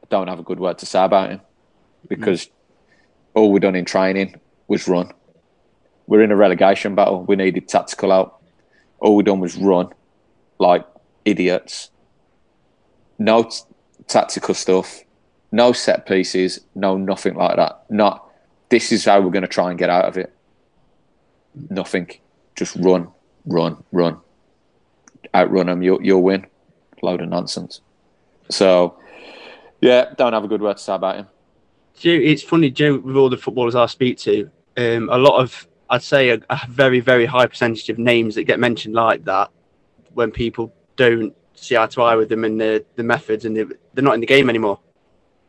don't 0.08 0.28
have 0.28 0.38
a 0.38 0.42
good 0.44 0.60
word 0.60 0.78
to 0.78 0.86
say 0.86 1.04
about 1.04 1.30
him 1.30 1.40
because 2.08 2.48
all 3.34 3.50
we 3.50 3.60
done 3.60 3.74
in 3.76 3.84
training 3.84 4.40
was 4.68 4.88
run. 4.88 5.12
We're 6.06 6.22
in 6.22 6.30
a 6.30 6.36
relegation 6.36 6.94
battle. 6.94 7.24
We 7.24 7.36
needed 7.36 7.68
tactical 7.68 8.12
out. 8.12 8.36
All 9.00 9.16
we 9.16 9.24
done 9.24 9.40
was 9.40 9.56
run 9.56 9.90
like 10.58 10.86
idiots. 11.24 11.90
No 13.18 13.44
t- 13.44 13.58
tactical 14.08 14.54
stuff. 14.54 15.02
No 15.52 15.72
set 15.72 16.06
pieces. 16.06 16.60
No 16.74 16.96
nothing 16.96 17.34
like 17.34 17.56
that. 17.56 17.84
Not. 17.88 18.28
This 18.68 18.92
is 18.92 19.04
how 19.04 19.20
we're 19.20 19.30
going 19.30 19.42
to 19.42 19.48
try 19.48 19.70
and 19.70 19.78
get 19.78 19.90
out 19.90 20.06
of 20.06 20.16
it. 20.16 20.32
Nothing. 21.70 22.10
Just 22.56 22.76
run, 22.76 23.08
run, 23.46 23.82
run. 23.92 24.18
Outrun 25.34 25.66
them. 25.66 25.82
You'll 25.82 26.02
you'll 26.02 26.22
win. 26.22 26.46
Load 27.02 27.20
of 27.20 27.28
nonsense. 27.28 27.80
So, 28.50 28.98
yeah, 29.80 30.12
don't 30.16 30.32
have 30.32 30.44
a 30.44 30.48
good 30.48 30.62
word 30.62 30.76
to 30.76 30.82
say 30.82 30.94
about 30.94 31.16
him. 31.16 31.26
Joe, 31.98 32.10
it's 32.10 32.42
funny, 32.42 32.70
Joe, 32.70 32.98
with 32.98 33.16
all 33.16 33.30
the 33.30 33.36
footballers 33.36 33.74
I 33.74 33.86
speak 33.86 34.18
to, 34.18 34.50
um, 34.76 35.08
a 35.10 35.18
lot 35.18 35.40
of, 35.40 35.66
I'd 35.90 36.02
say 36.02 36.30
a, 36.30 36.40
a 36.50 36.60
very, 36.68 37.00
very 37.00 37.26
high 37.26 37.46
percentage 37.46 37.88
of 37.88 37.98
names 37.98 38.34
that 38.34 38.44
get 38.44 38.60
mentioned 38.60 38.94
like 38.94 39.24
that 39.24 39.50
when 40.14 40.30
people 40.30 40.72
don't 40.96 41.34
see 41.56 41.76
eye 41.76 41.86
to 41.86 42.02
eye 42.02 42.16
with 42.16 42.28
them 42.28 42.44
and 42.44 42.60
the, 42.60 42.84
the 42.94 43.02
methods 43.02 43.44
and 43.44 43.56
they're, 43.56 43.68
they're 43.94 44.04
not 44.04 44.14
in 44.14 44.20
the 44.20 44.26
game 44.26 44.48
anymore. 44.48 44.78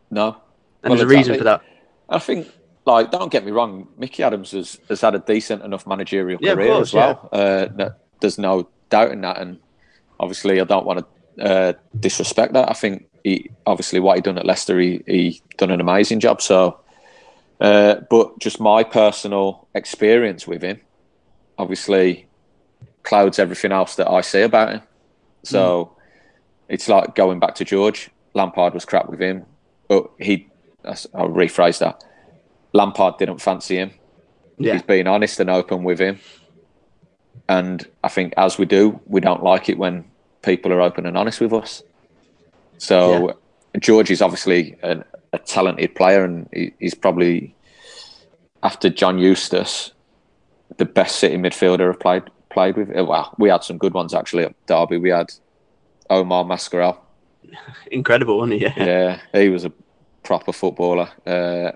No, 0.09 0.37
And 0.83 0.91
Well, 0.91 0.97
there's 0.97 1.11
a 1.11 1.15
reason 1.15 1.37
for 1.37 1.43
that. 1.43 1.61
I 2.09 2.19
think, 2.19 2.49
like, 2.85 3.11
don't 3.11 3.31
get 3.31 3.45
me 3.45 3.51
wrong, 3.51 3.89
Micky 3.97 4.23
Adams 4.23 4.51
has, 4.51 4.79
has 4.87 5.01
had 5.01 5.15
a 5.15 5.19
decent 5.19 5.63
enough 5.63 5.85
managerial 5.85 6.39
Yeah, 6.41 6.55
career 6.55 6.73
course, 6.73 6.89
as 6.89 6.93
well. 6.93 7.29
Uh, 7.31 7.89
there's 8.21 8.37
no 8.37 8.69
doubt 8.89 9.11
in 9.11 9.21
that, 9.21 9.39
and 9.39 9.59
obviously, 10.19 10.61
I 10.61 10.63
don't 10.63 10.85
want 10.85 11.05
to 11.35 11.43
uh, 11.43 11.73
disrespect 11.99 12.53
that. 12.53 12.69
I 12.69 12.73
think 12.73 13.07
he 13.23 13.51
obviously 13.65 13.99
what 13.99 14.15
he 14.15 14.21
done 14.21 14.37
at 14.37 14.45
Leicester, 14.45 14.79
he, 14.79 15.03
he 15.05 15.41
done 15.57 15.71
an 15.71 15.81
amazing 15.81 16.21
job. 16.21 16.41
So, 16.41 16.79
uh, 17.59 17.95
but 18.09 18.39
just 18.39 18.59
my 18.59 18.83
personal 18.83 19.67
experience 19.75 20.47
with 20.47 20.61
him, 20.61 20.79
obviously, 21.57 22.27
clouds 23.03 23.39
everything 23.39 23.71
else 23.71 23.95
that 23.95 24.09
I 24.09 24.21
see 24.21 24.41
about 24.41 24.71
him. 24.71 24.81
So 25.43 25.96
it's 26.70 26.88
like 26.88 27.15
going 27.15 27.39
back 27.39 27.55
to 27.55 27.65
George. 27.65 28.09
Lampard 28.34 28.74
was 28.74 28.86
crap 28.86 29.09
with 29.09 29.20
him, 29.20 29.45
but 29.88 30.09
he. 30.20 30.47
I'll 30.86 31.30
rephrase 31.30 31.80
that. 31.80 32.03
Lampard 32.74 33.18
didn't 33.18 33.41
fancy 33.41 33.78
him. 33.78 33.91
Yeah. 34.57 34.74
He's 34.74 34.84
being 34.84 35.07
honest 35.07 35.39
and 35.39 35.49
open 35.49 35.84
with 35.84 35.99
him, 35.99 36.20
and 37.47 37.88
I 38.03 38.09
think 38.09 38.34
as 38.38 38.57
we 38.57 38.65
do, 38.65 38.99
we 39.05 39.22
don't 39.22 39.43
like 39.43 39.70
it 39.70 39.78
when 39.78 40.05
people 40.41 40.72
are 40.74 40.82
open 40.82 41.05
and 41.05 41.18
honest 41.18 41.41
with 41.41 41.53
us. 41.53 41.84
So 42.78 43.39
George 43.80 44.11
is 44.11 44.22
obviously 44.22 44.78
an, 44.82 45.03
a 45.34 45.39
talented 45.39 45.95
player, 45.95 46.24
and 46.24 46.49
he, 46.53 46.74
he's 46.80 46.95
probably 46.95 47.55
after 48.63 48.89
John 48.89 49.20
Eustace, 49.20 49.91
the 50.78 50.86
best 50.86 51.18
City 51.18 51.38
midfielder 51.38 51.89
I've 51.89 51.99
played 51.99 52.24
played 52.49 52.78
with. 52.78 52.89
Well, 52.89 53.34
we 53.38 53.49
had 53.49 53.63
some 53.63 53.78
good 53.78 53.93
ones 53.93 54.13
actually 54.13 54.43
at 54.45 54.65
Derby. 54.65 54.97
We 54.97 55.09
had 55.09 55.32
Omar 56.09 56.43
Mascarell. 56.45 56.97
Incredible, 57.91 58.37
wasn't 58.37 58.59
he? 58.59 58.65
Yeah. 58.65 58.73
Yeah, 58.77 59.19
he 59.33 59.49
was 59.49 59.65
a 59.65 59.71
proper 60.23 60.51
footballer. 60.51 61.09
Uh, 61.25 61.71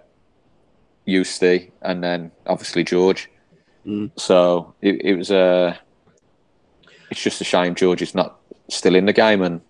Eustace, 1.06 1.64
and 1.82 2.04
then 2.04 2.32
obviously 2.46 2.84
George. 2.84 3.30
Mm. 3.86 4.12
So 4.18 4.74
it, 4.82 5.02
it 5.04 5.16
was 5.16 5.32
a. 5.32 5.80
it's 7.10 7.22
just 7.22 7.42
a 7.42 7.44
shame 7.44 7.76
George 7.76 8.02
is 8.02 8.14
not 8.14 8.40
still 8.70 8.96
in 8.96 9.06
the 9.06 9.14
game, 9.14 9.42
and 9.42 9.62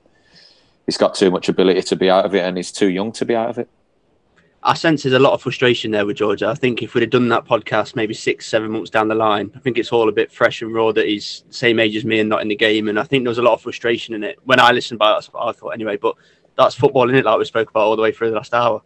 he's 0.85 0.97
got 0.97 1.15
too 1.15 1.31
much 1.31 1.49
ability 1.49 1.81
to 1.81 1.95
be 1.95 2.09
out 2.09 2.25
of 2.25 2.35
it, 2.35 2.43
and 2.43 2.57
he's 2.57 2.71
too 2.71 2.89
young 2.89 3.11
to 3.13 3.25
be 3.25 3.35
out 3.35 3.49
of 3.49 3.57
it. 3.57 3.69
I 4.63 4.75
sense 4.75 5.03
there's 5.03 5.13
a 5.13 5.19
lot 5.19 5.33
of 5.33 5.41
frustration 5.41 5.91
there 5.91 6.05
with 6.05 6.17
Georgia. 6.17 6.47
I 6.47 6.53
think 6.53 6.83
if 6.83 6.93
we'd 6.93 7.01
have 7.01 7.09
done 7.09 7.29
that 7.29 7.45
podcast 7.45 7.95
maybe 7.95 8.13
six, 8.13 8.45
seven 8.45 8.71
months 8.71 8.89
down 8.89 9.07
the 9.07 9.15
line, 9.15 9.51
I 9.55 9.59
think 9.59 9.77
it's 9.77 9.91
all 9.91 10.07
a 10.07 10.11
bit 10.11 10.31
fresh 10.31 10.61
and 10.61 10.73
raw 10.73 10.91
that 10.91 11.07
he's 11.07 11.43
same 11.49 11.79
age 11.79 11.95
as 11.95 12.05
me 12.05 12.19
and 12.19 12.29
not 12.29 12.41
in 12.41 12.47
the 12.47 12.55
game. 12.55 12.87
And 12.87 12.99
I 12.99 13.03
think 13.03 13.23
there 13.23 13.31
was 13.31 13.39
a 13.39 13.43
lot 13.43 13.53
of 13.53 13.61
frustration 13.61 14.13
in 14.13 14.23
it 14.23 14.39
when 14.43 14.59
I 14.59 14.71
listened 14.71 14.99
by 14.99 15.11
that's 15.11 15.31
what 15.33 15.47
I 15.47 15.51
thought 15.51 15.69
anyway. 15.69 15.97
But 15.97 16.15
that's 16.57 16.75
football, 16.75 17.09
in 17.09 17.15
it? 17.15 17.25
Like 17.25 17.39
we 17.39 17.45
spoke 17.45 17.69
about 17.69 17.83
all 17.83 17.95
the 17.95 18.01
way 18.01 18.11
through 18.11 18.29
the 18.29 18.35
last 18.35 18.53
hour. 18.53 18.81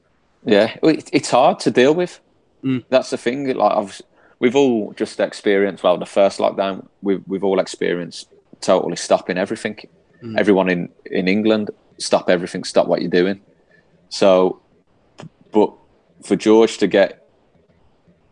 Yeah, 0.46 0.78
it's 0.84 1.30
hard 1.30 1.60
to 1.62 1.72
deal 1.72 1.94
with. 1.94 2.22
Mm. 2.64 2.86
That's 2.90 3.10
the 3.10 3.18
thing. 3.18 3.54
Like 3.54 3.78
I've, 3.78 4.02
we've 4.40 4.56
all 4.56 4.94
just 4.94 5.20
experienced. 5.20 5.84
Well, 5.84 5.98
the 5.98 6.06
first 6.06 6.40
lockdown, 6.40 6.88
we've 7.02 7.24
we've 7.28 7.44
all 7.44 7.60
experienced 7.60 8.30
totally 8.62 8.96
stopping 8.96 9.38
everything. 9.38 9.78
Mm. 10.24 10.40
Everyone 10.40 10.70
in 10.70 10.90
in 11.06 11.28
England 11.28 11.72
stop 11.98 12.30
everything, 12.30 12.64
stop 12.64 12.88
what 12.88 13.02
you're 13.02 13.10
doing. 13.10 13.42
So, 14.10 14.62
but 15.56 15.74
for 16.22 16.36
George 16.36 16.78
to 16.80 16.88
get 16.88 17.26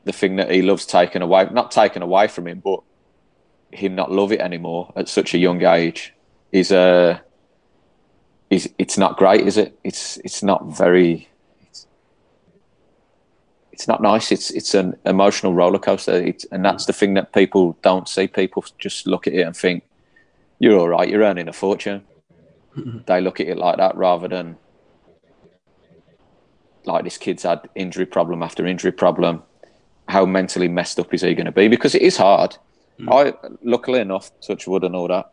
the 0.03 0.11
thing 0.11 0.35
that 0.35 0.51
he 0.51 0.61
loves 0.61 0.85
taken 0.85 1.21
away, 1.21 1.47
not 1.51 1.71
taken 1.71 2.01
away 2.01 2.27
from 2.27 2.47
him, 2.47 2.59
but 2.59 2.81
him 3.71 3.95
not 3.95 4.11
love 4.11 4.33
it 4.33 4.41
anymore 4.41 4.91
at 4.97 5.07
such 5.07 5.33
a 5.33 5.37
young 5.37 5.63
age, 5.63 6.13
is 6.51 6.71
a. 6.71 7.21
Is 8.49 8.71
it's 8.77 8.97
not 8.97 9.17
great, 9.17 9.47
is 9.47 9.57
it? 9.57 9.79
It's 9.83 10.17
it's 10.17 10.43
not 10.43 10.77
very 10.77 11.29
it's 13.71 13.87
not 13.87 14.01
nice. 14.01 14.31
It's 14.31 14.51
it's 14.51 14.75
an 14.75 14.97
emotional 15.05 15.53
roller 15.53 15.79
coaster, 15.79 16.13
it's, 16.13 16.45
and 16.51 16.63
that's 16.63 16.85
the 16.85 16.93
thing 16.93 17.15
that 17.15 17.33
people 17.33 17.77
don't 17.81 18.07
see. 18.07 18.27
People 18.27 18.63
just 18.77 19.07
look 19.07 19.27
at 19.27 19.33
it 19.33 19.41
and 19.41 19.57
think, 19.57 19.83
"You're 20.59 20.77
all 20.77 20.89
right. 20.89 21.09
You're 21.09 21.23
earning 21.23 21.47
a 21.47 21.53
fortune." 21.53 22.03
Mm-hmm. 22.77 22.99
They 23.07 23.21
look 23.21 23.39
at 23.39 23.47
it 23.47 23.57
like 23.57 23.77
that 23.77 23.95
rather 23.95 24.27
than 24.27 24.57
like 26.85 27.03
this 27.03 27.17
kid's 27.17 27.43
had 27.43 27.67
injury 27.75 28.05
problem 28.05 28.43
after 28.43 28.65
injury 28.65 28.91
problem. 28.91 29.43
How 30.07 30.25
mentally 30.25 30.67
messed 30.67 30.99
up 30.99 31.13
is 31.13 31.21
he 31.21 31.33
going 31.33 31.45
to 31.45 31.51
be? 31.51 31.67
Because 31.67 31.95
it 31.95 32.01
is 32.01 32.17
hard. 32.17 32.57
Hmm. 32.99 33.09
I 33.11 33.33
luckily 33.63 33.99
enough, 33.99 34.31
touch 34.41 34.67
wood 34.67 34.83
and 34.83 34.95
all 34.95 35.07
that. 35.07 35.31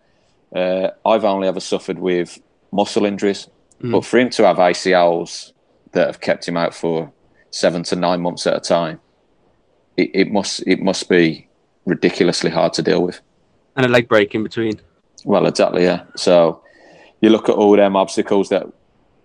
Uh, 0.55 0.91
I've 1.09 1.25
only 1.25 1.49
ever 1.49 1.61
suffered 1.61 1.99
with 1.99 2.41
muscle 2.73 3.05
injuries, 3.05 3.49
hmm. 3.81 3.93
but 3.93 4.05
for 4.05 4.19
him 4.19 4.31
to 4.31 4.47
have 4.47 4.57
ACLs 4.57 5.53
that 5.93 6.07
have 6.07 6.21
kept 6.21 6.47
him 6.47 6.57
out 6.57 6.75
for 6.75 7.13
seven 7.51 7.83
to 7.85 7.97
nine 7.97 8.21
months 8.21 8.47
at 8.47 8.57
a 8.57 8.61
time, 8.61 9.01
it, 9.97 10.11
it 10.15 10.33
must 10.33 10.63
it 10.67 10.81
must 10.81 11.09
be 11.09 11.49
ridiculously 11.85 12.51
hard 12.51 12.73
to 12.75 12.83
deal 12.83 13.03
with. 13.03 13.21
And 13.77 13.87
a 13.87 13.89
leg 13.89 14.09
break 14.09 14.35
in 14.35 14.43
between. 14.43 14.81
Well, 15.25 15.47
exactly, 15.47 15.83
yeah. 15.83 16.05
So 16.17 16.63
you 17.21 17.31
look 17.31 17.49
at 17.49 17.55
all 17.55 17.77
them 17.77 17.97
obstacles 17.97 18.49
that 18.49 18.67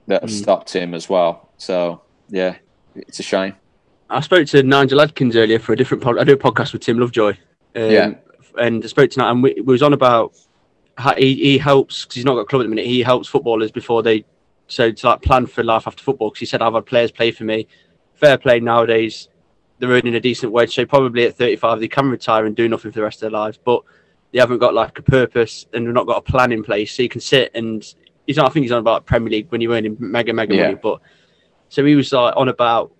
that 0.08 0.22
have 0.22 0.30
hmm. 0.30 0.36
stopped 0.36 0.74
him 0.74 0.94
as 0.94 1.10
well. 1.10 1.50
So 1.58 2.02
yeah, 2.30 2.58
it's 2.96 3.20
a 3.20 3.24
shame. 3.24 3.54
I 4.10 4.22
spoke 4.22 4.48
to 4.48 4.62
Nigel 4.64 5.02
Adkins 5.02 5.36
earlier 5.36 5.60
for 5.60 5.74
a 5.74 5.76
different 5.76 6.04
pod. 6.04 6.18
I 6.20 6.24
do 6.24 6.34
a 6.34 6.38
podcast 6.38 6.74
with 6.74 6.84
Tim 6.84 7.00
Lovejoy. 7.00 7.32
Um, 7.76 7.90
Yeah. 7.92 8.14
And 8.58 8.84
I 8.84 8.88
spoke 8.88 9.10
tonight, 9.10 9.32
and 9.32 9.44
we, 9.44 9.54
we 9.56 9.62
was 9.64 9.82
on 9.84 9.92
about 9.94 10.34
how 10.98 11.14
he, 11.16 11.36
he 11.36 11.58
helps 11.58 12.04
because 12.06 12.16
he's 12.16 12.24
not 12.26 12.36
got 12.36 12.42
a 12.42 12.46
club 12.46 12.62
at 12.62 12.64
the 12.66 12.70
minute. 12.70 12.86
He 12.86 13.02
helps 13.02 13.28
footballers 13.28 13.72
before 13.72 14.02
they 14.02 14.24
so 14.68 14.92
to 14.92 15.08
like 15.08 15.22
plan 15.22 15.46
for 15.46 15.64
life 15.64 15.88
after 15.88 16.02
football. 16.04 16.30
Because 16.30 16.40
he 16.40 16.46
said 16.46 16.62
I've 16.62 16.74
had 16.74 16.86
players 16.86 17.12
play 17.12 17.32
for 17.32 17.44
me. 17.44 17.68
Fair 18.14 18.38
play 18.38 18.60
nowadays. 18.62 19.28
They're 19.80 19.90
earning 19.90 20.16
a 20.16 20.22
decent 20.22 20.54
wage, 20.54 20.74
so 20.74 20.86
probably 20.86 21.26
at 21.26 21.36
35 21.36 21.82
they 21.82 21.90
can 21.90 22.10
retire 22.10 22.46
and 22.46 22.56
do 22.56 22.70
nothing 22.70 22.92
for 22.92 23.00
the 23.00 23.04
rest 23.04 23.18
of 23.18 23.30
their 23.32 23.38
lives. 23.40 23.60
But 23.62 23.82
they 24.32 24.40
haven't 24.40 24.60
got 24.60 24.74
like 24.74 24.98
a 25.00 25.02
purpose 25.02 25.66
and 25.74 25.86
they've 25.86 25.94
not 25.94 26.08
got 26.08 26.18
a 26.18 26.22
plan 26.22 26.54
in 26.54 26.64
place. 26.64 26.96
So 26.96 27.04
you 27.04 27.10
can 27.10 27.20
sit 27.22 27.52
and 27.56 27.84
he's 28.26 28.38
not. 28.38 28.50
I 28.50 28.54
think 28.54 28.64
he's 28.64 28.72
on 28.72 28.80
about 28.80 29.06
Premier 29.06 29.32
League 29.32 29.48
when 29.52 29.60
you're 29.60 29.74
earning 29.74 29.98
mega 30.00 30.32
mega 30.32 30.56
Yeah. 30.56 30.62
money. 30.68 30.76
But 30.82 31.02
so 31.70 31.86
he 31.86 31.96
was 31.96 32.12
like 32.12 32.36
on 32.36 32.50
about 32.50 32.92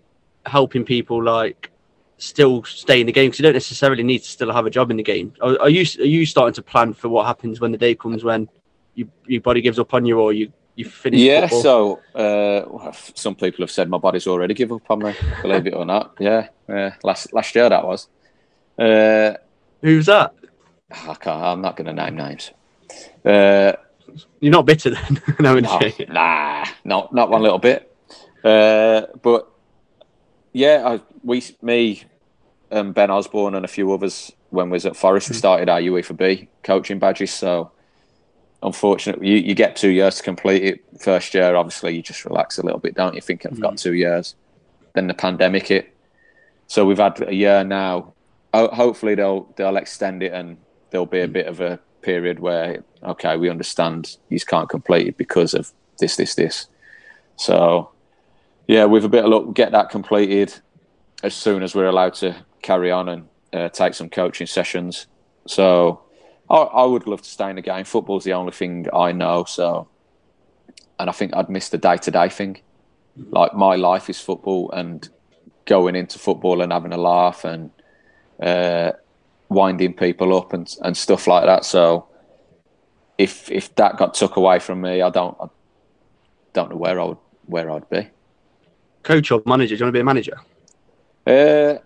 helping 0.46 0.86
people 0.86 1.24
like 1.24 1.72
still 2.18 2.64
stay 2.64 3.02
in 3.02 3.08
the 3.08 3.12
game 3.12 3.30
because 3.30 3.40
you 3.40 3.44
don't 3.44 3.54
necessarily 3.54 4.04
need 4.04 4.20
to 4.20 4.30
still 4.30 4.52
have 4.52 4.66
a 4.66 4.70
job 4.70 4.92
in 4.92 4.98
the 4.98 5.04
game. 5.04 5.34
Are, 5.42 5.60
are 5.62 5.70
you 5.70 5.86
are 6.00 6.06
you 6.06 6.26
starting 6.26 6.54
to 6.54 6.62
plan 6.62 6.94
for 6.94 7.10
what 7.10 7.26
happens 7.26 7.60
when 7.60 7.72
the 7.72 7.78
day 7.78 7.96
comes 7.96 8.24
when 8.24 8.50
you, 8.94 9.10
your 9.28 9.42
body 9.42 9.62
gives 9.62 9.80
up 9.80 9.94
on 9.94 10.06
you 10.06 10.20
or 10.20 10.34
you 10.34 10.52
you 10.76 10.86
finish? 10.86 11.20
Yeah, 11.20 11.48
football? 11.48 12.02
so 12.14 12.20
uh, 12.20 12.92
some 13.16 13.36
people 13.36 13.64
have 13.64 13.72
said 13.72 13.90
my 13.90 13.98
body's 13.98 14.28
already 14.28 14.54
give 14.54 14.72
up 14.72 14.90
on 14.90 15.00
me, 15.00 15.14
believe 15.42 15.68
it 15.68 15.74
or 15.74 15.86
not. 15.86 16.16
Yeah, 16.20 16.50
yeah. 16.68 16.96
Last 17.04 17.34
last 17.34 17.54
year 17.56 17.70
that 17.70 17.86
was. 17.86 18.08
Uh, 18.78 19.34
who's 19.82 20.08
that? 20.08 20.34
I 20.92 21.16
can't, 21.16 21.28
I'm 21.28 21.62
not 21.62 21.76
going 21.78 21.88
to 21.88 21.94
name 21.94 22.16
names. 22.16 22.52
Uh, 23.24 23.74
You're 24.40 24.52
not 24.52 24.66
bitter 24.66 24.92
then. 24.92 25.22
no, 25.40 25.60
no, 25.60 25.80
nah, 26.10 26.66
not 26.84 27.14
not 27.14 27.30
one 27.30 27.42
little 27.42 27.60
bit. 27.60 27.95
Uh, 28.46 29.08
but 29.24 29.50
yeah, 30.54 30.84
I, 30.86 31.02
we, 31.24 31.44
me, 31.62 32.04
and 32.70 32.94
Ben 32.94 33.10
Osborne, 33.10 33.56
and 33.56 33.66
a 33.66 33.68
few 33.68 33.92
others 33.92 34.32
when 34.52 34.70
we 34.70 34.76
was 34.76 34.86
at 34.86 34.96
Forest, 34.96 35.30
we 35.30 35.36
hmm. 35.36 35.40
started 35.40 35.70
our 35.70 35.82
UEFA 35.82 36.16
B 36.16 36.48
coaching 36.64 37.00
badges. 37.00 37.34
So 37.34 37.72
unfortunately, 38.62 39.28
you, 39.28 39.38
you 39.38 39.56
get 39.56 39.76
two 39.76 39.90
years 39.90 40.18
to 40.18 40.24
complete 40.24 40.64
it. 40.64 41.02
First 41.02 41.34
year, 41.34 41.56
obviously, 41.56 41.96
you 41.96 42.04
just 42.04 42.24
relax 42.24 42.60
a 42.60 42.64
little 42.64 42.80
bit, 42.80 42.94
don't 42.94 43.16
you? 43.16 43.22
Thinking 43.22 43.52
I've 43.52 43.60
got 43.60 43.72
hmm. 43.72 43.78
two 43.78 43.94
years. 43.94 44.36
Then 44.94 45.08
the 45.08 45.14
pandemic 45.14 45.68
hit, 45.68 45.94
so 46.68 46.86
we've 46.86 47.00
had 47.00 47.22
a 47.28 47.34
year 47.34 47.64
now. 47.64 48.14
Ho- 48.54 48.70
hopefully, 48.72 49.16
they'll 49.16 49.52
they'll 49.56 49.76
extend 49.76 50.24
it 50.24 50.32
and 50.32 50.58
there'll 50.92 51.06
be 51.06 51.20
a 51.20 51.26
hmm. 51.26 51.34
bit 51.34 51.48
of 51.48 51.60
a 51.62 51.80
period 52.02 52.40
where 52.40 52.84
okay, 53.04 53.38
we 53.38 53.50
understand 53.50 54.18
you 54.30 54.40
can't 54.40 54.70
complete 54.70 55.08
it 55.08 55.18
because 55.18 55.56
of 55.56 55.72
this, 55.98 56.16
this, 56.16 56.36
this. 56.36 56.68
So 57.36 57.90
yeah, 58.68 58.86
with 58.86 59.06
a 59.06 59.10
bit 59.10 59.24
of 59.24 59.30
luck, 59.30 59.54
get 59.54 59.72
that 59.72 59.90
completed 59.90 60.54
as 61.24 61.34
soon 61.34 61.64
as 61.64 61.76
we're 61.76 61.88
allowed 61.88 62.14
to 62.16 62.36
carry 62.62 62.92
on 62.92 63.10
and 63.10 63.28
uh, 63.54 63.70
take 63.70 63.94
some 63.94 64.10
coaching 64.10 64.48
sessions. 64.48 65.08
So 65.48 66.02
I, 66.50 66.56
I 66.56 66.86
would 66.86 67.08
love 67.08 67.22
to 67.22 67.30
stay 67.30 67.50
in 67.50 67.56
the 67.56 67.62
game. 67.62 67.86
Football's 67.86 68.24
the 68.24 68.34
only 68.34 68.52
thing 68.52 68.88
I 68.94 69.12
know. 69.12 69.44
So, 69.46 69.88
and 71.00 71.10
I 71.10 71.14
think 71.14 71.36
I'd 71.36 71.50
miss 71.50 71.70
the 71.70 71.78
day 71.78 71.98
to 71.98 72.12
day 72.12 72.30
thing. 72.30 72.62
Like 73.16 73.54
my 73.54 73.76
life 73.76 74.10
is 74.10 74.20
football 74.20 74.72
and 74.72 75.08
going 75.66 75.96
into 75.96 76.20
football 76.20 76.62
and 76.62 76.72
having 76.72 76.94
a 76.94 76.98
laugh 76.98 77.46
and 77.46 77.72
uh, 78.42 78.92
winding 79.50 79.94
people 79.94 80.36
up 80.38 80.54
and 80.54 80.74
and 80.82 80.98
stuff 80.98 81.28
like 81.28 81.46
that. 81.46 81.66
So 81.66 82.08
if 83.18 83.50
if 83.50 83.74
that 83.76 83.98
got 83.98 84.14
took 84.14 84.36
away 84.36 84.60
from 84.60 84.82
me, 84.82 85.02
I 85.02 85.10
don't 85.10 85.38
I 85.40 85.48
don't 86.54 86.70
know 86.72 86.78
where 86.78 87.00
I 87.00 87.06
would 87.06 87.18
where 87.46 87.72
I'd 87.72 87.90
be. 87.90 88.10
Coach 89.06 89.32
or 89.32 89.42
manager? 89.46 89.76
Do 89.76 89.80
you 89.80 89.86
want 89.86 89.94
to 89.94 89.98
be 89.98 90.02
a 90.02 90.04
manager? 90.04 90.38
Uh, 91.26 91.80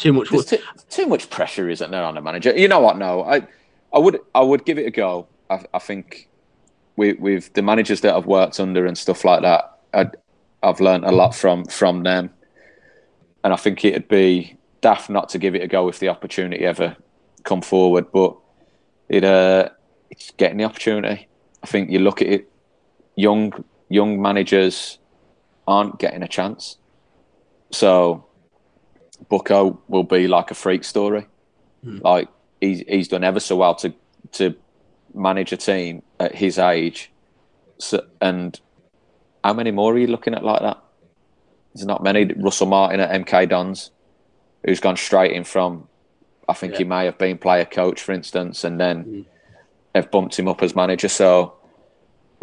Too 0.00 0.14
much. 0.14 0.30
Too, 0.30 0.58
too 0.88 1.06
much 1.06 1.28
pressure, 1.28 1.68
isn't 1.68 1.90
there, 1.90 2.02
on 2.02 2.16
a 2.16 2.22
manager? 2.22 2.56
You 2.56 2.68
know 2.68 2.80
what? 2.80 2.96
No, 2.96 3.22
I, 3.22 3.46
I 3.92 3.98
would, 3.98 4.18
I 4.34 4.40
would 4.40 4.64
give 4.64 4.78
it 4.78 4.86
a 4.86 4.90
go. 4.90 5.26
I, 5.50 5.62
I 5.74 5.78
think 5.78 6.30
with, 6.96 7.18
with 7.18 7.52
the 7.52 7.60
managers 7.60 8.00
that 8.00 8.14
I've 8.14 8.24
worked 8.24 8.58
under 8.60 8.86
and 8.86 8.96
stuff 8.96 9.26
like 9.26 9.42
that, 9.42 9.78
I, 9.92 10.10
I've 10.62 10.80
learned 10.80 11.04
a 11.04 11.10
lot 11.10 11.34
from 11.34 11.66
from 11.66 12.02
them, 12.02 12.30
and 13.44 13.52
I 13.52 13.56
think 13.56 13.84
it'd 13.84 14.08
be 14.08 14.56
daft 14.80 15.10
not 15.10 15.28
to 15.30 15.38
give 15.38 15.54
it 15.54 15.62
a 15.62 15.66
go 15.66 15.88
if 15.88 15.98
the 15.98 16.08
opportunity 16.08 16.64
ever 16.64 16.96
come 17.42 17.60
forward. 17.60 18.10
But 18.10 18.36
it, 19.10 19.24
uh, 19.24 19.68
it's 20.08 20.30
getting 20.30 20.58
the 20.58 20.64
opportunity. 20.64 21.28
I 21.62 21.66
think 21.66 21.90
you 21.90 21.98
look 21.98 22.22
at 22.22 22.28
it, 22.28 22.50
young 23.16 23.52
young 23.90 24.22
managers 24.22 24.98
aren't 25.70 25.98
getting 25.98 26.22
a 26.22 26.28
chance, 26.28 26.76
so 27.70 28.26
Bucko 29.28 29.80
will 29.88 30.04
be 30.04 30.26
like 30.28 30.50
a 30.50 30.54
freak 30.54 30.84
story. 30.84 31.26
Like 31.82 32.28
he's 32.60 32.80
he's 32.88 33.08
done 33.08 33.24
ever 33.24 33.40
so 33.40 33.56
well 33.56 33.74
to 33.76 33.94
to 34.32 34.54
manage 35.14 35.52
a 35.52 35.56
team 35.56 36.02
at 36.18 36.34
his 36.34 36.58
age. 36.58 37.10
So, 37.78 38.04
and 38.20 38.58
how 39.42 39.54
many 39.54 39.70
more 39.70 39.94
are 39.94 39.98
you 39.98 40.06
looking 40.08 40.34
at 40.34 40.44
like 40.44 40.60
that? 40.60 40.78
There's 41.74 41.86
not 41.86 42.02
many. 42.02 42.24
Russell 42.36 42.66
Martin 42.66 43.00
at 43.00 43.10
MK 43.24 43.48
Dons, 43.48 43.90
who's 44.64 44.80
gone 44.80 44.96
straight 44.98 45.32
in 45.32 45.44
from, 45.44 45.88
I 46.48 46.52
think 46.52 46.74
he 46.74 46.84
may 46.84 47.06
have 47.06 47.16
been 47.16 47.38
player 47.38 47.64
coach, 47.64 48.02
for 48.02 48.12
instance, 48.12 48.64
and 48.64 48.78
then 48.78 49.04
Mm. 49.04 49.24
they've 49.94 50.10
bumped 50.10 50.38
him 50.38 50.48
up 50.48 50.62
as 50.62 50.74
manager. 50.76 51.08
So 51.08 51.54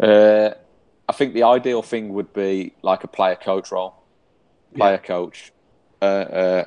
uh, 0.02 0.50
I 1.08 1.12
think 1.12 1.32
the 1.34 1.44
ideal 1.44 1.82
thing 1.82 2.12
would 2.14 2.32
be 2.32 2.74
like 2.82 3.02
a 3.02 3.08
player 3.08 3.36
coach 3.36 3.72
role, 3.72 3.94
player 4.74 4.98
coach, 4.98 5.52
uh, 6.02 6.04
uh, 6.04 6.64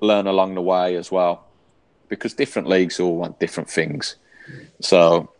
learn 0.00 0.26
along 0.26 0.56
the 0.56 0.62
way 0.62 0.96
as 0.96 1.12
well, 1.12 1.46
because 2.08 2.34
different 2.34 2.68
leagues 2.68 2.98
all 2.98 3.16
want 3.16 3.38
different 3.38 3.70
things. 3.70 4.16
So 4.80 5.30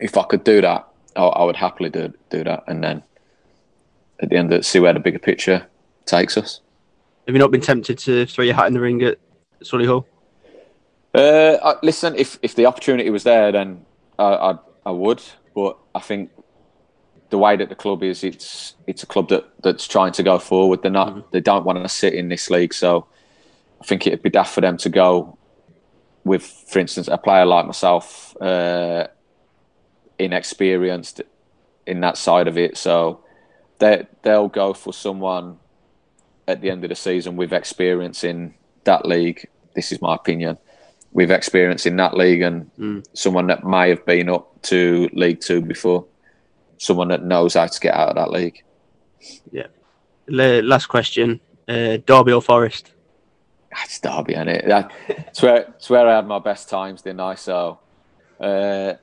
if 0.00 0.16
I 0.16 0.24
could 0.24 0.42
do 0.44 0.60
that, 0.60 0.88
I, 1.14 1.22
I 1.22 1.44
would 1.44 1.56
happily 1.56 1.90
do 1.90 2.12
do 2.28 2.42
that, 2.44 2.64
and 2.66 2.82
then 2.82 3.02
at 4.20 4.28
the 4.28 4.36
end, 4.36 4.52
of 4.52 4.60
it, 4.60 4.64
see 4.64 4.80
where 4.80 4.92
the 4.92 5.00
bigger 5.00 5.18
picture 5.18 5.66
takes 6.06 6.36
us. 6.36 6.60
Have 7.26 7.34
you 7.34 7.38
not 7.38 7.50
been 7.50 7.60
tempted 7.60 7.98
to 7.98 8.26
throw 8.26 8.44
your 8.44 8.54
hat 8.54 8.66
in 8.66 8.74
the 8.74 8.80
ring 8.80 9.02
at 9.02 9.18
Solihull? 9.62 10.04
Uh, 11.14 11.74
listen, 11.82 12.14
if 12.16 12.38
if 12.42 12.54
the 12.54 12.66
opportunity 12.66 13.10
was 13.10 13.22
there, 13.22 13.52
then 13.52 13.84
I, 14.18 14.24
I 14.24 14.58
I 14.86 14.90
would. 14.90 15.22
But 15.54 15.78
I 15.94 16.00
think 16.00 16.30
the 17.30 17.38
way 17.38 17.56
that 17.56 17.68
the 17.68 17.74
club 17.74 18.02
is, 18.02 18.22
it's 18.24 18.74
it's 18.86 19.02
a 19.02 19.06
club 19.06 19.28
that 19.28 19.44
that's 19.62 19.86
trying 19.88 20.12
to 20.12 20.22
go 20.22 20.38
forward. 20.38 20.82
They're 20.82 20.90
not. 20.90 21.30
They 21.32 21.40
don't 21.40 21.64
want 21.64 21.82
to 21.82 21.88
sit 21.88 22.14
in 22.14 22.28
this 22.28 22.50
league. 22.50 22.74
So 22.74 23.06
I 23.80 23.84
think 23.84 24.06
it'd 24.06 24.22
be 24.22 24.30
daft 24.30 24.54
for 24.54 24.60
them 24.60 24.76
to 24.78 24.88
go 24.88 25.38
with, 26.24 26.42
for 26.42 26.78
instance, 26.80 27.08
a 27.08 27.16
player 27.16 27.46
like 27.46 27.66
myself, 27.66 28.36
uh, 28.42 29.06
inexperienced 30.18 31.22
in 31.86 32.00
that 32.00 32.16
side 32.18 32.48
of 32.48 32.58
it. 32.58 32.76
So 32.76 33.20
they 33.78 34.06
they'll 34.22 34.48
go 34.48 34.74
for 34.74 34.92
someone 34.92 35.58
at 36.46 36.60
the 36.60 36.70
end 36.70 36.84
of 36.84 36.90
the 36.90 36.96
season 36.96 37.36
with 37.36 37.52
experience 37.52 38.24
in 38.24 38.54
that 38.84 39.06
league. 39.06 39.48
This 39.74 39.92
is 39.92 40.02
my 40.02 40.14
opinion. 40.14 40.58
With 41.12 41.30
experience 41.30 41.86
in 41.86 41.96
that 41.96 42.16
league 42.16 42.42
and 42.42 42.70
Mm. 42.78 43.04
someone 43.14 43.46
that 43.48 43.64
may 43.64 43.88
have 43.88 44.04
been 44.06 44.28
up 44.28 44.62
to 44.62 45.08
League 45.12 45.40
Two 45.40 45.60
before, 45.60 46.04
someone 46.80 47.08
that 47.08 47.22
knows 47.22 47.54
how 47.54 47.66
to 47.66 47.80
get 47.80 47.94
out 47.94 48.08
of 48.08 48.14
that 48.16 48.30
league. 48.30 48.64
Yeah. 49.52 49.66
last 50.26 50.86
question: 50.86 51.40
uh, 51.68 51.98
Derby 52.06 52.32
or 52.32 52.42
Forest? 52.42 52.92
It's 53.84 54.00
Derby, 54.00 54.34
is 54.34 54.46
it? 54.48 54.66
That, 54.66 54.90
it's 55.08 55.42
where 55.42 55.56
it's 55.76 55.90
where 55.90 56.08
I 56.08 56.16
had 56.16 56.26
my 56.26 56.38
best 56.38 56.68
times, 56.68 57.02
didn't 57.02 57.20
I? 57.20 57.34
So, 57.34 57.78
uh, 58.40 58.94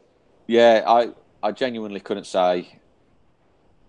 yeah, 0.47 0.84
I 0.86 1.09
I 1.41 1.51
genuinely 1.51 1.99
couldn't 1.99 2.25
say 2.25 2.80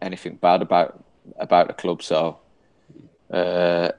anything 0.03 0.37
bad 0.37 0.61
about 0.63 1.03
about 1.39 1.69
the 1.69 1.75
club. 1.75 2.03
So, 2.03 2.39
uh, 3.33 3.91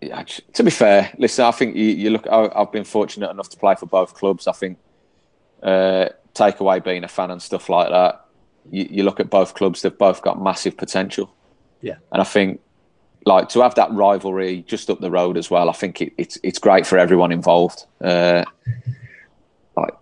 yeah, 0.00 0.22
to 0.54 0.62
be 0.62 0.70
fair, 0.70 1.12
listen, 1.18 1.44
I 1.44 1.50
think 1.50 1.74
you, 1.74 1.86
you 1.86 2.10
look. 2.10 2.26
I, 2.30 2.48
I've 2.54 2.72
been 2.72 2.84
fortunate 2.84 3.30
enough 3.30 3.48
to 3.50 3.56
play 3.58 3.74
for 3.74 3.86
both 3.86 4.14
clubs. 4.14 4.46
I 4.46 4.52
think 4.52 4.78
uh, 5.60 6.10
take 6.34 6.60
away 6.60 6.78
being 6.78 7.02
a 7.02 7.08
fan 7.08 7.32
and 7.32 7.42
stuff 7.42 7.68
like 7.68 7.90
that. 7.90 8.24
You, 8.70 8.88
you 8.90 9.02
look 9.02 9.20
at 9.20 9.30
both 9.30 9.54
clubs; 9.54 9.82
they've 9.82 9.96
both 9.96 10.22
got 10.22 10.42
massive 10.42 10.76
potential. 10.76 11.32
Yeah. 11.82 11.96
and 12.12 12.20
I 12.20 12.24
think 12.24 12.60
like 13.26 13.48
to 13.50 13.60
have 13.60 13.74
that 13.74 13.92
rivalry 13.92 14.64
just 14.66 14.90
up 14.90 15.00
the 15.00 15.10
road 15.10 15.36
as 15.36 15.50
well. 15.50 15.68
I 15.68 15.72
think 15.72 16.00
it, 16.00 16.12
it's 16.16 16.38
it's 16.42 16.58
great 16.58 16.86
for 16.86 16.98
everyone 16.98 17.32
involved. 17.32 17.84
Uh, 18.00 18.44
like 19.76 19.94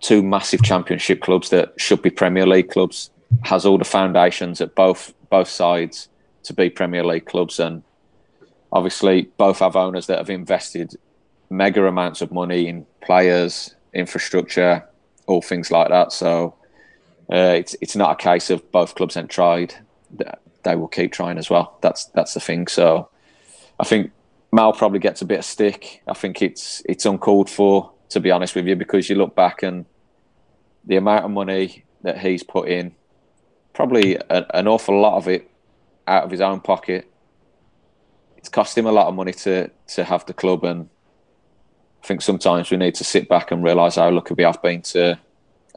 two 0.00 0.22
massive 0.22 0.62
championship 0.62 1.20
clubs 1.20 1.50
that 1.50 1.74
should 1.76 2.02
be 2.02 2.10
Premier 2.10 2.46
League 2.46 2.70
clubs 2.70 3.10
has 3.42 3.66
all 3.66 3.78
the 3.78 3.84
foundations 3.84 4.60
at 4.60 4.74
both 4.74 5.12
both 5.30 5.48
sides 5.48 6.08
to 6.44 6.54
be 6.54 6.70
Premier 6.70 7.04
League 7.04 7.26
clubs, 7.26 7.58
and 7.58 7.82
obviously 8.72 9.28
both 9.36 9.58
have 9.58 9.76
owners 9.76 10.06
that 10.06 10.18
have 10.18 10.30
invested 10.30 10.94
mega 11.50 11.84
amounts 11.86 12.20
of 12.20 12.30
money 12.32 12.68
in 12.68 12.86
players, 13.02 13.74
infrastructure, 13.92 14.84
all 15.26 15.42
things 15.42 15.70
like 15.70 15.88
that. 15.88 16.12
So 16.12 16.54
uh, 17.32 17.54
it's 17.56 17.74
it's 17.80 17.96
not 17.96 18.12
a 18.12 18.22
case 18.22 18.50
of 18.50 18.70
both 18.70 18.94
clubs 18.94 19.16
ain't 19.16 19.30
tried. 19.30 19.74
They 20.62 20.76
will 20.76 20.88
keep 20.88 21.12
trying 21.12 21.38
as 21.38 21.50
well. 21.50 21.78
That's 21.80 22.06
that's 22.06 22.34
the 22.34 22.40
thing. 22.40 22.66
So 22.68 23.08
I 23.80 23.84
think 23.84 24.12
Mal 24.52 24.72
probably 24.72 25.00
gets 25.00 25.22
a 25.22 25.26
bit 25.26 25.40
of 25.40 25.44
stick. 25.44 26.02
I 26.06 26.14
think 26.14 26.40
it's 26.40 26.82
it's 26.86 27.04
uncalled 27.04 27.50
for, 27.50 27.92
to 28.10 28.20
be 28.20 28.30
honest 28.30 28.54
with 28.54 28.66
you, 28.66 28.76
because 28.76 29.08
you 29.08 29.16
look 29.16 29.34
back 29.34 29.62
and 29.62 29.86
the 30.84 30.96
amount 30.96 31.24
of 31.24 31.30
money 31.32 31.84
that 32.02 32.18
he's 32.18 32.44
put 32.44 32.68
in, 32.68 32.94
probably 33.72 34.16
a, 34.16 34.46
an 34.56 34.68
awful 34.68 35.00
lot 35.00 35.16
of 35.16 35.26
it 35.26 35.50
out 36.06 36.22
of 36.24 36.30
his 36.30 36.40
own 36.40 36.60
pocket. 36.60 37.10
It's 38.36 38.48
cost 38.48 38.78
him 38.78 38.86
a 38.86 38.92
lot 38.92 39.08
of 39.08 39.14
money 39.14 39.32
to 39.32 39.70
to 39.88 40.04
have 40.04 40.24
the 40.26 40.32
club, 40.32 40.64
and 40.64 40.88
I 42.04 42.06
think 42.06 42.22
sometimes 42.22 42.70
we 42.70 42.76
need 42.76 42.94
to 42.96 43.04
sit 43.04 43.28
back 43.28 43.50
and 43.50 43.64
realise 43.64 43.96
how 43.96 44.10
lucky 44.10 44.34
we 44.34 44.44
have 44.44 44.62
been 44.62 44.82
to 44.82 45.18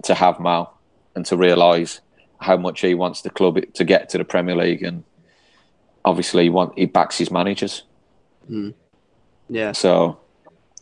to 0.03 0.13
have 0.13 0.39
Mal 0.39 0.78
and 1.15 1.25
to 1.25 1.37
realise 1.37 2.01
how 2.39 2.57
much 2.57 2.81
he 2.81 2.93
wants 2.93 3.21
the 3.21 3.29
club 3.29 3.59
to 3.73 3.83
get 3.83 4.09
to 4.09 4.17
the 4.17 4.23
Premier 4.25 4.55
League, 4.55 4.83
and 4.83 5.03
obviously 6.05 6.43
he 6.43 6.49
want 6.49 6.77
he 6.77 6.85
backs 6.85 7.17
his 7.17 7.31
managers. 7.31 7.83
Yeah, 9.49 9.71
So 9.71 10.19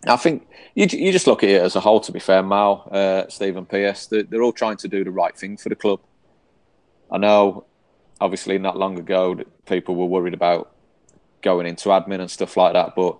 I 0.05 0.17
think 0.17 0.47
you 0.75 0.87
you 0.91 1.11
just 1.11 1.27
look 1.27 1.43
at 1.43 1.49
it 1.49 1.61
as 1.61 1.75
a 1.75 1.79
whole. 1.79 1.99
To 2.01 2.11
be 2.11 2.19
fair, 2.19 2.43
Mal, 2.43 2.87
uh, 2.91 3.23
Stephen 3.29 3.65
Pearce, 3.65 4.07
they're, 4.07 4.23
they're 4.23 4.43
all 4.43 4.53
trying 4.53 4.77
to 4.77 4.87
do 4.87 5.03
the 5.03 5.11
right 5.11 5.35
thing 5.35 5.57
for 5.57 5.69
the 5.69 5.75
club. 5.75 5.99
I 7.09 7.17
know, 7.17 7.65
obviously, 8.19 8.57
not 8.57 8.77
long 8.77 8.99
ago 8.99 9.35
that 9.35 9.65
people 9.65 9.95
were 9.95 10.05
worried 10.05 10.33
about 10.33 10.73
going 11.41 11.65
into 11.65 11.89
admin 11.89 12.19
and 12.19 12.29
stuff 12.29 12.57
like 12.57 12.73
that, 12.73 12.93
but 12.95 13.17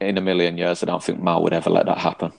in 0.00 0.18
a 0.18 0.20
million 0.20 0.56
years, 0.58 0.82
I 0.82 0.86
don't 0.86 1.02
think 1.02 1.20
Mal 1.20 1.42
would 1.42 1.52
ever 1.52 1.70
let 1.70 1.86
that 1.86 1.98
happen. 1.98 2.32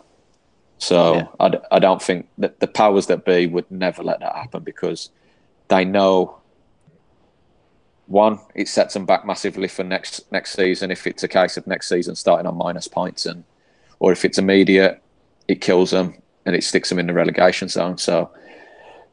So 0.78 1.16
Yeah. 1.16 1.28
I, 1.40 1.50
d- 1.50 1.58
I 1.72 1.80
don't 1.80 2.02
think 2.02 2.28
that 2.38 2.60
the 2.60 2.68
powers 2.68 3.08
that 3.08 3.26
be 3.26 3.48
would 3.48 3.70
never 3.72 4.04
let 4.04 4.20
that 4.20 4.36
happen 4.36 4.64
because 4.64 5.10
they 5.68 5.86
know 5.86 6.38
one, 8.08 8.40
it 8.54 8.68
sets 8.68 8.94
them 8.94 9.06
back 9.06 9.26
massively 9.26 9.68
for 9.68 9.84
next 9.84 10.32
next 10.32 10.54
season 10.54 10.92
if 10.92 11.08
it's 11.08 11.24
a 11.24 11.28
case 11.28 11.58
of 11.58 11.66
next 11.66 11.90
season 11.90 12.16
starting 12.16 12.46
on 12.46 12.56
minus 12.56 12.88
points 12.88 13.26
and 13.26 13.44
or 14.00 14.12
if 14.12 14.26
it's 14.26 14.38
immediate, 14.38 15.02
it 15.48 15.62
kills 15.62 15.92
them 15.92 16.16
and 16.46 16.56
it 16.56 16.64
sticks 16.64 16.90
them 16.90 17.00
in 17.00 17.08
the 17.08 17.14
relegation 17.14 17.68
zone. 17.68 17.98
So 17.98 18.30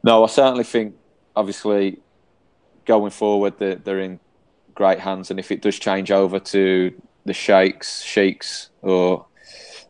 no, 0.02 0.24
I 0.24 0.26
certainly 0.26 0.64
think 0.64 0.94
obviously 1.34 2.00
going 2.84 3.12
forward 3.12 3.58
they're, 3.58 3.76
they're 3.76 4.00
in 4.00 4.20
great 4.74 4.98
hands 4.98 5.30
and 5.30 5.38
if 5.38 5.50
it 5.50 5.62
does 5.62 5.78
change 5.78 6.10
over 6.10 6.38
to 6.38 6.92
the 7.24 7.32
sheikhs, 7.32 8.02
sheiks 8.02 8.68
or 8.82 9.24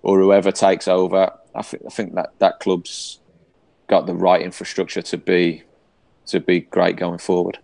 or 0.03 0.21
whoever 0.21 0.53
takes 0.53 0.87
over, 0.87 1.33
I, 1.55 1.63
th- 1.63 1.83
I 1.87 1.91
think 1.91 2.15
that 2.15 2.31
that 2.39 2.61
club's 2.61 3.21
got 3.89 4.07
the 4.07 4.15
right 4.15 4.41
infrastructure 4.43 5.03
to 5.03 5.19
be 5.19 5.63
to 6.27 6.41
be 6.41 6.61
great 6.61 6.97
going 6.97 7.19
forward. 7.19 7.59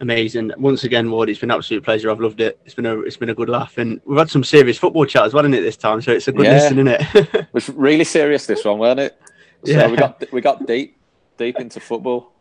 amazing. 0.00 0.52
Once 0.58 0.84
again, 0.84 1.10
Ward, 1.10 1.28
it's 1.30 1.38
been 1.40 1.50
an 1.50 1.56
absolute 1.56 1.82
pleasure. 1.84 2.10
I've 2.10 2.20
loved 2.20 2.40
it. 2.40 2.58
It's 2.64 2.74
been 2.74 2.86
a 2.86 3.00
it's 3.00 3.16
been 3.16 3.30
a 3.30 3.34
good 3.34 3.48
laugh, 3.48 3.78
and 3.78 4.00
we've 4.04 4.18
had 4.18 4.30
some 4.30 4.44
serious 4.44 4.78
football 4.78 5.06
chat 5.06 5.24
as 5.24 5.32
well 5.34 5.44
in 5.44 5.54
it 5.54 5.60
this 5.62 5.76
time. 5.76 6.00
So 6.02 6.12
it's 6.12 6.28
a 6.28 6.32
good 6.32 6.46
Yeah. 6.46 6.52
listen, 6.54 6.78
isn't 6.86 6.88
it? 6.88 7.28
It 7.34 7.46
was 7.52 7.68
really 7.70 8.04
serious 8.04 8.46
this 8.46 8.64
one, 8.64 8.78
wasn't 8.78 9.00
it? 9.00 9.20
So 9.64 9.72
Yeah. 9.72 9.88
we 9.88 9.96
got 9.96 10.24
we 10.32 10.40
got 10.40 10.66
deep 10.66 10.96
deep 11.38 11.56
into 11.60 11.80
football. 11.80 12.32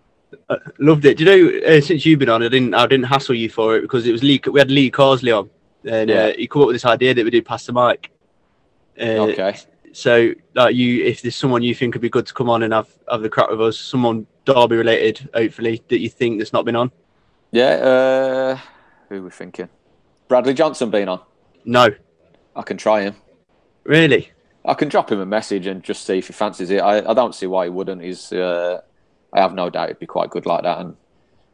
Loved 0.79 1.05
it. 1.05 1.17
Do 1.17 1.23
you 1.23 1.29
know? 1.61 1.67
Uh, 1.77 1.81
since 1.81 2.05
you've 2.05 2.19
been 2.19 2.29
on, 2.29 2.43
I 2.43 2.49
didn't 2.49 2.73
I 2.73 2.87
didn't 2.87 3.05
hassle 3.05 3.35
you 3.35 3.49
for 3.49 3.77
it 3.77 3.81
because 3.83 4.05
it 4.05 4.11
was 4.11 4.21
Lee. 4.23 4.41
We 4.51 4.59
had 4.59 4.69
Lee 4.71 4.91
Carsley 4.91 5.37
on, 5.37 5.49
and 5.85 6.09
Yeah. 6.09 6.15
uh, 6.25 6.33
he 6.37 6.47
came 6.47 6.61
up 6.63 6.67
with 6.67 6.75
this 6.75 6.85
idea 6.85 7.13
that 7.13 7.23
we 7.23 7.29
did 7.29 7.45
pass 7.45 7.65
the 7.65 7.73
mic. 7.73 8.11
Uh, 8.99 9.29
Okay. 9.31 9.55
So, 9.95 10.33
like 10.55 10.75
you, 10.75 11.05
if 11.05 11.21
there's 11.21 11.37
someone 11.37 11.63
you 11.63 11.73
think 11.73 11.95
would 11.95 12.01
be 12.01 12.09
good 12.09 12.25
to 12.25 12.33
come 12.33 12.49
on 12.49 12.63
and 12.63 12.73
have 12.73 12.89
have 13.09 13.21
the 13.21 13.29
crack 13.29 13.49
with 13.49 13.61
us, 13.61 13.79
someone 13.79 14.27
Derby 14.43 14.75
related, 14.75 15.29
hopefully 15.33 15.81
that 15.87 15.99
you 15.99 16.09
think 16.09 16.37
that's 16.37 16.51
not 16.51 16.65
been 16.65 16.75
on. 16.75 16.91
Yeah, 17.51 17.63
uh 17.65 18.59
who 19.07 19.23
we 19.23 19.29
thinking? 19.29 19.69
Bradley 20.27 20.53
Johnson 20.53 20.89
being 20.89 21.07
on. 21.07 21.21
No, 21.63 21.87
I 22.57 22.61
can 22.63 22.75
try 22.75 23.03
him. 23.03 23.15
really. 23.85 24.31
I 24.65 24.73
can 24.73 24.89
drop 24.89 25.11
him 25.11 25.21
a 25.21 25.25
message 25.25 25.65
and 25.65 25.81
just 25.81 26.05
see 26.05 26.17
if 26.17 26.27
he 26.27 26.33
fancies 26.33 26.71
it. 26.71 26.81
I, 26.81 27.09
I 27.09 27.13
don't 27.13 27.33
see 27.33 27.47
why 27.47 27.65
he 27.65 27.69
wouldn't. 27.69 28.01
He's 28.01 28.33
uh, 28.33 28.81
I 29.31 29.39
have 29.39 29.53
no 29.53 29.69
doubt 29.69 29.87
he'd 29.87 29.99
be 29.99 30.07
quite 30.07 30.29
good 30.29 30.45
like 30.45 30.63
that 30.63 30.79
and 30.79 30.97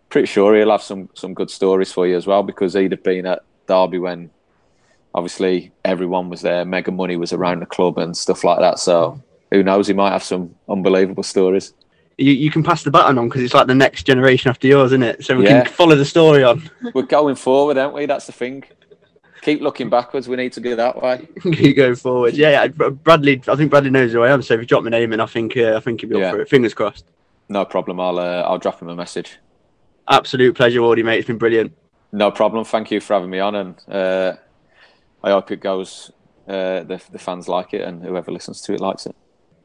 pretty 0.09 0.25
sure 0.25 0.55
he'll 0.55 0.71
have 0.71 0.81
some 0.81 1.09
some 1.13 1.35
good 1.35 1.51
stories 1.51 1.91
for 1.93 2.07
you 2.07 2.17
as 2.17 2.25
well 2.25 2.41
because 2.41 2.73
he'd 2.73 2.91
have 2.91 3.03
been 3.03 3.27
at 3.27 3.43
Derby 3.67 3.99
when 3.99 4.31
obviously 5.13 5.71
everyone 5.85 6.29
was 6.29 6.41
there, 6.41 6.63
mega 6.65 6.91
money 6.91 7.15
was 7.17 7.33
around 7.33 7.59
the 7.61 7.65
club 7.65 7.97
and 7.97 8.15
stuff 8.15 8.43
like 8.43 8.59
that. 8.59 8.79
So 8.79 9.21
who 9.51 9.63
knows, 9.63 9.87
he 9.87 9.93
might 9.93 10.11
have 10.11 10.23
some 10.23 10.55
unbelievable 10.69 11.23
stories. 11.23 11.73
You, 12.17 12.33
you 12.33 12.51
can 12.51 12.63
pass 12.63 12.83
the 12.83 12.91
baton 12.91 13.17
on 13.17 13.27
because 13.29 13.41
it's 13.41 13.53
like 13.53 13.67
the 13.67 13.75
next 13.75 14.03
generation 14.03 14.49
after 14.49 14.67
yours, 14.67 14.91
isn't 14.91 15.03
it? 15.03 15.25
So 15.25 15.37
we 15.37 15.45
Yeah. 15.45 15.63
can 15.63 15.73
follow 15.73 15.95
the 15.95 16.05
story 16.05 16.43
on. 16.43 16.69
We're 16.93 17.01
going 17.03 17.35
forward, 17.35 17.77
aren't 17.77 17.93
we? 17.95 18.05
That's 18.05 18.25
the 18.27 18.31
thing. 18.31 18.63
keep 19.41 19.59
looking 19.61 19.89
backwards. 19.89 20.27
We 20.29 20.35
need 20.35 20.53
to 20.53 20.61
go 20.61 20.75
that 20.75 21.01
way. 21.01 21.27
Keep 21.41 21.75
going 21.77 21.95
forward. 21.95 22.35
Yeah, 22.35 22.51
yeah, 22.51 22.67
Bradley. 22.67 23.41
I 23.47 23.55
think 23.55 23.71
Bradley 23.71 23.89
knows 23.89 24.11
who 24.13 24.21
I 24.21 24.29
am. 24.31 24.43
So 24.43 24.53
if 24.53 24.59
you 24.59 24.67
drop 24.67 24.83
my 24.83 24.91
name 24.91 25.13
in, 25.13 25.19
I 25.19 25.25
think 25.25 25.57
uh, 25.57 25.75
I 25.77 25.79
think 25.79 26.01
he'll 26.01 26.11
be 26.11 26.17
Yeah. 26.19 26.27
up 26.27 26.35
for 26.35 26.41
it. 26.41 26.49
Fingers 26.49 26.75
crossed. 26.75 27.05
No 27.49 27.65
problem. 27.65 27.99
I'll 27.99 28.19
uh, 28.19 28.43
I'll 28.43 28.59
drop 28.59 28.79
him 28.79 28.89
a 28.89 28.95
message. 28.95 29.39
Absolute 30.07 30.55
pleasure, 30.55 30.79
Wardy, 30.81 31.03
mate. 31.03 31.17
It's 31.19 31.27
been 31.27 31.39
brilliant. 31.39 31.73
No 32.11 32.29
problem. 32.29 32.63
Thank 32.65 32.91
you 32.91 32.99
for 33.01 33.13
having 33.15 33.29
me 33.31 33.39
on, 33.39 33.55
and 33.55 33.75
uh, 33.89 34.33
I 35.23 35.31
hope 35.31 35.51
it 35.51 35.59
goes. 35.59 36.11
Uh, 36.47 36.83
the 36.83 37.01
the 37.11 37.19
fans 37.19 37.47
like 37.47 37.73
it, 37.73 37.81
and 37.81 38.03
whoever 38.03 38.31
listens 38.31 38.61
to 38.61 38.73
it 38.73 38.79
likes 38.79 39.05
it. 39.05 39.15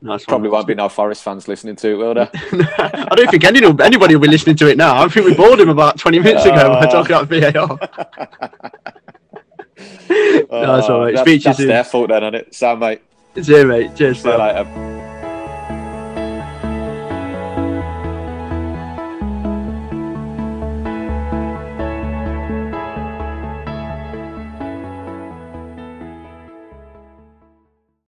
Nice. 0.03 0.25
Probably 0.27 0.51
won't 0.51 0.67
be 0.67 0.75
no 0.75 0.89
Forest 0.91 1.23
fans 1.23 1.49
listening 1.49 1.75
to 1.77 1.91
it, 1.91 1.95
will 1.95 2.15
there? 2.15 2.31
I 2.35 3.15
don't 3.17 3.31
think 3.31 3.45
any, 3.45 3.65
anybody 3.65 4.15
will 4.15 4.23
be 4.23 4.29
listening 4.29 4.57
to 4.57 4.69
it 4.69 4.77
now. 4.77 5.03
I 5.03 5.09
think 5.09 5.25
we 5.25 5.35
bored 5.35 5.59
him 5.59 5.71
about 5.71 5.99
20 5.99 6.19
minutes 6.19 6.45
ago 6.45 6.71
when 6.71 6.81
we're 6.81 6.91
talking 6.91 7.17
about 7.17 7.29
VAR. 7.29 7.67
One, 10.49 11.07
mate. 11.07 11.15
That's, 11.15 11.21
Speak 11.21 11.43
to 11.43 11.49
you 11.49 11.55
that's 11.55 11.59
their 11.59 11.85
fault 11.85 12.09
then, 12.11 12.25
isn't 12.25 12.35
it? 12.35 12.55
So, 12.55 12.77
mate, 12.77 13.03
See 13.43 13.55
you, 13.55 13.67
mate. 13.67 13.95
Cheers, 13.95 14.23
see 14.23 14.31
you 14.31 14.39
later. 14.39 14.96